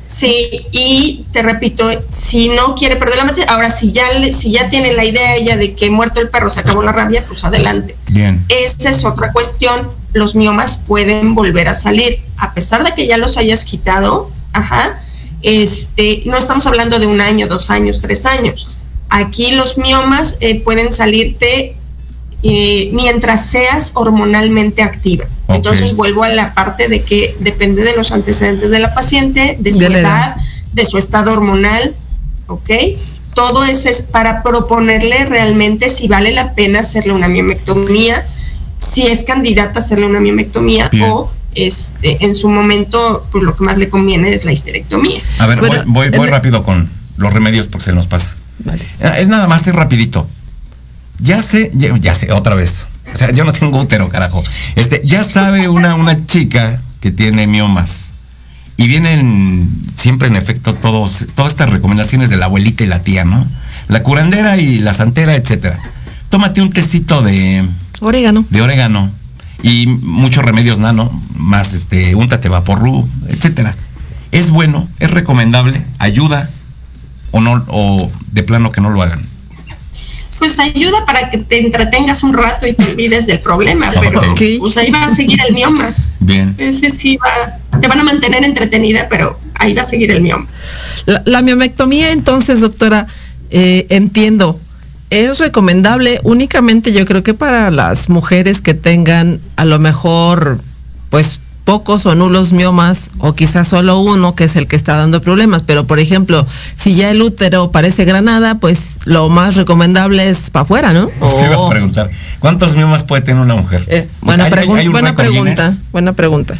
Sí, 0.07 0.65
y 0.71 1.23
te 1.31 1.43
repito, 1.43 1.87
si 2.09 2.49
no 2.49 2.73
quiere 2.75 2.95
perder 2.95 3.17
la 3.17 3.25
matriz, 3.25 3.45
ahora 3.47 3.69
si 3.69 3.91
ya 3.91 4.11
le- 4.13 4.33
si 4.33 4.51
ya 4.51 4.67
tiene 4.69 4.91
la 4.93 5.05
idea 5.05 5.35
ella 5.35 5.55
de 5.55 5.75
que 5.75 5.89
muerto 5.91 6.19
el 6.19 6.29
perro 6.29 6.49
se 6.49 6.61
acabó 6.61 6.81
la 6.81 6.91
rabia, 6.91 7.23
pues 7.27 7.43
adelante. 7.43 7.95
Bien. 8.07 8.43
Esa 8.49 8.89
es 8.89 9.05
otra 9.05 9.31
cuestión. 9.31 9.87
Los 10.13 10.33
miomas 10.33 10.77
pueden 10.87 11.35
volver 11.35 11.67
a 11.67 11.75
salir, 11.75 12.19
a 12.37 12.53
pesar 12.55 12.83
de 12.83 12.93
que 12.95 13.05
ya 13.05 13.17
los 13.17 13.37
hayas 13.37 13.63
quitado, 13.65 14.31
ajá. 14.53 14.95
Este, 15.43 16.23
no 16.25 16.37
estamos 16.37 16.65
hablando 16.65 16.97
de 16.99 17.05
un 17.07 17.21
año, 17.21 17.47
dos 17.47 17.69
años, 17.69 18.01
tres 18.01 18.25
años. 18.25 18.67
Aquí 19.09 19.51
los 19.51 19.77
miomas 19.77 20.37
eh, 20.41 20.59
pueden 20.59 20.91
salirte 20.91 21.75
eh, 22.43 22.89
mientras 22.93 23.45
seas 23.45 23.91
hormonalmente 23.95 24.81
activa. 24.81 25.25
Entonces 25.49 25.95
vuelvo 25.95 26.23
a 26.23 26.29
la 26.29 26.53
parte 26.53 26.87
de 26.87 27.01
que 27.03 27.35
depende 27.39 27.83
de 27.83 27.95
los 27.95 28.11
antecedentes 28.11 28.69
de 28.69 28.79
la 28.79 28.93
paciente, 28.93 29.57
de 29.59 29.71
su 29.71 29.79
De 29.79 29.87
edad, 29.87 30.35
de 30.73 30.85
su 30.85 30.97
estado 30.97 31.33
hormonal, 31.33 31.93
¿ok? 32.47 32.69
Todo 33.33 33.63
eso 33.63 33.89
es 33.89 34.01
para 34.01 34.43
proponerle 34.43 35.25
realmente 35.25 35.89
si 35.89 36.07
vale 36.07 36.31
la 36.31 36.53
pena 36.53 36.79
hacerle 36.79 37.13
una 37.13 37.27
miomectomía, 37.27 38.25
si 38.77 39.07
es 39.07 39.23
candidata 39.23 39.79
a 39.79 39.83
hacerle 39.83 40.05
una 40.05 40.19
miomectomía 40.19 40.89
Bien. 40.89 41.09
o 41.09 41.31
este, 41.55 42.23
en 42.23 42.35
su 42.35 42.47
momento, 42.47 43.25
pues 43.31 43.43
lo 43.43 43.55
que 43.55 43.63
más 43.63 43.77
le 43.77 43.89
conviene 43.89 44.29
es 44.29 44.45
la 44.45 44.51
histerectomía. 44.51 45.21
A 45.39 45.47
ver, 45.47 45.59
Bueno, 45.59 45.83
voy, 45.87 46.09
voy, 46.09 46.17
voy 46.17 46.29
rápido 46.29 46.63
con 46.63 46.89
los 47.17 47.33
remedios 47.33 47.67
porque 47.67 47.85
se 47.85 47.93
nos 47.93 48.07
pasa. 48.07 48.31
Vale. 48.59 48.83
Eh, 48.99 49.13
Es 49.19 49.27
nada 49.27 49.47
más, 49.47 49.67
es 49.67 49.73
rapidito. 49.73 50.27
Ya 51.19 51.41
sé, 51.41 51.71
ya, 51.73 51.95
ya 51.97 52.13
sé, 52.13 52.31
otra 52.31 52.55
vez. 52.55 52.87
O 53.13 53.17
sea, 53.17 53.31
yo 53.31 53.43
no 53.43 53.51
tengo 53.51 53.79
útero, 53.79 54.09
carajo. 54.09 54.43
Este, 54.75 55.01
ya 55.03 55.23
sabe 55.23 55.67
una, 55.67 55.95
una 55.95 56.25
chica 56.25 56.79
que 57.01 57.11
tiene 57.11 57.47
miomas. 57.47 58.11
Y 58.77 58.87
vienen 58.87 59.69
siempre 59.95 60.29
en 60.29 60.37
efecto 60.37 60.73
todos, 60.73 61.27
todas 61.35 61.51
estas 61.51 61.69
recomendaciones 61.69 62.29
de 62.29 62.37
la 62.37 62.45
abuelita 62.45 62.83
y 62.83 62.87
la 62.87 63.03
tía, 63.03 63.25
¿no? 63.25 63.45
La 63.89 64.03
curandera 64.03 64.57
y 64.57 64.79
la 64.79 64.93
santera, 64.93 65.35
etcétera. 65.35 65.79
Tómate 66.29 66.61
un 66.61 66.71
tecito 66.71 67.21
de, 67.21 67.65
Orégano. 67.99 68.45
de 68.49 68.61
orégano 68.61 69.11
y 69.63 69.87
muchos 69.87 70.45
remedios 70.45 70.79
nano, 70.79 71.11
más 71.35 71.73
este, 71.73 72.15
úntate 72.15 72.47
vaporru, 72.47 73.05
etcétera. 73.27 73.75
Es 74.31 74.51
bueno, 74.51 74.87
es 74.99 75.11
recomendable, 75.11 75.81
ayuda 75.97 76.49
o 77.31 77.41
no 77.41 77.65
o 77.67 78.09
de 78.31 78.43
plano 78.43 78.71
que 78.71 78.79
no 78.79 78.89
lo 78.91 79.01
hagan. 79.01 79.19
Pues 80.39 80.57
ayuda 80.59 81.05
para 81.05 81.29
que 81.29 81.37
te 81.37 81.59
entretengas 81.59 82.23
un 82.23 82.33
rato 82.33 82.65
y 82.65 82.73
te 82.73 82.83
olvides 82.91 83.27
del 83.27 83.39
problema, 83.39 83.91
pero 83.99 84.19
Ok. 84.31 84.41
pues 84.59 84.77
ahí 84.77 84.89
va 84.89 85.05
a 85.05 85.09
seguir 85.09 85.39
el 85.47 85.53
mioma. 85.53 85.93
Bien. 86.21 86.55
Ese 86.57 86.89
sí 86.89 87.17
va, 87.17 87.59
te 87.79 87.87
van 87.87 87.99
a 87.99 88.03
mantener 88.03 88.43
entretenida, 88.43 89.07
pero 89.09 89.39
ahí 89.55 89.73
va 89.73 89.81
a 89.81 89.85
seguir 89.85 90.11
el 90.11 90.21
mioma. 90.21 90.47
La, 91.05 91.21
la 91.25 91.41
miomectomía, 91.41 92.11
entonces, 92.11 92.61
doctora, 92.61 93.07
eh, 93.51 93.85
entiendo, 93.89 94.59
es 95.09 95.39
recomendable 95.39 96.19
únicamente 96.23 96.93
yo 96.93 97.03
creo 97.05 97.23
que 97.23 97.33
para 97.33 97.71
las 97.71 98.09
mujeres 98.09 98.61
que 98.61 98.73
tengan 98.75 99.39
a 99.55 99.65
lo 99.65 99.79
mejor, 99.79 100.61
pues, 101.09 101.39
pocos 101.69 102.07
o 102.07 102.15
nulos 102.15 102.51
miomas, 102.51 103.11
o 103.19 103.35
quizás 103.35 103.67
solo 103.67 103.99
uno, 103.99 104.33
que 104.33 104.45
es 104.45 104.55
el 104.55 104.65
que 104.67 104.75
está 104.75 104.95
dando 104.95 105.21
problemas. 105.21 105.61
Pero, 105.61 105.85
por 105.85 105.99
ejemplo, 105.99 106.47
si 106.75 106.95
ya 106.95 107.11
el 107.11 107.21
útero 107.21 107.69
parece 107.69 108.05
granada, 108.05 108.55
pues 108.55 108.97
lo 109.05 109.29
más 109.29 109.55
recomendable 109.55 110.27
es 110.29 110.49
para 110.49 110.63
afuera, 110.63 110.93
¿no? 110.93 111.09
Se 111.29 111.45
iba 111.45 111.53
a 111.53 111.59
O- 111.59 111.69
preguntar, 111.69 112.09
¿cuántos 112.39 112.75
miomas 112.75 113.03
puede 113.03 113.21
tener 113.21 113.39
una 113.43 113.53
mujer? 113.53 113.83
eh, 113.87 114.07
buena 114.21 114.45
¿Hay- 114.45 114.51
hay- 114.51 114.57
pregun- 114.67 114.77
hay 114.79 114.87
un 114.87 114.93
buena 114.93 115.09
récord 115.09 115.27
pregunta, 115.27 115.67
Guinness? 115.69 115.91
buena 115.91 116.13
pregunta. 116.13 116.57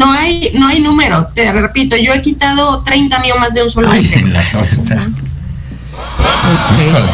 No 0.00 0.10
hay, 0.12 0.50
no 0.58 0.66
hay 0.66 0.80
número, 0.80 1.24
te 1.34 1.52
repito, 1.52 1.96
yo 1.96 2.12
he 2.12 2.22
quitado 2.22 2.82
30 2.82 3.20
miomas 3.20 3.54
de 3.54 3.62
un 3.62 3.70
solo 3.70 3.88
Ay, 3.88 4.04
útero. 4.04 4.26
o 4.60 4.80
sea, 4.84 5.08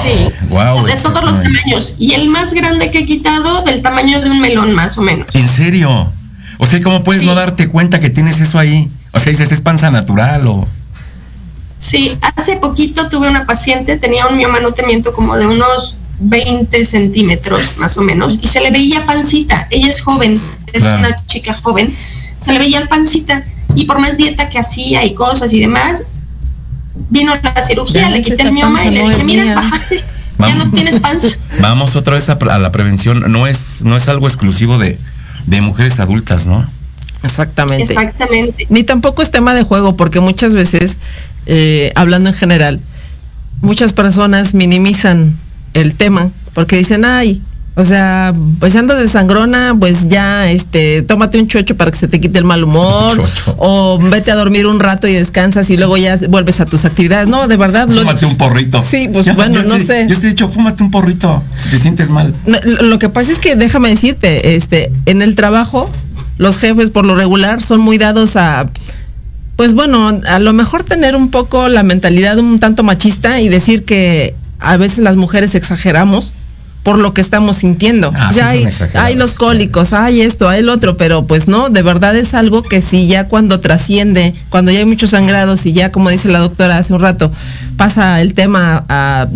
Sí. 0.05 0.33
Wow, 0.49 0.87
de 0.87 0.97
todos 0.97 1.23
los 1.23 1.43
tamaños. 1.43 1.95
Y 1.99 2.13
el 2.15 2.29
más 2.29 2.53
grande 2.55 2.91
que 2.91 3.01
he 3.01 3.07
quitado 3.07 3.63
del 3.63 3.83
tamaño 3.83 4.21
de 4.23 4.31
un 4.31 4.41
melón, 4.41 4.73
más 4.73 4.97
o 4.99 5.03
menos. 5.03 5.27
¿En 5.35 5.49
serio? 5.49 6.11
O 6.59 6.67
sea, 6.67 6.83
¿cómo 6.83 7.03
puedes 7.05 7.21
Sí. 7.23 7.27
no 7.27 7.35
darte 7.35 7.69
cuenta 7.69 8.01
que 8.01 8.11
tienes 8.11 8.41
eso 8.41 8.59
ahí? 8.59 8.91
O 9.13 9.19
sea, 9.19 9.31
dices, 9.31 9.51
es 9.53 9.61
panza 9.61 9.91
natural 9.91 10.47
o... 10.47 10.67
Sí, 11.79 12.19
hace 12.37 12.57
poquito 12.57 13.09
tuve 13.09 13.29
una 13.29 13.47
paciente, 13.47 13.97
tenía 13.97 14.27
un 14.27 14.37
miomanutemiento 14.37 15.13
como 15.13 15.37
de 15.37 15.47
unos 15.47 15.97
20 16.21 16.85
centímetros 16.85 17.79
más 17.79 17.97
o 17.97 18.03
menos, 18.03 18.39
y 18.43 18.49
se 18.49 18.61
le 18.61 18.71
veía 18.73 19.07
pancita. 19.07 19.69
Ella 19.71 19.89
es 19.89 20.01
joven, 20.01 20.41
es 20.73 20.83
Claro. 20.83 20.99
una 20.99 21.25
chica 21.27 21.55
joven, 21.63 21.95
se 22.41 22.53
le 22.53 22.59
veía 22.59 22.79
el 22.81 22.89
pancita, 22.89 23.45
y 23.77 23.85
por 23.85 24.01
más 24.01 24.17
dieta 24.17 24.49
que 24.49 24.59
hacía 24.59 25.05
y 25.05 25.15
cosas 25.15 25.53
y 25.53 25.61
demás, 25.61 26.03
vino 27.11 27.33
la 27.41 27.63
cirugía, 27.63 28.03
Ya 28.03 28.11
le 28.11 28.23
quité 28.23 28.43
el 28.43 28.53
mioma 28.53 28.85
y 28.85 28.91
le 28.91 29.03
no 29.05 29.09
dije, 29.11 29.23
mira, 29.23 29.45
mía". 29.45 29.55
bajaste, 29.55 30.03
ya 30.41 30.55
no 30.57 30.69
tienes 30.73 30.99
panza. 30.99 31.29
Vamos 31.61 31.95
otra 31.95 32.15
vez 32.15 32.29
a, 32.29 32.33
a 32.33 32.59
la 32.59 32.73
prevención. 32.73 33.31
No 33.31 33.47
es, 33.47 33.83
no 33.85 33.97
es 33.97 34.09
algo 34.09 34.27
exclusivo 34.27 34.79
de, 34.79 34.99
de 35.49 35.61
mujeres 35.61 35.99
adultas, 35.99 36.47
¿no? 36.47 36.67
Exactamente. 37.23 37.93
Exactamente. 37.93 38.67
Ni 38.69 38.85
tampoco 38.85 39.23
es 39.23 39.31
tema 39.31 39.55
de 39.55 39.63
juego, 39.63 39.97
porque 39.97 40.21
muchas 40.21 40.55
veces, 40.55 40.97
eh, 41.47 41.93
hablando 41.95 42.29
en 42.29 42.35
general, 42.35 42.81
muchas 43.61 43.93
personas 43.93 44.55
minimizan 44.55 45.37
el 45.75 45.95
tema, 45.95 46.31
porque 46.55 46.77
dicen, 46.77 47.05
ay, 47.05 47.41
o 47.79 47.85
sea, 47.85 48.33
pues 48.59 48.75
andas 48.75 48.99
de 48.99 49.07
sangrona, 49.07 49.73
pues 49.79 50.09
ya, 50.09 50.51
este, 50.51 51.03
tómate 51.03 51.39
un 51.39 51.47
chocho 51.47 51.77
para 51.77 51.93
que 51.93 51.97
se 51.97 52.09
te 52.09 52.21
quite 52.21 52.37
el 52.37 52.45
mal 52.45 52.65
humor, 52.65 53.15
Chocho. 53.15 53.55
o 53.57 54.01
vete 54.11 54.33
a 54.33 54.35
dormir 54.35 54.67
un 54.67 54.81
rato 54.81 55.07
y 55.07 55.13
descansas 55.13 55.71
y 55.71 55.77
luego 55.77 55.97
ya 55.97 56.17
vuelves 56.29 56.61
a 56.61 56.67
tus 56.67 56.85
actividades. 56.85 57.29
No, 57.29 57.47
de 57.47 57.57
verdad, 57.57 57.89
lo, 57.89 58.01
Fúmate 58.01 58.27
un 58.27 58.37
porrito. 58.37 58.83
Sí, 58.83 59.09
pues, 59.13 59.33
bueno, 59.37 59.63
no 59.63 59.79
sé. 59.79 60.09
Yo 60.09 60.19
te 60.19 60.27
he 60.27 60.31
dicho, 60.31 60.49
fúmate 60.49 60.83
un 60.83 60.91
porrito 60.91 61.41
si 61.57 61.69
te 61.69 61.79
sientes 61.79 62.11
mal. 62.11 62.35
No, 62.47 62.59
lo 62.83 62.99
que 62.99 63.11
pasa 63.11 63.31
es 63.31 63.39
que 63.39 63.55
déjame 63.55 63.91
decirte, 63.91 64.57
este, 64.57 64.91
en 65.07 65.23
el 65.23 65.37
trabajo, 65.37 65.89
los 66.37 66.59
jefes 66.59 66.91
por 66.91 67.05
lo 67.05 67.15
regular 67.15 67.63
son 67.63 67.81
muy 67.81 67.97
dados 67.97 68.35
a, 68.35 68.69
pues 69.55 69.73
bueno, 69.75 70.21
a 70.27 70.41
lo 70.41 70.53
mejor 70.53 70.83
tener 70.83 71.15
un 71.15 71.31
poco 71.31 71.69
la 71.69 71.85
mentalidad 71.85 72.41
un 72.41 72.59
tanto 72.59 72.83
machista 72.83 73.41
y 73.41 73.49
decir 73.49 73.85
que 73.85 74.35
a 74.59 74.77
veces 74.77 74.99
las 74.99 75.15
mujeres 75.15 75.55
exageramos 75.55 76.33
por 76.89 76.99
lo 76.99 77.13
que 77.13 77.21
estamos 77.21 77.59
sintiendo. 77.59 78.11
Ah, 78.17 78.33
sea, 78.33 78.51
sí 78.51 78.65
hay, 78.65 78.89
hay 78.95 79.15
los 79.15 79.35
cólicos, 79.35 79.93
hay 79.93 80.23
esto, 80.23 80.49
hay 80.49 80.61
el 80.61 80.71
otro, 80.71 80.97
pero 80.97 81.27
pues 81.27 81.47
no, 81.47 81.69
de 81.69 81.83
verdad 81.83 82.17
es 82.17 82.33
algo 82.33 82.63
que 82.63 82.81
sí 82.81 83.07
ya 83.07 83.25
cuando 83.25 83.61
trasciende, 83.61 84.33
cuando 84.49 84.73
ya 84.73 84.79
hay 84.79 84.87
muchos 84.87 85.11
sangrados 85.11 85.67
y 85.67 85.73
ya 85.75 85.93
como 85.93 86.09
dice 86.09 86.31
la 86.31 86.39
doctora 86.39 86.79
hace 86.79 86.95
un 86.95 87.01
rato, 87.01 87.31
pasa 87.77 88.23
el 88.23 88.33
tema 88.33 88.87
a 88.89 89.27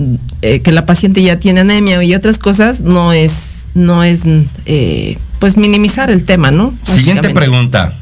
eh, 0.41 0.61
que 0.61 0.73
la 0.73 0.87
paciente 0.87 1.23
ya 1.23 1.39
tiene 1.39 1.61
anemia 1.61 2.03
y 2.03 2.15
otras 2.15 2.39
cosas, 2.39 2.81
no 2.81 3.13
es, 3.13 3.67
no 3.75 4.03
es 4.03 4.23
eh, 4.65 5.19
pues 5.39 5.59
minimizar 5.59 6.11
el 6.11 6.25
tema, 6.25 6.51
¿no? 6.51 6.73
Siguiente 6.83 7.29
pregunta. 7.35 7.93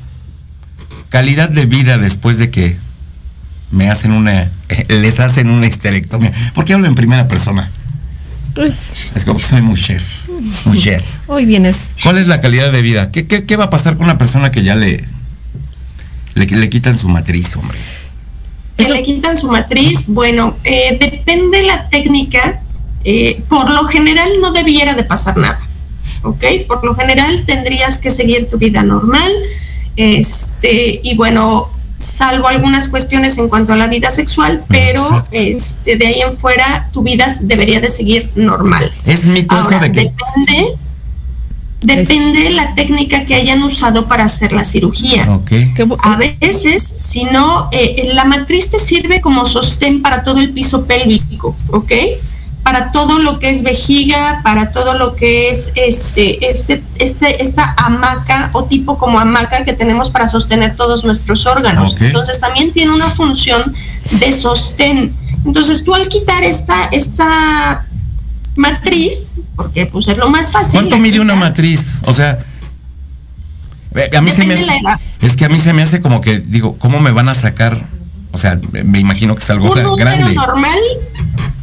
Calidad 1.09 1.48
de 1.48 1.66
vida 1.66 1.98
después 1.98 2.38
de 2.38 2.53
que 2.53 2.76
me 3.72 3.90
hacen 3.90 4.12
una, 4.12 4.48
les 4.88 5.18
hacen 5.18 5.51
una 5.51 5.66
histerectomía. 5.66 6.30
¿Por 6.55 6.64
qué 6.64 6.74
hablo 6.74 6.86
en 6.86 6.94
primera 6.94 7.26
persona? 7.26 7.68
Pues 8.55 8.92
Es 9.14 9.24
como 9.24 9.38
que 9.38 9.44
soy 9.44 9.62
mujer. 9.62 10.03
Mujer. 10.64 11.03
hoy 11.26 11.44
vienes. 11.46 11.90
¿Cuál 12.03 12.18
es 12.18 12.26
la 12.26 12.40
calidad 12.40 12.72
de 12.72 12.82
vida? 12.82 13.11
¿Qué, 13.11 13.26
qué, 13.26 13.44
qué 13.44 13.57
va 13.57 13.64
a 13.64 13.70
pasar 13.70 13.96
con 13.96 14.05
una 14.05 14.18
persona 14.18 14.51
que 14.51 14.62
ya 14.62 14.74
le, 14.74 15.05
le, 16.34 16.46
le 16.46 16.70
quitan 16.70 16.96
su 16.98 17.09
matriz, 17.09 17.57
hombre? 17.57 17.78
que 18.76 18.88
le 18.88 19.03
quitan 19.03 19.36
su 19.36 19.51
matriz, 19.51 20.07
bueno, 20.09 20.57
eh, 20.64 20.96
depende 20.98 21.62
la 21.62 21.88
técnica. 21.90 22.61
eh, 23.05 23.38
por 23.48 23.70
lo 23.70 23.84
general 23.84 24.28
no 24.40 24.53
debiera 24.53 24.94
de 24.94 25.05
pasar 25.05 25.36
nada, 25.36 25.61
¿ok? 26.22 26.42
Por 26.66 26.82
lo 26.84 26.94
general 26.94 27.44
tendrías 27.46 27.98
que 27.98 28.11
seguir 28.11 28.48
tu 28.51 28.57
vida 28.57 28.82
normal, 28.82 29.30
este, 29.96 31.01
y 31.03 31.14
bueno, 31.14 31.68
salvo 32.01 32.48
algunas 32.48 32.88
cuestiones 32.88 33.36
en 33.38 33.48
cuanto 33.48 33.72
a 33.74 33.76
la 33.76 33.86
vida 33.86 34.11
sexual, 34.11 34.62
pero 34.68 35.03
Exacto. 35.03 35.28
este, 35.32 35.96
de 35.96 36.07
ahí 36.07 36.20
en 36.22 36.36
fuera 36.38 36.88
tu 36.92 37.03
vida 37.03 37.28
debería 37.42 37.80
de 37.80 37.90
seguir 37.90 38.30
normal. 38.34 38.90
Es 39.05 39.26
mito 39.26 39.55
eso 39.55 39.64
Ahora, 39.64 39.80
de 39.80 39.92
que... 39.92 40.01
depende, 40.05 40.74
depende 41.82 42.51
la 42.51 42.74
técnica 42.74 43.24
que 43.24 43.34
hayan 43.34 43.62
usado 43.62 44.07
para 44.09 44.24
hacer 44.24 44.53
la 44.53 44.64
cirugía. 44.64 45.30
Ok. 45.30 45.48
qué 45.48 45.86
bu- 45.86 45.98
A 46.03 46.16
veces, 46.16 46.82
si 46.82 47.24
no, 47.24 47.68
eh, 47.72 48.11
la 48.14 48.24
matriz 48.24 48.70
te 48.70 48.78
sirve 48.78 49.20
como 49.20 49.44
sostén 49.44 50.03
para 50.03 50.22
todo 50.24 50.40
el 50.40 50.51
piso 50.51 50.86
pélvico, 50.86 51.57
¿ok? 51.68 51.92
Para 52.62 52.92
todo 52.92 53.18
lo 53.18 53.38
que 53.38 53.50
es 53.50 53.62
vejiga, 53.62 54.40
para 54.44 54.70
todo 54.70 54.94
lo 54.94 55.16
que 55.16 55.50
es 55.50 55.72
este, 55.76 56.50
este, 56.50 56.82
este, 56.98 57.42
esta 57.42 57.74
hamaca 57.78 58.50
o 58.52 58.64
tipo 58.64 58.98
como 58.98 59.18
hamaca 59.18 59.64
que 59.64 59.72
tenemos 59.72 60.11
para 60.11 60.28
sostener 60.28 60.76
todos 60.76 61.04
nuestros 61.04 61.46
órganos. 61.46 61.96
Entonces 62.00 62.38
también 62.38 62.72
tiene 62.72 62.92
una 62.92 63.11
función 63.11 63.74
de 64.20 64.32
sostén. 64.32 65.12
Entonces 65.44 65.84
tú 65.84 65.94
al 65.94 66.08
quitar 66.08 66.44
esta, 66.44 66.84
esta 66.92 67.86
matriz, 68.56 69.32
porque 69.56 69.86
pues 69.86 70.08
es 70.08 70.18
lo 70.18 70.28
más 70.28 70.52
fácil. 70.52 70.80
¿Cuánto 70.80 70.98
mide 70.98 71.20
una 71.20 71.34
matriz? 71.34 72.00
O 72.04 72.14
sea, 72.14 72.38
a 74.16 74.20
mí 74.20 74.30
se 74.30 74.44
me 74.44 74.54
hace, 74.54 74.66
es 75.20 75.36
que 75.36 75.44
a 75.44 75.48
mí 75.48 75.58
se 75.58 75.72
me 75.72 75.82
hace 75.82 76.00
como 76.00 76.20
que 76.20 76.38
digo, 76.38 76.76
¿cómo 76.78 77.00
me 77.00 77.11
van 77.11 77.28
a 77.28 77.34
sacar? 77.34 77.84
O 78.33 78.39
sea, 78.39 78.59
me 78.72 78.99
imagino 79.01 79.35
que 79.35 79.43
es 79.43 79.51
algo 79.51 79.66
Un 79.66 79.72
útero 79.72 79.97
grande. 79.97 80.35
normal 80.35 80.78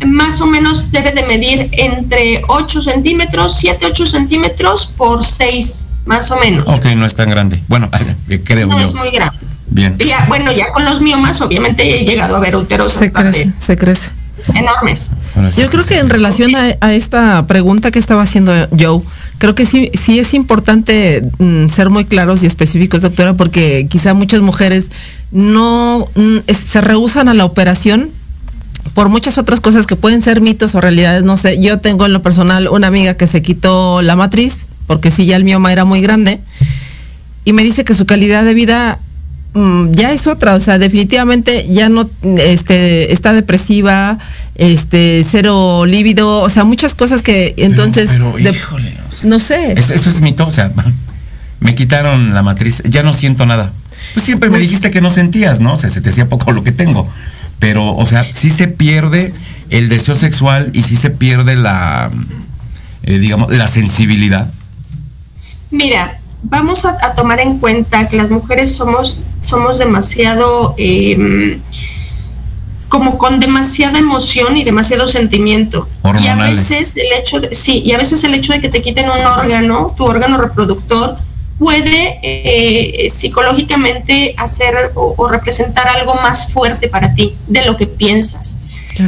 más 0.06 0.42
o 0.42 0.46
menos 0.46 0.92
debe 0.92 1.12
de 1.12 1.24
medir 1.24 1.70
entre 1.72 2.42
8 2.48 2.82
centímetros, 2.82 3.56
7, 3.58 3.86
8 3.88 4.06
centímetros 4.06 4.86
por 4.86 5.26
6, 5.26 5.88
más 6.06 6.30
o 6.32 6.38
menos. 6.38 6.68
Ok, 6.68 6.86
no 6.96 7.06
es 7.06 7.16
tan 7.16 7.30
grande. 7.30 7.62
Bueno, 7.68 7.90
eh, 8.30 8.42
creo 8.44 8.68
no 8.68 8.80
yo. 8.80 8.86
es 8.86 8.94
muy 8.94 9.10
grande. 9.12 9.38
Bien. 9.70 9.98
Ya, 9.98 10.26
bueno, 10.28 10.52
ya 10.52 10.72
con 10.72 10.86
los 10.86 11.02
miomas, 11.02 11.42
obviamente 11.42 12.00
he 12.00 12.06
llegado 12.06 12.38
a 12.38 12.40
ver 12.40 12.56
úteros 12.56 12.94
se 12.94 13.12
crece, 13.12 13.52
se 13.58 13.76
crece. 13.76 14.12
enormes. 14.54 15.12
Sí 15.52 15.62
Yo 15.62 15.70
creo 15.70 15.86
que 15.86 16.00
en 16.00 16.10
relación 16.10 16.56
a, 16.56 16.76
a 16.80 16.94
esta 16.94 17.46
pregunta 17.48 17.92
que 17.92 18.00
estaba 18.00 18.22
haciendo 18.24 18.54
Joe, 18.80 19.02
creo 19.38 19.56
que 19.56 19.66
sí, 19.66 19.92
sí 19.94 20.20
es 20.20 20.34
importante 20.34 21.24
mm, 21.40 21.68
ser 21.70 21.90
muy 21.90 22.06
claros 22.06 22.44
y 22.44 22.46
específicos, 22.46 23.02
doctora, 23.02 23.34
porque 23.36 23.88
quizá 23.90 24.14
muchas 24.14 24.42
mujeres 24.42 24.92
no 25.32 26.08
mm, 26.16 26.52
se 26.52 26.82
rehusan 26.82 27.30
a 27.30 27.34
la 27.34 27.46
operación 27.46 28.10
por 28.94 29.10
muchas 29.10 29.38
otras 29.38 29.60
cosas 29.60 29.86
que 29.86 29.96
pueden 29.96 30.22
ser 30.22 30.42
mitos 30.42 30.74
o 30.74 30.82
realidades, 30.82 31.24
no 31.24 31.38
sé. 31.38 31.62
Yo 31.62 31.80
tengo 31.80 32.06
en 32.06 32.14
lo 32.14 32.22
personal 32.22 32.68
una 32.70 32.88
amiga 32.88 33.14
que 33.16 33.28
se 33.28 33.42
quitó 33.42 34.02
la 34.02 34.16
matriz, 34.16 34.66
porque 34.88 35.12
sí, 35.12 35.26
ya 35.26 35.36
el 35.36 35.44
mioma 35.44 35.72
era 35.72 35.86
muy 35.86 36.02
grande, 36.02 36.40
y 37.46 37.54
me 37.54 37.64
dice 37.64 37.86
que 37.86 37.94
su 37.94 38.06
calidad 38.06 38.44
de 38.44 38.54
vida 38.54 39.00
mm, 39.54 39.92
ya 39.92 40.14
es 40.14 40.28
otra, 40.28 40.56
o 40.56 40.60
sea, 40.60 40.80
definitivamente 40.80 41.68
ya 41.70 41.90
no 41.90 42.10
este, 42.24 43.14
está 43.14 43.34
depresiva, 43.34 44.18
este, 44.58 45.24
cero 45.30 45.86
lívido, 45.86 46.42
o 46.42 46.50
sea, 46.50 46.64
muchas 46.64 46.94
cosas 46.96 47.22
que 47.24 47.54
entonces, 47.58 48.10
Pero, 48.12 48.34
de- 48.34 48.50
híjole, 48.52 48.94
o 49.10 49.14
sea, 49.14 49.30
no 49.30 49.40
sé. 49.40 49.74
eso, 49.78 49.94
eso 49.94 50.10
es 50.10 50.20
mito, 50.22 50.46
o 50.46 50.52
sea, 50.52 50.72
me 51.60 51.76
quitaron 51.76 52.34
la 52.34 52.44
matriz, 52.44 52.82
ya 52.86 53.04
no 53.04 53.14
siento 53.14 53.46
nada. 53.46 53.72
Pues 54.14 54.26
siempre 54.26 54.50
me 54.50 54.60
dijiste 54.60 54.90
que 54.92 55.02
no 55.02 55.10
sentías, 55.10 55.60
¿no? 55.60 55.74
O 55.74 55.78
sea, 55.78 55.90
se 55.90 56.02
te 56.02 56.10
hacía 56.10 56.28
poco 56.30 56.52
lo 56.52 56.64
que 56.64 56.72
tengo. 56.72 57.10
Pero, 57.60 57.96
o 57.96 58.06
sea, 58.06 58.24
sí 58.24 58.52
se 58.52 58.68
pierde 58.68 59.34
el 59.70 59.90
deseo 59.90 60.14
sexual 60.16 60.70
y 60.74 60.84
sí 60.84 60.96
se 60.96 61.10
pierde 61.10 61.56
la, 61.56 62.12
eh, 63.04 63.18
digamos, 63.20 63.52
la 63.52 63.68
sensibilidad. 63.68 64.50
Mira, 65.72 66.16
vamos 66.44 66.86
a, 66.86 66.96
a 67.06 67.16
tomar 67.16 67.40
en 67.40 67.58
cuenta 67.60 68.08
que 68.08 68.18
las 68.18 68.30
mujeres 68.30 68.74
somos, 68.76 69.20
somos 69.42 69.80
demasiado, 69.80 70.76
eh, 70.78 71.60
como 72.90 73.18
con 73.18 73.40
demasiada 73.40 74.00
emoción 74.00 74.58
y 74.58 74.64
demasiado 74.64 75.08
sentimiento. 75.08 75.88
Y 76.22 76.28
a 76.28 76.36
veces 76.36 76.96
el 76.96 77.20
hecho 77.20 77.40
de, 77.40 77.54
sí, 77.54 77.82
y 77.86 77.92
a 77.92 77.98
veces 77.98 78.24
el 78.24 78.34
hecho 78.34 78.54
de 78.54 78.62
que 78.62 78.70
te 78.70 78.82
quiten 78.82 79.10
un 79.10 79.26
órgano, 79.26 79.94
tu 79.98 80.06
órgano 80.06 80.38
reproductor, 80.38 81.18
puede 81.60 82.20
eh, 82.22 83.10
psicológicamente 83.10 84.36
hacer 84.38 84.92
o, 84.96 85.16
o 85.18 85.28
representar 85.28 85.88
algo 85.90 86.16
más 86.16 86.54
fuerte 86.54 86.88
para 86.88 87.14
ti 87.14 87.34
de 87.48 87.66
lo 87.66 87.76
que 87.76 87.88
piensas. 87.88 88.58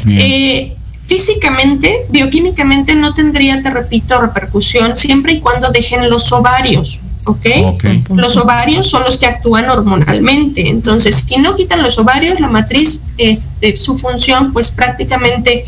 Eh, 0.07 0.75
físicamente, 1.07 2.05
bioquímicamente 2.09 2.95
no 2.95 3.13
tendría, 3.13 3.61
te 3.63 3.69
repito, 3.71 4.19
repercusión 4.21 4.95
siempre 4.95 5.33
y 5.33 5.39
cuando 5.39 5.71
dejen 5.71 6.09
los 6.09 6.31
ovarios, 6.31 6.99
¿ok? 7.25 7.45
Ok. 7.65 7.83
Los 8.15 8.37
ovarios 8.37 8.87
son 8.87 9.03
los 9.03 9.17
que 9.17 9.25
actúan 9.25 9.69
hormonalmente, 9.69 10.67
entonces 10.69 11.25
si 11.27 11.37
no 11.37 11.55
quitan 11.55 11.83
los 11.83 11.97
ovarios, 11.97 12.39
la 12.39 12.47
matriz, 12.47 13.01
este, 13.17 13.77
su 13.77 13.97
función 13.97 14.53
pues 14.53 14.71
prácticamente 14.71 15.65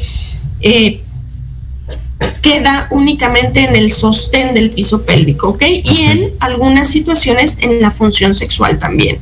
eh, 0.61 1.01
queda 2.41 2.87
únicamente 2.91 3.63
en 3.63 3.75
el 3.75 3.91
sostén 3.91 4.53
del 4.53 4.71
piso 4.71 5.03
pélvico, 5.03 5.49
¿ok? 5.49 5.63
Y 5.83 6.01
en 6.03 6.29
algunas 6.39 6.87
situaciones 6.87 7.57
en 7.61 7.81
la 7.81 7.91
función 7.91 8.35
sexual 8.35 8.79
también. 8.79 9.17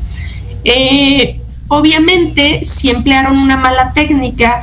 Eh, 0.64 1.40
obviamente, 1.68 2.62
si 2.66 2.90
emplearon 2.90 3.38
una 3.38 3.58
mala 3.58 3.94
técnica, 3.94 4.62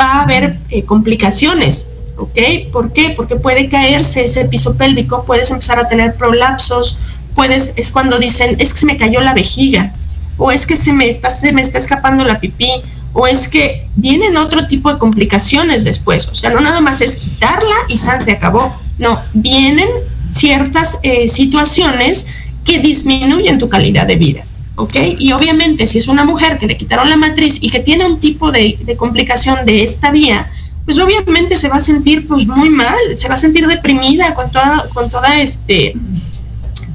va 0.00 0.12
a 0.14 0.22
haber 0.22 0.56
eh, 0.70 0.82
complicaciones. 0.84 1.87
¿Ok? 2.18 2.38
¿Por 2.72 2.92
qué? 2.92 3.14
Porque 3.16 3.36
puede 3.36 3.68
caerse 3.68 4.24
ese 4.24 4.44
piso 4.46 4.76
pélvico, 4.76 5.24
puedes 5.24 5.50
empezar 5.52 5.78
a 5.78 5.88
tener 5.88 6.16
prolapsos, 6.16 6.98
puedes, 7.34 7.74
es 7.76 7.92
cuando 7.92 8.18
dicen, 8.18 8.56
es 8.58 8.72
que 8.72 8.80
se 8.80 8.86
me 8.86 8.96
cayó 8.96 9.20
la 9.20 9.34
vejiga, 9.34 9.92
o 10.36 10.50
es 10.50 10.66
que 10.66 10.74
se 10.74 10.92
me 10.92 11.08
está, 11.08 11.30
se 11.30 11.52
me 11.52 11.62
está 11.62 11.78
escapando 11.78 12.24
la 12.24 12.40
pipí, 12.40 12.70
o 13.12 13.28
es 13.28 13.46
que 13.46 13.86
vienen 13.94 14.36
otro 14.36 14.66
tipo 14.66 14.92
de 14.92 14.98
complicaciones 14.98 15.84
después. 15.84 16.26
O 16.28 16.34
sea, 16.34 16.50
no 16.50 16.60
nada 16.60 16.80
más 16.80 17.00
es 17.00 17.16
quitarla 17.16 17.76
y 17.88 17.96
San 17.96 18.20
se 18.20 18.32
acabó. 18.32 18.74
No, 18.98 19.20
vienen 19.32 19.88
ciertas 20.30 20.98
eh, 21.02 21.28
situaciones 21.28 22.26
que 22.64 22.80
disminuyen 22.80 23.58
tu 23.58 23.68
calidad 23.68 24.06
de 24.06 24.16
vida. 24.16 24.44
¿Ok? 24.74 24.94
Y 25.18 25.32
obviamente 25.32 25.86
si 25.88 25.98
es 25.98 26.06
una 26.06 26.24
mujer 26.24 26.58
que 26.58 26.66
le 26.66 26.76
quitaron 26.76 27.10
la 27.10 27.16
matriz 27.16 27.58
y 27.60 27.70
que 27.70 27.80
tiene 27.80 28.06
un 28.06 28.20
tipo 28.20 28.52
de, 28.52 28.78
de 28.80 28.96
complicación 28.96 29.66
de 29.66 29.82
esta 29.82 30.12
vía, 30.12 30.48
pues 30.88 30.98
obviamente 31.00 31.54
se 31.54 31.68
va 31.68 31.76
a 31.76 31.80
sentir 31.80 32.26
pues 32.26 32.46
muy 32.46 32.70
mal, 32.70 32.96
se 33.14 33.28
va 33.28 33.34
a 33.34 33.36
sentir 33.36 33.66
deprimida 33.66 34.32
con 34.32 34.50
toda, 34.50 34.88
con 34.94 35.10
toda 35.10 35.38
este, 35.38 35.92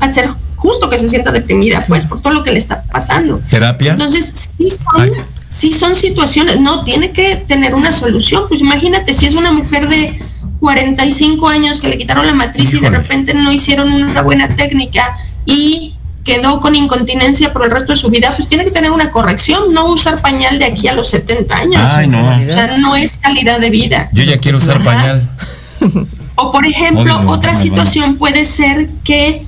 va 0.01 0.07
a 0.07 0.09
ser 0.09 0.31
justo 0.55 0.89
que 0.89 0.97
se 0.97 1.07
sienta 1.07 1.31
deprimida, 1.31 1.85
pues, 1.87 2.05
por 2.05 2.19
todo 2.19 2.33
lo 2.33 2.43
que 2.43 2.51
le 2.51 2.57
está 2.57 2.81
pasando. 2.91 3.39
¿Terapia? 3.51 3.91
Entonces, 3.91 4.49
sí 4.57 4.67
son, 4.67 4.99
Ay. 4.99 5.11
sí 5.47 5.73
son 5.73 5.95
situaciones, 5.95 6.59
no, 6.59 6.83
tiene 6.83 7.11
que 7.11 7.35
tener 7.35 7.75
una 7.75 7.91
solución, 7.91 8.45
pues 8.49 8.61
imagínate 8.61 9.13
si 9.13 9.27
es 9.27 9.35
una 9.35 9.51
mujer 9.51 9.87
de 9.87 10.19
45 10.59 11.47
años 11.47 11.79
que 11.79 11.89
le 11.89 11.99
quitaron 11.99 12.25
la 12.25 12.33
matriz 12.33 12.73
y 12.73 12.79
de 12.79 12.89
repente 12.89 13.35
no 13.35 13.51
hicieron 13.51 13.93
una 13.93 14.23
buena 14.23 14.47
técnica 14.47 15.05
y 15.45 15.93
quedó 16.23 16.61
con 16.61 16.75
incontinencia 16.75 17.51
por 17.51 17.65
el 17.65 17.71
resto 17.71 17.93
de 17.93 17.97
su 17.97 18.09
vida, 18.09 18.33
pues 18.35 18.47
tiene 18.47 18.63
que 18.63 18.71
tener 18.71 18.91
una 18.91 19.11
corrección, 19.11 19.73
no 19.73 19.87
usar 19.87 20.21
pañal 20.21 20.57
de 20.57 20.65
aquí 20.65 20.87
a 20.87 20.93
los 20.93 21.09
70 21.09 21.55
años. 21.55 21.81
Ay, 21.93 22.07
no. 22.07 22.29
O 22.29 22.39
sea, 22.47 22.77
no 22.77 22.95
es 22.95 23.17
calidad 23.17 23.59
de 23.59 23.69
vida. 23.69 24.09
Yo 24.13 24.23
ya 24.23 24.37
quiero 24.37 24.57
usar 24.57 24.77
Ajá. 24.77 24.85
pañal. 24.85 25.29
O 26.35 26.51
por 26.51 26.65
ejemplo, 26.65 27.15
Obvio, 27.15 27.29
otra 27.29 27.53
situación 27.53 28.15
puede 28.15 28.43
ser 28.43 28.89
que 29.03 29.45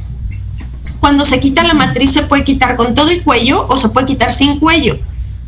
cuando 1.00 1.26
se 1.26 1.40
quita 1.40 1.64
la 1.64 1.74
matriz 1.74 2.12
se 2.12 2.24
puede 2.24 2.44
quitar 2.44 2.76
con 2.76 2.94
todo 2.94 3.12
y 3.12 3.22
cuello 3.22 3.66
o 3.68 3.78
se 3.78 3.90
puede 3.90 4.06
quitar 4.06 4.32
sin 4.32 4.60
cuello. 4.60 4.98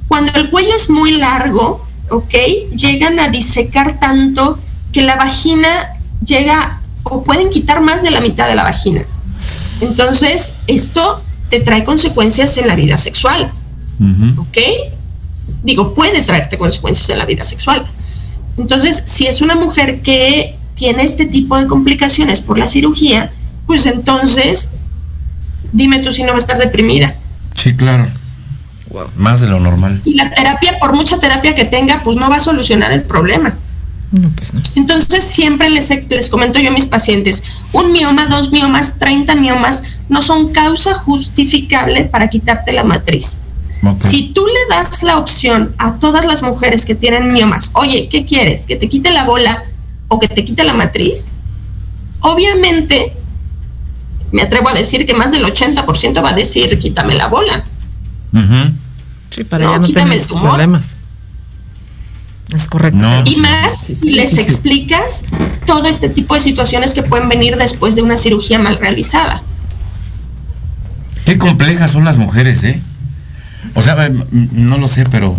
Cuando 0.08 0.32
el 0.34 0.50
cuello 0.50 0.76
es 0.76 0.90
muy 0.90 1.12
largo, 1.12 1.86
¿ok? 2.10 2.34
Llegan 2.76 3.20
a 3.20 3.30
disecar 3.30 4.00
tanto 4.00 4.58
que 4.92 5.04
la 5.04 5.16
vagina 5.16 5.70
llega 6.26 6.82
o 7.04 7.24
pueden 7.24 7.50
quitar 7.50 7.82
más 7.82 8.02
de 8.02 8.12
la 8.12 8.22
mitad 8.22 8.48
de 8.48 8.56
la 8.56 8.64
vagina. 8.64 9.04
Entonces, 9.82 10.58
esto 10.68 11.22
te 11.50 11.60
trae 11.60 11.84
consecuencias 11.84 12.58
en 12.58 12.68
la 12.68 12.76
vida 12.76 12.98
sexual. 12.98 13.52
¿ok? 14.38 14.58
Digo, 15.64 15.94
puede 15.94 16.22
traerte 16.22 16.58
consecuencias 16.58 17.10
en 17.10 17.18
la 17.18 17.26
vida 17.26 17.46
sexual. 17.46 17.84
Entonces, 18.58 19.04
si 19.06 19.28
es 19.28 19.42
una 19.42 19.56
mujer 19.56 20.02
que 20.02 20.56
tiene 20.76 21.04
este 21.04 21.26
tipo 21.26 21.58
de 21.58 21.68
complicaciones 21.68 22.42
por 22.42 22.58
la 22.58 22.68
cirugía, 22.68 23.32
pues 23.66 23.86
entonces, 23.86 24.70
dime 25.72 26.00
tú 26.00 26.12
si 26.12 26.24
no 26.24 26.30
va 26.30 26.36
a 26.36 26.40
estar 26.40 26.58
deprimida. 26.58 27.16
Sí, 27.56 27.76
claro. 27.76 28.08
Más 29.18 29.42
de 29.42 29.48
lo 29.48 29.60
normal. 29.60 30.02
Y 30.06 30.14
la 30.14 30.32
terapia, 30.32 30.80
por 30.80 30.94
mucha 30.94 31.20
terapia 31.20 31.54
que 31.54 31.66
tenga, 31.66 32.02
pues 32.04 32.18
no 32.18 32.30
va 32.30 32.38
a 32.38 32.40
solucionar 32.40 32.92
el 32.92 33.04
problema. 33.04 33.56
No, 34.12 34.30
pues 34.30 34.54
no. 34.54 34.62
Entonces, 34.76 35.24
siempre 35.24 35.70
les, 35.70 35.90
les 36.10 36.30
comento 36.30 36.60
yo 36.60 36.70
a 36.70 36.74
mis 36.74 36.86
pacientes, 36.86 37.44
un 37.74 37.92
mioma, 37.92 38.28
dos 38.28 38.52
miomas, 38.52 39.00
30 39.00 39.36
miomas, 39.36 39.84
no 40.10 40.22
son 40.22 40.54
causa 40.54 40.94
justificable 40.94 42.06
para 42.06 42.30
quitarte 42.30 42.72
la 42.72 42.84
matriz. 42.84 43.40
Si 44.00 44.34
tú 44.34 44.46
le 44.46 44.76
das 44.76 45.04
la 45.04 45.18
opción 45.18 45.74
a 45.78 45.94
todas 45.94 46.26
las 46.26 46.42
mujeres 46.42 46.84
que 46.86 46.96
tienen 46.96 47.32
miomas, 47.32 47.70
oye, 47.74 48.10
¿qué 48.10 48.26
quieres? 48.26 48.66
¿Que 48.66 48.76
te 48.76 48.90
quite 48.90 49.12
la 49.12 49.24
bola 49.24 49.64
o 50.08 50.20
que 50.20 50.28
te 50.28 50.44
quite 50.44 50.64
la 50.64 50.74
matriz? 50.74 51.28
Obviamente, 52.20 53.14
me 54.32 54.42
atrevo 54.42 54.70
a 54.70 54.74
decir 54.74 55.06
que 55.06 55.14
más 55.14 55.32
del 55.32 55.46
80% 55.46 56.24
va 56.24 56.32
a 56.32 56.34
decir, 56.34 56.78
quítame 56.80 57.16
la 57.16 57.28
bola. 57.28 57.64
Sí, 59.34 59.44
para 59.44 59.66
No, 59.66 59.72
ya 59.74 59.80
no 59.80 59.86
quítame 59.86 60.10
tener 60.12 60.22
el 60.22 60.28
tumor. 60.28 60.50
problemas. 60.50 60.97
Es 62.56 62.68
correcto. 62.68 62.98
No. 63.00 63.24
Y 63.26 63.36
Sí, 63.36 63.42
más 63.42 63.78
sí, 63.78 63.96
si 63.96 64.10
les 64.12 64.30
sí, 64.30 64.36
sí. 64.38 64.42
explicas 64.42 65.26
todo 65.66 65.86
este 65.88 66.08
tipo 66.10 66.34
de 66.34 66.40
situaciones 66.40 66.94
que 66.94 67.04
pueden 67.04 67.28
venir 67.28 67.58
después 67.58 67.96
de 67.96 68.02
una 68.04 68.18
cirugía 68.18 68.58
mal 68.60 68.78
realizada. 68.80 69.42
Qué 71.26 71.38
complejas 71.38 71.92
son 71.92 72.06
las 72.06 72.18
mujeres, 72.18 72.64
¿eh? 72.64 72.82
O 73.74 73.84
sea, 73.84 74.10
no 74.32 74.78
lo 74.78 74.88
sé, 74.88 75.04
pero 75.06 75.38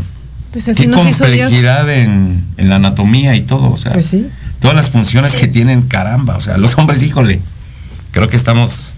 Pues 0.52 0.68
así 0.68 0.82
qué 0.82 0.86
nos 0.86 1.06
hizo 1.06 1.24
Dios. 1.26 1.40
complejidad 1.48 1.88
en, 1.90 2.44
en 2.58 2.68
la 2.68 2.76
anatomía 2.76 3.34
y 3.36 3.40
todo. 3.42 3.70
O 3.72 3.78
sea, 3.78 3.92
Pues 3.92 4.06
sí. 4.06 4.26
todas 4.60 4.76
las 4.76 4.90
funciones 4.90 5.32
Sí. 5.32 5.38
que 5.38 5.48
tienen, 5.48 5.82
caramba. 5.82 6.36
O 6.36 6.40
sea, 6.42 6.58
los 6.58 6.76
hombres, 6.76 7.02
híjole, 7.02 7.40
creo 8.10 8.28
que 8.28 8.36
estamos, 8.36 8.90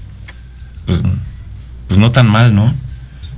pues, 0.87 1.01
pues 1.87 2.01
no 2.01 2.11
tan 2.11 2.27
mal, 2.27 2.55
¿no? 2.57 2.75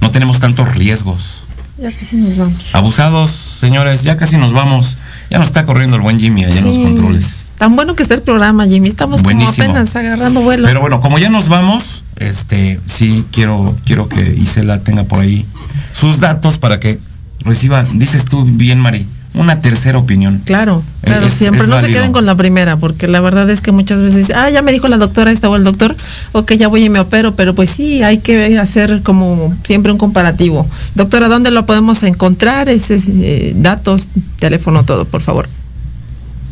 No 0.00 0.10
tenemos 0.10 0.40
tantos 0.40 0.74
riesgos. 0.74 1.41
Ya 1.82 1.90
casi 1.90 2.16
nos 2.16 2.36
vamos. 2.36 2.62
Abusados, 2.74 3.32
señores, 3.32 4.04
ya 4.04 4.16
casi 4.16 4.36
nos 4.36 4.52
vamos. 4.52 4.96
Ya 5.30 5.38
nos 5.38 5.48
está 5.48 5.66
corriendo 5.66 5.96
el 5.96 6.02
buen 6.02 6.20
Jimmy 6.20 6.44
allá 6.44 6.60
en 6.60 6.64
los 6.64 6.78
controles. 6.78 7.44
Tan 7.58 7.74
bueno 7.74 7.96
que 7.96 8.04
está 8.04 8.14
el 8.14 8.22
programa, 8.22 8.66
Jimmy. 8.68 8.88
Estamos 8.88 9.20
Buenísimo. 9.20 9.66
como 9.66 9.78
apenas 9.78 9.96
agarrando 9.96 10.42
vuelo. 10.42 10.64
Pero 10.64 10.80
bueno, 10.80 11.00
como 11.00 11.18
ya 11.18 11.28
nos 11.28 11.48
vamos, 11.48 12.04
este, 12.18 12.78
sí 12.86 13.24
quiero, 13.32 13.76
quiero 13.84 14.08
que 14.08 14.22
Isela 14.32 14.84
tenga 14.84 15.02
por 15.02 15.18
ahí 15.18 15.44
sus 15.92 16.20
datos 16.20 16.58
para 16.58 16.78
que 16.78 17.00
reciba, 17.40 17.84
dices 17.94 18.26
tú 18.26 18.44
bien, 18.44 18.78
Mari, 18.78 19.04
una 19.34 19.60
tercera 19.60 19.98
opinión. 19.98 20.42
Claro, 20.44 20.82
claro, 21.02 21.26
es- 21.26 21.32
siempre 21.32 21.62
es 21.62 21.68
no 21.68 21.80
se 21.80 21.86
queden 21.86 22.12
con 22.12 22.26
la 22.26 22.34
primera, 22.36 22.76
porque 22.76 23.08
la 23.08 23.20
verdad 23.20 23.48
es 23.50 23.60
que 23.60 23.72
muchas 23.72 23.98
veces 24.00 24.16
dicen, 24.16 24.36
ah, 24.36 24.50
ya 24.50 24.60
me 24.62 24.72
dijo 24.72 24.88
la 24.88 24.98
doctora 24.98 25.32
esta 25.32 25.48
o 25.48 25.56
el 25.56 25.64
doctor, 25.64 25.96
ok, 26.32 26.52
ya 26.52 26.68
voy 26.68 26.84
y 26.84 26.90
me 26.90 27.00
opero, 27.00 27.34
pero 27.34 27.54
pues 27.54 27.70
sí, 27.70 28.02
hay 28.02 28.18
que 28.18 28.58
hacer 28.58 29.02
como 29.02 29.54
siempre 29.64 29.90
un 29.92 29.98
comparativo. 29.98 30.66
Doctora, 30.94 31.28
¿dónde 31.28 31.50
lo 31.50 31.64
podemos 31.66 32.02
encontrar? 32.02 32.68
Ese, 32.68 33.00
eh, 33.08 33.52
datos, 33.56 34.06
teléfono, 34.38 34.84
todo, 34.84 35.04
por 35.06 35.22
favor. 35.22 35.48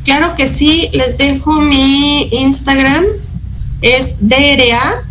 Claro 0.05 0.35
que 0.35 0.47
sí, 0.49 0.89
les 0.95 1.19
dejo 1.19 1.61
mi 1.61 2.29
Instagram, 2.33 3.05
es 3.83 4.17
DRA 4.21 5.03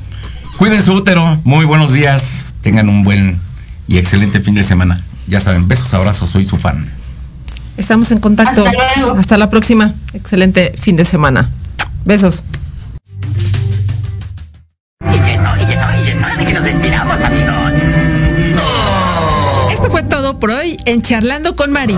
Cuiden 0.57 0.83
su 0.83 0.91
útero. 0.91 1.39
Muy 1.43 1.65
buenos 1.65 1.93
días. 1.93 2.55
Tengan 2.61 2.89
un 2.89 3.03
buen 3.03 3.39
y 3.87 3.99
excelente 3.99 4.41
fin 4.41 4.55
de 4.55 4.63
semana. 4.63 5.01
Ya 5.27 5.39
saben, 5.39 5.67
besos, 5.67 5.93
abrazos. 5.93 6.31
Soy 6.31 6.45
su 6.45 6.57
fan. 6.57 6.89
estamos 7.77 8.11
en 8.11 8.19
contacto. 8.19 8.65
Hasta 8.65 8.73
luego. 8.73 9.19
Hasta 9.19 9.37
la 9.37 9.51
próxima. 9.51 9.93
Excelente 10.13 10.73
fin 10.77 10.95
de 10.95 11.05
semana. 11.05 11.47
Besos. 12.05 12.43
Esto 19.69 19.89
fue 19.91 20.03
todo 20.03 20.39
por 20.39 20.49
hoy 20.49 20.75
en 20.85 21.01
Charlando 21.01 21.55
con 21.55 21.71
Mari 21.71 21.97